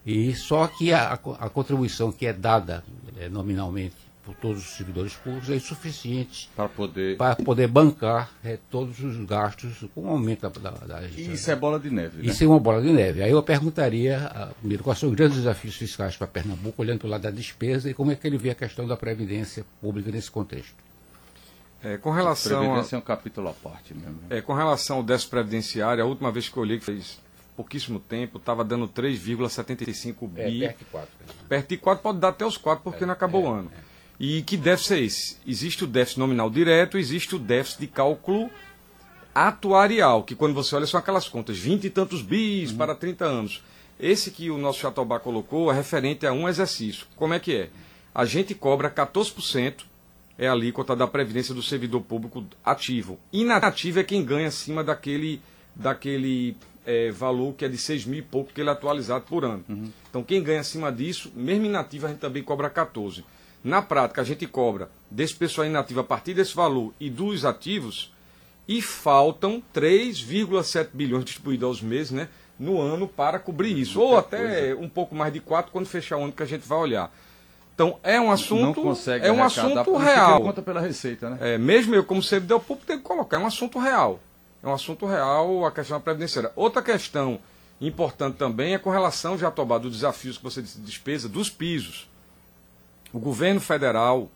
e 0.05 0.33
só 0.35 0.67
que 0.67 0.91
a, 0.91 1.13
a 1.13 1.49
contribuição 1.49 2.11
que 2.11 2.25
é 2.25 2.33
dada 2.33 2.83
é, 3.17 3.29
nominalmente 3.29 3.95
por 4.23 4.35
todos 4.35 4.63
os 4.63 4.77
servidores 4.77 5.13
públicos 5.15 5.49
é 5.49 5.55
insuficiente 5.55 6.49
para 6.55 6.69
poder, 6.69 7.17
para 7.17 7.35
poder 7.35 7.67
bancar 7.67 8.31
é, 8.43 8.57
todos 8.69 8.99
os 9.01 9.17
gastos 9.25 9.85
com 9.93 10.05
o 10.05 10.07
aumento 10.07 10.49
da, 10.49 10.71
da, 10.71 10.99
da 10.99 11.07
Isso 11.07 11.51
é 11.51 11.55
bola 11.55 11.79
de 11.79 11.89
neve. 11.89 12.17
Né? 12.17 12.31
Isso 12.31 12.43
é 12.43 12.47
uma 12.47 12.59
bola 12.59 12.81
de 12.81 12.91
neve. 12.91 13.21
Aí 13.21 13.31
eu 13.31 13.43
perguntaria, 13.43 14.51
primeiro, 14.59 14.83
quais 14.83 14.99
são 14.99 15.09
os 15.09 15.15
grandes 15.15 15.37
desafios 15.37 15.75
fiscais 15.75 16.15
para 16.15 16.27
Pernambuco, 16.27 16.81
olhando 16.81 16.99
para 16.99 17.07
o 17.07 17.09
lado 17.09 17.21
da 17.21 17.31
despesa, 17.31 17.89
e 17.89 17.93
como 17.93 18.11
é 18.11 18.15
que 18.15 18.25
ele 18.25 18.37
vê 18.37 18.51
a 18.51 18.55
questão 18.55 18.87
da 18.87 18.95
previdência 18.95 19.65
pública 19.81 20.09
nesse 20.09 20.31
contexto. 20.31 20.75
É, 21.83 21.97
com 21.97 22.11
relação 22.11 22.59
Previdência 22.59 22.95
a, 22.95 22.97
é 22.97 23.01
um 23.01 23.03
capítulo 23.03 23.49
à 23.49 23.53
parte 23.53 23.93
mesmo. 23.93 24.19
É, 24.29 24.41
com 24.41 24.53
relação 24.53 24.97
ao 24.97 25.03
déficit 25.03 25.29
previdenciário, 25.29 26.01
a 26.01 26.07
última 26.07 26.31
vez 26.31 26.47
que 26.47 26.55
eu 26.55 26.63
olhei, 26.63 26.79
que 26.79 26.85
fez 26.85 27.19
pouquíssimo 27.55 27.99
tempo, 27.99 28.37
estava 28.37 28.63
dando 28.63 28.87
3,75 28.87 30.27
bi. 30.27 30.63
É, 30.63 30.67
perto 30.67 30.79
de 30.79 30.85
4. 30.85 31.09
Perto 31.47 31.69
de 31.69 31.77
4 31.77 32.03
pode 32.03 32.19
dar 32.19 32.29
até 32.29 32.45
os 32.45 32.57
4 32.57 32.83
porque 32.83 33.03
é, 33.03 33.07
não 33.07 33.13
acabou 33.13 33.45
é, 33.45 33.47
o 33.47 33.53
ano. 33.53 33.71
É. 33.77 33.93
E 34.19 34.41
que 34.43 34.55
déficit 34.55 34.93
é 34.93 34.99
esse? 35.01 35.37
Existe 35.45 35.83
o 35.83 35.87
déficit 35.87 36.19
nominal 36.19 36.49
direto, 36.49 36.97
existe 36.97 37.35
o 37.35 37.39
déficit 37.39 37.81
de 37.81 37.87
cálculo 37.87 38.49
atuarial, 39.33 40.23
que 40.23 40.35
quando 40.35 40.53
você 40.53 40.75
olha 40.75 40.85
são 40.85 40.99
aquelas 40.99 41.27
contas, 41.27 41.57
20 41.57 41.85
e 41.85 41.89
tantos 41.89 42.21
bis 42.21 42.71
uhum. 42.71 42.77
para 42.77 42.95
30 42.95 43.25
anos. 43.25 43.63
Esse 43.99 44.31
que 44.31 44.49
o 44.49 44.57
nosso 44.57 44.79
Chatobá 44.79 45.19
colocou 45.19 45.71
é 45.71 45.75
referente 45.75 46.25
a 46.25 46.33
um 46.33 46.47
exercício. 46.47 47.07
Como 47.15 47.33
é 47.33 47.39
que 47.39 47.55
é? 47.55 47.69
A 48.13 48.25
gente 48.25 48.53
cobra 48.53 48.89
14% 48.89 49.85
é 50.37 50.47
a 50.47 50.51
alíquota 50.51 50.95
da 50.95 51.07
previdência 51.07 51.53
do 51.53 51.61
servidor 51.61 52.01
público 52.01 52.43
ativo. 52.63 53.19
Inativo 53.31 53.99
é 53.99 54.03
quem 54.03 54.23
ganha 54.23 54.47
acima 54.47 54.83
daquele, 54.83 55.41
daquele 55.75 56.55
é, 56.85 57.11
valor 57.11 57.53
que 57.53 57.65
é 57.65 57.67
de 57.69 57.77
6 57.77 58.05
mil 58.05 58.19
e 58.19 58.21
pouco 58.21 58.53
que 58.53 58.61
ele 58.61 58.69
é 58.69 58.73
atualizado 58.73 59.25
por 59.27 59.43
ano. 59.45 59.63
Uhum. 59.67 59.89
Então 60.09 60.23
quem 60.23 60.41
ganha 60.41 60.61
acima 60.61 60.91
disso, 60.91 61.31
mesmo 61.35 61.65
inativo, 61.65 62.05
a 62.05 62.09
gente 62.09 62.19
também 62.19 62.43
cobra 62.43 62.69
14. 62.69 63.23
Na 63.63 63.81
prática, 63.81 64.21
a 64.21 64.25
gente 64.25 64.45
cobra 64.45 64.89
desse 65.09 65.35
pessoal 65.35 65.65
inativo 65.65 66.01
a 66.01 66.03
partir 66.03 66.33
desse 66.33 66.53
valor 66.53 66.93
e 66.99 67.09
dos 67.09 67.45
ativos, 67.45 68.13
e 68.67 68.81
faltam 68.81 69.61
3,7 69.73 70.89
bilhões 70.93 71.25
distribuídos 71.25 71.67
aos 71.67 71.81
meses, 71.81 72.11
né? 72.11 72.29
No 72.59 72.79
ano 72.79 73.07
para 73.07 73.39
cobrir 73.39 73.77
isso. 73.77 73.99
Ou 73.99 74.17
até 74.17 74.73
um 74.75 74.87
pouco 74.87 75.15
mais 75.15 75.33
de 75.33 75.39
4 75.39 75.71
quando 75.71 75.85
fechar 75.85 76.17
o 76.17 76.23
ano 76.23 76.31
que 76.31 76.43
a 76.43 76.45
gente 76.45 76.67
vai 76.67 76.77
olhar. 76.77 77.13
Então 77.73 77.97
é 78.03 78.21
um 78.21 78.31
assunto, 78.31 78.81
é 79.21 79.31
um 79.31 79.43
assunto 79.43 79.95
real. 79.97 80.41
Conta 80.41 80.61
pela 80.61 80.79
receita, 80.79 81.29
né? 81.31 81.37
É, 81.41 81.57
mesmo 81.57 81.95
eu 81.95 82.03
como 82.03 82.21
servidor 82.21 82.59
público 82.59 82.85
tenho 82.85 82.99
que 82.99 83.05
colocar, 83.05 83.37
é 83.37 83.39
um 83.39 83.47
assunto 83.47 83.79
real. 83.79 84.19
É 84.63 84.67
um 84.67 84.73
assunto 84.73 85.05
real 85.05 85.65
a 85.65 85.71
questão 85.71 85.97
da 85.97 86.03
previdenciária. 86.03 86.51
Outra 86.55 86.81
questão 86.81 87.39
importante 87.81 88.37
também 88.37 88.73
é 88.73 88.79
com 88.79 88.89
relação, 88.89 89.37
já 89.37 89.51
tomar 89.51 89.79
dos 89.79 89.91
desafios 89.91 90.37
que 90.37 90.43
você 90.43 90.61
disse 90.61 90.79
de 90.79 90.85
despesa, 90.85 91.27
dos 91.27 91.49
pisos. 91.49 92.09
O 93.11 93.19
governo 93.19 93.59
federal, 93.59 94.31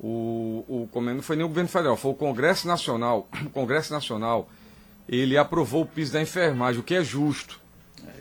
o, 0.00 0.88
o, 0.92 1.00
não 1.00 1.22
foi 1.22 1.36
nem 1.36 1.44
o 1.44 1.48
governo 1.48 1.68
federal, 1.68 1.96
foi 1.96 2.10
o 2.10 2.14
Congresso 2.14 2.66
Nacional, 2.66 3.28
o 3.46 3.50
Congresso 3.50 3.92
Nacional, 3.92 4.48
ele 5.08 5.38
aprovou 5.38 5.82
o 5.82 5.86
piso 5.86 6.12
da 6.12 6.20
enfermagem, 6.20 6.80
o 6.80 6.84
que 6.84 6.94
é 6.94 7.04
justo. 7.04 7.60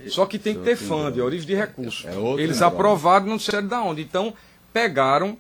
Só 0.08 0.28
que 0.28 0.38
tem 0.38 0.56
que 0.56 0.62
ter 0.62 0.76
fundo, 0.76 1.20
é 1.20 1.24
origem 1.24 1.48
de 1.48 1.56
recursos. 1.56 2.06
É 2.06 2.12
Eles 2.12 2.58
negócio. 2.58 2.66
aprovaram, 2.66 3.26
não 3.26 3.40
sei 3.40 3.62
de 3.62 3.76
onde. 3.76 4.02
Então, 4.02 4.34
pegaram 4.72 5.38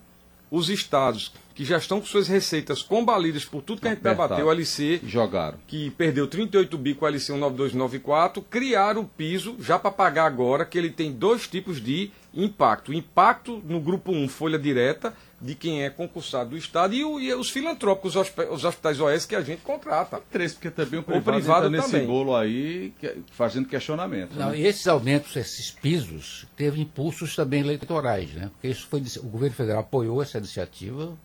os 0.50 0.70
estados 0.70 1.32
que 1.54 1.66
já 1.66 1.78
estão 1.78 2.00
com 2.00 2.06
suas 2.06 2.28
receitas 2.28 2.82
combalidas 2.82 3.46
por 3.46 3.62
tudo 3.62 3.82
que 3.82 3.88
a 3.88 3.92
gente 3.92 4.04
debateu, 4.04 4.48
o 4.48 4.52
LC, 4.52 5.02
jogaram. 5.06 5.58
que 5.68 5.90
perdeu 5.92 6.28
38 6.28 6.78
bi 6.78 6.94
com 6.94 7.06
o 7.06 7.08
LC 7.08 7.32
19294, 7.34 8.42
criaram 8.44 9.02
o 9.02 9.06
piso 9.06 9.56
já 9.60 9.78
para 9.78 9.92
pagar 9.92 10.26
agora, 10.26 10.66
que 10.66 10.78
ele 10.78 10.90
tem 10.90 11.12
dois 11.12 11.48
tipos 11.48 11.82
de 11.82 12.12
impacto. 12.34 12.94
Impacto 12.94 13.62
no 13.66 13.80
grupo 13.80 14.12
1, 14.12 14.28
folha 14.30 14.58
direta, 14.58 15.14
de 15.40 15.56
quem 15.56 15.84
é 15.84 15.90
concursado 15.90 16.52
do 16.52 16.58
Estado, 16.58 16.94
e, 16.94 17.04
o, 17.04 17.20
e 17.20 17.34
os 17.34 17.50
filantrópicos, 17.50 18.16
os 18.16 18.64
hospitais 18.64 19.00
OS 19.00 19.26
que 19.26 19.36
a 19.36 19.42
gente 19.42 19.62
contrata. 19.62 20.22
Três, 20.32 20.54
porque 20.54 20.70
também 20.70 21.00
o 21.00 21.04
privado, 21.04 21.30
o 21.30 21.34
privado 21.34 21.70
nesse 21.70 21.92
também. 21.92 22.08
bolo 22.08 22.36
aí, 22.36 22.94
fazendo 23.32 23.68
questionamento. 23.68 24.34
Não, 24.36 24.52
né? 24.52 24.60
E 24.60 24.66
esses 24.66 24.88
aumentos, 24.88 25.36
esses 25.36 25.72
pisos, 25.72 26.46
teve 26.56 26.80
impulsos 26.80 27.36
também 27.36 27.62
eleitorais, 27.62 28.32
né? 28.34 28.52
Porque 28.54 28.68
isso 28.68 28.88
foi, 28.88 29.02
o 29.18 29.28
governo 29.28 29.56
federal 29.56 29.82
apoiou 29.82 30.22
essa 30.22 30.38
iniciativa? 30.38 31.18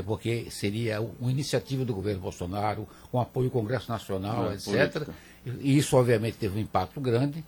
Porque 0.00 0.46
seria 0.50 1.00
uma 1.20 1.30
iniciativa 1.30 1.84
do 1.84 1.92
governo 1.92 2.20
Bolsonaro, 2.20 2.88
com 3.10 3.20
apoio 3.20 3.48
do 3.48 3.52
Congresso 3.52 3.90
Nacional, 3.90 4.52
é, 4.52 4.54
etc. 4.54 5.08
E 5.44 5.76
isso, 5.76 5.96
obviamente, 5.96 6.38
teve 6.38 6.58
um 6.58 6.62
impacto 6.62 7.00
grande. 7.00 7.44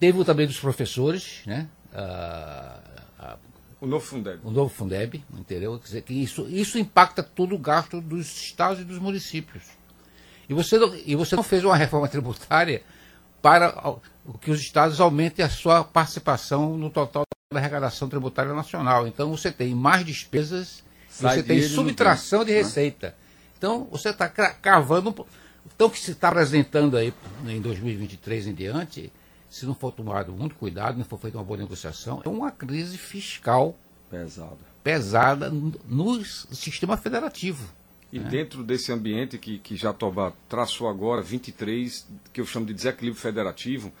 Teve 0.00 0.24
também 0.24 0.46
dos 0.46 0.58
professores, 0.58 1.42
né? 1.46 1.68
Ah, 1.94 3.36
O 3.80 3.86
novo 3.86 4.04
Fundeb. 4.04 4.40
O 4.44 4.50
novo 4.50 4.68
Fundeb, 4.68 5.24
entendeu? 5.38 5.78
Quer 5.78 5.84
dizer, 5.84 6.02
que 6.02 6.12
isso, 6.12 6.48
isso 6.48 6.78
impacta 6.78 7.22
todo 7.22 7.54
o 7.54 7.58
gasto 7.58 8.00
dos 8.00 8.26
estados 8.26 8.80
e 8.80 8.84
dos 8.84 8.98
municípios. 8.98 9.62
E 10.48 10.54
você, 10.54 10.78
não, 10.78 10.94
e 10.94 11.14
você 11.14 11.36
não 11.36 11.42
fez 11.42 11.64
uma 11.64 11.76
reforma 11.76 12.08
tributária 12.08 12.82
para 13.40 13.96
que 14.40 14.50
os 14.50 14.60
estados 14.60 15.00
aumentem 15.00 15.44
a 15.44 15.48
sua 15.48 15.84
participação 15.84 16.76
no 16.76 16.90
total 16.90 17.22
da 17.52 17.60
arrecadação 17.60 18.08
tributária 18.08 18.52
nacional. 18.52 19.06
Então 19.06 19.30
você 19.30 19.52
tem 19.52 19.74
mais 19.74 20.04
despesas, 20.04 20.82
Sai 21.20 21.36
você 21.36 21.42
tem 21.42 21.62
subtração 21.62 22.44
de 22.44 22.52
né? 22.52 22.58
receita. 22.58 23.14
Então 23.56 23.88
você 23.90 24.10
está 24.10 24.28
cavando. 24.28 25.26
Então 25.74 25.88
o 25.88 25.90
que 25.90 25.98
se 25.98 26.12
está 26.12 26.28
apresentando 26.28 26.96
aí 26.96 27.12
em 27.46 27.60
2023 27.60 28.48
em 28.48 28.54
diante 28.54 29.12
se 29.48 29.64
não 29.66 29.74
for 29.74 29.92
tomado 29.92 30.32
muito 30.32 30.54
cuidado, 30.54 30.98
não 30.98 31.04
for 31.04 31.18
feita 31.18 31.38
uma 31.38 31.44
boa 31.44 31.58
negociação, 31.58 32.20
é 32.24 32.28
uma 32.28 32.50
crise 32.50 32.98
fiscal 32.98 33.74
pesada, 34.10 34.58
pesada 34.84 35.50
no 35.50 36.24
sistema 36.24 36.96
federativo. 36.96 37.72
E 38.12 38.18
né? 38.18 38.28
dentro 38.28 38.62
desse 38.62 38.92
ambiente 38.92 39.38
que, 39.38 39.58
que 39.58 39.76
Jatobá 39.76 40.32
traçou 40.48 40.88
agora, 40.88 41.22
23, 41.22 42.06
que 42.32 42.40
eu 42.40 42.46
chamo 42.46 42.66
de 42.66 42.74
desequilíbrio 42.74 43.20
federativo, 43.20 43.92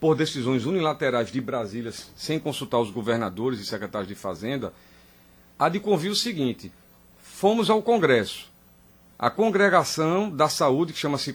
por 0.00 0.14
decisões 0.14 0.66
unilaterais 0.66 1.30
de 1.30 1.40
Brasília, 1.40 1.92
sem 2.16 2.38
consultar 2.38 2.78
os 2.78 2.90
governadores 2.90 3.60
e 3.60 3.66
secretários 3.66 4.08
de 4.08 4.14
Fazenda, 4.14 4.72
há 5.58 5.68
de 5.68 5.80
convir 5.80 6.10
o 6.10 6.16
seguinte: 6.16 6.72
fomos 7.18 7.70
ao 7.70 7.82
Congresso. 7.82 8.50
A 9.18 9.30
congregação 9.30 10.28
da 10.28 10.48
saúde, 10.48 10.92
que 10.92 10.98
chama-se 10.98 11.34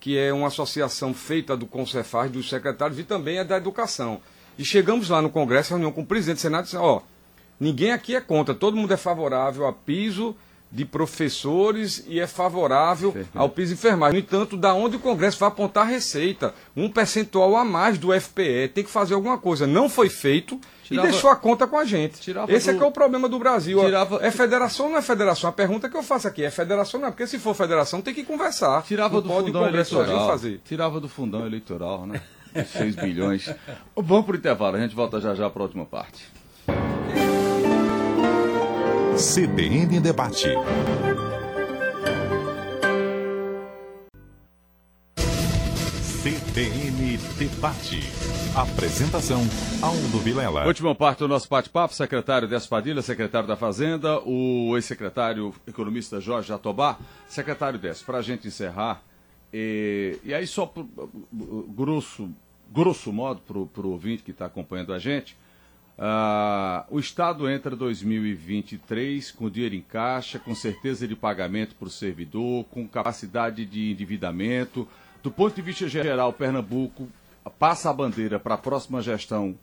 que 0.00 0.16
é 0.16 0.32
uma 0.32 0.46
associação 0.46 1.12
feita 1.12 1.54
do 1.54 1.66
Concefaz, 1.66 2.30
dos 2.30 2.48
secretários 2.48 2.98
e 2.98 3.04
também 3.04 3.36
é 3.36 3.44
da 3.44 3.58
educação. 3.58 4.22
E 4.58 4.64
chegamos 4.64 5.10
lá 5.10 5.20
no 5.20 5.28
Congresso, 5.28 5.70
reunião 5.70 5.92
com 5.92 6.00
o 6.00 6.06
presidente 6.06 6.38
do 6.38 6.40
Senado, 6.40 6.62
e 6.62 6.64
disse, 6.64 6.76
ó, 6.78 7.02
ninguém 7.58 7.92
aqui 7.92 8.16
é 8.16 8.20
contra, 8.20 8.54
todo 8.54 8.78
mundo 8.78 8.94
é 8.94 8.96
favorável 8.96 9.66
a 9.66 9.72
piso 9.74 10.34
de 10.70 10.84
professores 10.84 12.04
e 12.06 12.20
é 12.20 12.26
favorável 12.26 13.14
ao 13.34 13.48
piso 13.48 13.74
enfermagem. 13.74 14.20
No 14.20 14.24
entanto, 14.24 14.56
da 14.56 14.72
onde 14.72 14.96
o 14.96 15.00
Congresso 15.00 15.38
vai 15.38 15.48
apontar 15.48 15.86
receita, 15.86 16.54
um 16.76 16.88
percentual 16.88 17.56
a 17.56 17.64
mais 17.64 17.98
do 17.98 18.12
FPE, 18.18 18.68
tem 18.72 18.84
que 18.84 18.90
fazer 18.90 19.14
alguma 19.14 19.36
coisa. 19.36 19.66
Não 19.66 19.88
foi 19.88 20.08
feito 20.08 20.60
tirava, 20.84 21.08
e 21.08 21.10
deixou 21.10 21.28
a 21.28 21.34
conta 21.34 21.66
com 21.66 21.76
a 21.76 21.84
gente. 21.84 22.18
Esse 22.48 22.70
do... 22.70 22.76
é 22.76 22.78
que 22.78 22.84
é 22.84 22.86
o 22.86 22.92
problema 22.92 23.28
do 23.28 23.38
Brasil. 23.38 23.80
Tirava... 23.80 24.24
É 24.24 24.30
federação 24.30 24.86
ou 24.86 24.92
não 24.92 24.98
é 24.98 25.02
federação? 25.02 25.50
A 25.50 25.52
pergunta 25.52 25.88
que 25.88 25.96
eu 25.96 26.02
faço 26.02 26.28
aqui 26.28 26.44
é 26.44 26.50
federação 26.50 26.98
ou 26.98 27.02
não 27.02 27.08
é? 27.08 27.10
Porque 27.10 27.26
se 27.26 27.38
for 27.38 27.54
federação, 27.54 28.00
tem 28.00 28.14
que 28.14 28.22
conversar. 28.22 28.82
Tirava 28.84 29.14
não 29.14 29.22
do 29.22 29.28
fundão 29.28 29.66
eleitoral. 29.66 30.26
Fazer. 30.28 30.60
Tirava 30.64 31.00
do 31.00 31.08
fundão 31.08 31.44
eleitoral, 31.44 32.06
né? 32.06 32.20
6 32.72 32.96
bilhões. 32.96 33.52
Vamos 33.96 34.24
para 34.24 34.34
o 34.34 34.36
intervalo, 34.36 34.76
a 34.76 34.80
gente 34.80 34.94
volta 34.94 35.20
já 35.20 35.34
já 35.34 35.48
para 35.50 35.62
a 35.62 35.64
última 35.64 35.84
parte. 35.84 36.39
CBN 39.20 40.00
Debate. 40.00 40.48
CBN 46.22 47.18
Debate. 47.38 48.00
Apresentação, 48.56 49.42
Aldo 49.82 50.18
Vilela. 50.20 50.66
Última 50.66 50.94
parte 50.94 51.18
do 51.18 51.28
nosso 51.28 51.50
bate-papo, 51.50 51.92
secretário 51.92 52.48
Despadilha, 52.48 53.02
secretário 53.02 53.46
da 53.46 53.56
Fazenda, 53.56 54.18
o 54.20 54.74
ex-secretário 54.76 55.54
economista 55.68 56.18
Jorge 56.18 56.48
Jatobá. 56.48 56.98
Secretário 57.28 57.78
Des, 57.78 58.00
para 58.00 58.16
a 58.16 58.22
gente 58.22 58.48
encerrar, 58.48 59.02
e, 59.52 60.18
e 60.24 60.32
aí 60.32 60.46
só 60.46 60.64
pro, 60.64 60.88
grosso, 61.68 62.30
grosso 62.72 63.12
modo 63.12 63.42
para 63.42 63.86
o 63.86 63.90
ouvinte 63.90 64.22
que 64.22 64.30
está 64.30 64.46
acompanhando 64.46 64.94
a 64.94 64.98
gente, 64.98 65.36
Uh, 66.00 66.82
o 66.88 66.98
Estado 66.98 67.46
entra 67.46 67.76
2023 67.76 69.32
com 69.32 69.50
dinheiro 69.50 69.74
em 69.74 69.82
caixa, 69.82 70.38
com 70.38 70.54
certeza 70.54 71.06
de 71.06 71.14
pagamento 71.14 71.74
para 71.74 71.88
o 71.88 71.90
servidor, 71.90 72.64
com 72.70 72.88
capacidade 72.88 73.66
de 73.66 73.90
endividamento. 73.90 74.88
Do 75.22 75.30
ponto 75.30 75.54
de 75.54 75.60
vista 75.60 75.86
geral, 75.86 76.32
Pernambuco 76.32 77.06
passa 77.58 77.90
a 77.90 77.92
bandeira 77.92 78.40
para 78.40 78.54
a 78.54 78.58
próxima 78.58 79.02
gestão 79.02 79.54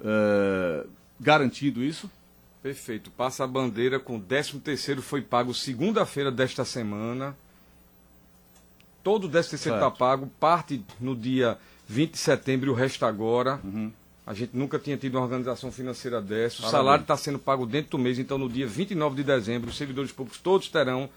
uh, 0.00 0.88
garantindo 1.20 1.84
isso? 1.84 2.10
Perfeito. 2.62 3.10
Passa 3.10 3.44
a 3.44 3.46
bandeira 3.46 4.00
com 4.00 4.16
o 4.16 4.20
13 4.20 4.60
terceiro 4.60 5.02
foi 5.02 5.20
pago 5.20 5.52
segunda-feira 5.52 6.32
desta 6.32 6.64
semana. 6.64 7.36
Todo 9.02 9.26
o 9.26 9.28
13 9.28 9.50
terceiro 9.50 9.76
está 9.76 9.90
pago, 9.90 10.28
parte 10.40 10.82
no 10.98 11.14
dia 11.14 11.58
20 11.86 12.12
de 12.12 12.18
setembro 12.18 12.70
e 12.70 12.72
o 12.72 12.74
resto 12.74 13.04
agora. 13.04 13.60
Uhum. 13.62 13.92
A 14.26 14.32
gente 14.32 14.56
nunca 14.56 14.78
tinha 14.78 14.96
tido 14.96 15.16
uma 15.16 15.22
organização 15.24 15.70
financeira 15.70 16.20
dessa. 16.20 16.56
O 16.56 16.62
Parabéns. 16.62 16.70
salário 16.70 17.02
está 17.02 17.16
sendo 17.16 17.38
pago 17.38 17.66
dentro 17.66 17.92
do 17.92 17.98
mês, 17.98 18.18
então 18.18 18.38
no 18.38 18.48
dia 18.48 18.66
29 18.66 19.16
de 19.16 19.22
dezembro, 19.22 19.68
os 19.68 19.76
servidores 19.76 20.12
públicos 20.12 20.40
todos 20.40 20.68
terão 20.68 21.10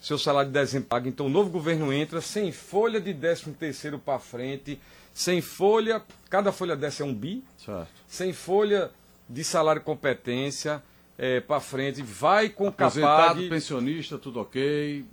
seu 0.00 0.18
salário 0.18 0.50
de 0.50 0.54
dezembro 0.54 0.88
pago. 0.88 1.08
Então 1.08 1.26
o 1.26 1.28
novo 1.30 1.50
governo 1.50 1.92
entra 1.92 2.20
sem 2.20 2.52
folha 2.52 3.00
de 3.00 3.12
13 3.12 3.50
terceiro 3.52 3.98
para 3.98 4.18
frente, 4.20 4.78
sem 5.12 5.40
folha, 5.40 6.02
cada 6.30 6.52
folha 6.52 6.76
dessa 6.76 7.02
é 7.02 7.06
um 7.06 7.14
bi, 7.14 7.42
certo. 7.58 7.88
sem 8.06 8.32
folha 8.32 8.90
de 9.28 9.42
salário 9.42 9.80
e 9.80 9.84
competência 9.84 10.82
é, 11.18 11.40
para 11.40 11.58
frente, 11.60 12.02
vai 12.02 12.48
com 12.48 12.70
capaz. 12.70 13.48
pensionista, 13.48 14.18
tudo 14.18 14.40
ok, 14.40 15.04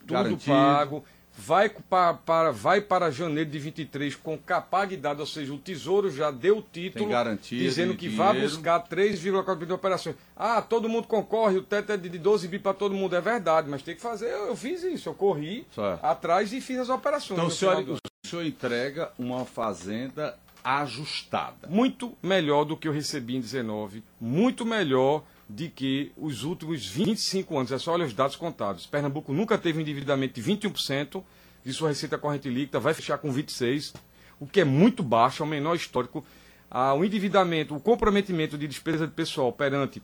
tudo 0.00 0.12
garantido. 0.12 0.44
pago 0.46 1.04
vai 1.38 1.68
para, 1.68 2.14
para, 2.14 2.50
vai 2.50 2.80
para 2.80 3.10
janeiro 3.12 3.48
de 3.48 3.58
23 3.60 4.16
com 4.16 4.36
capacidade, 4.36 5.20
ou 5.20 5.26
seja, 5.26 5.54
o 5.54 5.58
Tesouro 5.58 6.10
já 6.10 6.32
deu 6.32 6.58
o 6.58 6.62
título 6.62 7.08
dizendo 7.42 7.94
que 7.94 8.08
dinheiro. 8.08 8.16
vai 8.16 8.40
buscar 8.40 8.80
3,4 8.80 9.16
bilhões 9.20 9.66
de 9.68 9.72
operações. 9.72 10.16
Ah, 10.36 10.60
todo 10.60 10.88
mundo 10.88 11.06
concorre, 11.06 11.56
o 11.56 11.62
teto 11.62 11.92
é 11.92 11.96
de 11.96 12.18
12 12.18 12.48
bi 12.48 12.58
para 12.58 12.74
todo 12.74 12.94
mundo, 12.94 13.14
é 13.14 13.20
verdade, 13.20 13.70
mas 13.70 13.82
tem 13.82 13.94
que 13.94 14.00
fazer, 14.00 14.26
eu, 14.26 14.48
eu 14.48 14.56
fiz 14.56 14.82
isso, 14.82 15.08
eu 15.08 15.14
corri 15.14 15.64
certo. 15.72 16.04
atrás 16.04 16.52
e 16.52 16.60
fiz 16.60 16.78
as 16.78 16.88
operações. 16.88 17.38
Então 17.38 17.46
o 17.46 17.50
senhor, 17.50 17.88
o 17.88 18.26
senhor 18.26 18.44
entrega 18.44 19.12
uma 19.16 19.44
fazenda 19.44 20.36
ajustada. 20.64 21.68
Muito 21.68 22.12
melhor 22.20 22.64
do 22.64 22.76
que 22.76 22.88
eu 22.88 22.92
recebi 22.92 23.36
em 23.36 23.40
19, 23.40 24.02
muito 24.20 24.66
melhor 24.66 25.22
de 25.48 25.68
que 25.68 26.12
os 26.16 26.44
últimos 26.44 26.86
25 26.86 27.56
anos, 27.56 27.72
é 27.72 27.78
só 27.78 27.94
olhar 27.94 28.06
os 28.06 28.12
dados 28.12 28.36
contados. 28.36 28.86
Pernambuco 28.86 29.32
nunca 29.32 29.56
teve 29.56 29.80
endividamento 29.80 30.34
de 30.34 30.42
21% 30.42 31.22
de 31.64 31.72
sua 31.72 31.88
receita 31.88 32.18
corrente 32.18 32.48
líquida, 32.48 32.78
vai 32.78 32.92
fechar 32.92 33.18
com 33.18 33.32
26%, 33.32 33.94
o 34.38 34.46
que 34.46 34.60
é 34.60 34.64
muito 34.64 35.02
baixo, 35.02 35.42
é 35.42 35.46
o 35.46 35.48
menor 35.48 35.74
histórico. 35.74 36.24
Ah, 36.70 36.94
o 36.94 37.04
endividamento, 37.04 37.74
o 37.74 37.80
comprometimento 37.80 38.58
de 38.58 38.68
despesa 38.68 39.06
de 39.06 39.12
pessoal 39.12 39.52
perante 39.52 40.02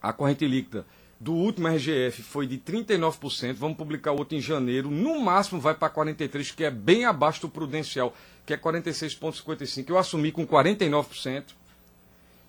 a 0.00 0.12
corrente 0.12 0.46
líquida 0.46 0.86
do 1.20 1.34
último 1.34 1.66
RGF 1.66 2.22
foi 2.22 2.46
de 2.46 2.58
39%, 2.58 3.54
vamos 3.54 3.76
publicar 3.76 4.12
outro 4.12 4.36
em 4.36 4.40
janeiro, 4.40 4.90
no 4.90 5.20
máximo 5.20 5.60
vai 5.60 5.74
para 5.74 5.92
43%, 5.92 6.54
que 6.54 6.64
é 6.64 6.70
bem 6.70 7.04
abaixo 7.04 7.40
do 7.40 7.48
prudencial, 7.48 8.14
que 8.46 8.54
é 8.54 8.56
46,55%. 8.56 9.90
Eu 9.90 9.98
assumi 9.98 10.30
com 10.30 10.46
49%. 10.46 11.44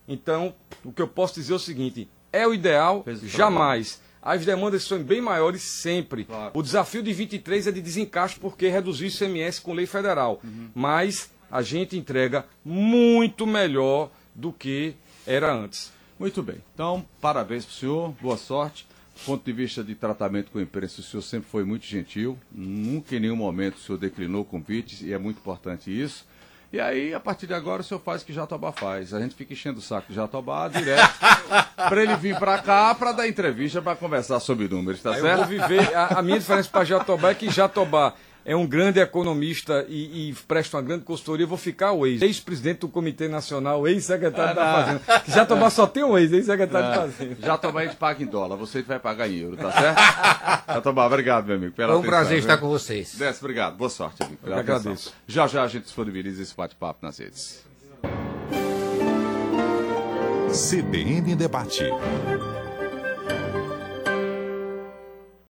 Então, 0.08 0.54
o 0.84 0.92
que 0.92 1.02
eu 1.02 1.08
posso 1.08 1.36
dizer 1.36 1.54
é 1.54 1.56
o 1.56 1.60
seguinte: 1.60 2.08
é 2.32 2.48
o 2.48 2.54
ideal? 2.54 3.04
Jamais. 3.24 4.02
As 4.22 4.46
demandas 4.46 4.84
são 4.84 5.02
bem 5.02 5.22
maiores 5.22 5.62
sempre. 5.62 6.26
Claro. 6.26 6.52
O 6.54 6.62
desafio 6.62 7.02
de 7.02 7.14
23 7.14 7.68
é 7.68 7.72
de 7.72 7.82
desencaixe 7.82 8.40
porque 8.40 8.68
reduziu 8.68 9.08
o 9.08 9.12
ICMS 9.12 9.62
com 9.62 9.74
lei 9.74 9.86
federal. 9.86 10.42
Uhum. 10.44 10.70
Mas 10.76 11.32
a 11.50 11.62
gente 11.62 11.98
entrega 11.98 12.46
muito 12.64 13.48
melhor 13.48 14.12
do 14.36 14.52
que 14.52 14.94
era 15.26 15.54
antes. 15.54 15.92
Muito 16.20 16.44
bem. 16.44 16.58
Então, 16.74 17.06
parabéns 17.22 17.66
para 17.66 17.72
o 17.72 17.76
senhor, 17.76 18.14
boa 18.22 18.38
sorte. 18.38 18.86
Do 19.16 19.26
ponto 19.26 19.44
de 19.44 19.52
vista 19.52 19.84
de 19.84 19.96
tratamento 19.96 20.52
com 20.52 20.60
a 20.60 20.62
imprensa, 20.62 21.02
o 21.02 21.04
senhor 21.04 21.22
sempre 21.22 21.50
foi 21.50 21.64
muito 21.64 21.86
gentil. 21.86 22.38
Nunca 22.52 23.16
em 23.16 23.20
nenhum 23.20 23.36
momento 23.36 23.76
o 23.76 23.80
senhor 23.80 23.98
declinou 23.98 24.46
convites 24.46 25.02
e 25.02 25.14
é 25.14 25.18
muito 25.18 25.38
importante 25.38 25.90
isso. 25.90 26.26
E 26.72 26.80
aí, 26.80 27.16
a 27.16 27.20
partir 27.20 27.48
de 27.48 27.54
agora, 27.54 27.82
o 27.82 27.84
senhor 27.84 28.00
faz 28.00 28.22
o 28.22 28.26
que 28.26 28.32
Jatobá 28.32 28.72
faz. 28.72 29.12
A 29.12 29.20
gente 29.20 29.34
fica 29.34 29.54
enchendo 29.54 29.80
o 29.80 29.82
saco 29.82 30.08
de 30.10 30.14
Jatobá 30.14 30.68
direto 30.68 31.14
para 31.76 32.04
ele 32.04 32.16
vir 32.16 32.38
para 32.38 32.60
cá 32.60 32.94
para 32.94 33.12
dar 33.12 33.28
entrevista, 33.28 33.82
para 33.82 33.96
conversar 33.96 34.40
sobre 34.40 34.68
números, 34.68 35.02
tá 35.02 35.16
aí 35.16 35.22
certo? 35.22 35.52
Eu 35.52 35.58
vou 35.60 35.68
viver. 35.68 35.96
A, 35.96 36.20
a 36.20 36.22
minha 36.22 36.38
diferença 36.38 36.70
para 36.70 36.86
Jatobá 36.86 37.32
é 37.32 37.34
que 37.34 37.50
Jatobá 37.50 38.14
é 38.50 38.56
um 38.56 38.66
grande 38.66 39.00
economista 39.00 39.86
e, 39.88 40.32
e, 40.32 40.34
presta 40.48 40.76
uma 40.78 40.82
grande 40.82 41.04
consultoria, 41.04 41.46
vou 41.46 41.56
ficar 41.56 41.92
o 41.92 42.08
ex. 42.08 42.20
Ex-presidente 42.20 42.80
do 42.80 42.88
Comitê 42.88 43.28
Nacional, 43.28 43.88
ex-secretário 43.88 44.56
da 44.56 44.74
Fazenda. 44.74 45.20
Que 45.20 45.32
Jatobá 45.32 45.70
só 45.70 45.86
tem 45.86 46.04
um 46.04 46.18
ex, 46.18 46.34
ex-secretário 46.34 46.90
da 46.90 46.96
Fazenda. 46.96 47.38
Jatobá 47.40 47.82
a 47.82 47.86
gente 47.86 47.98
paga 47.98 48.24
em 48.24 48.26
dólar, 48.26 48.56
você 48.56 48.82
vai 48.82 48.98
pagar 48.98 49.30
em 49.30 49.38
euro, 49.38 49.56
tá 49.56 49.72
certo? 49.72 50.00
Jatobá, 50.74 51.06
obrigado, 51.06 51.46
meu 51.46 51.58
amigo. 51.58 51.76
Pela 51.76 51.90
Foi 51.90 51.98
um 51.98 52.00
atenção, 52.00 52.18
prazer 52.18 52.40
estar 52.40 52.58
com 52.58 52.68
vocês. 52.68 53.14
Desce, 53.16 53.40
obrigado. 53.40 53.78
Boa 53.78 53.90
sorte, 53.90 54.24
amigo. 54.24 54.40
Eu 54.44 54.56
agradeço. 54.56 55.14
Já 55.28 55.46
já 55.46 55.62
a 55.62 55.68
gente 55.68 55.84
disponibiliza 55.84 56.42
esse 56.42 56.56
bate-papo 56.56 57.06
nas 57.06 57.20
redes. 57.20 57.64
CBN 60.52 61.36
Debate. 61.36 61.84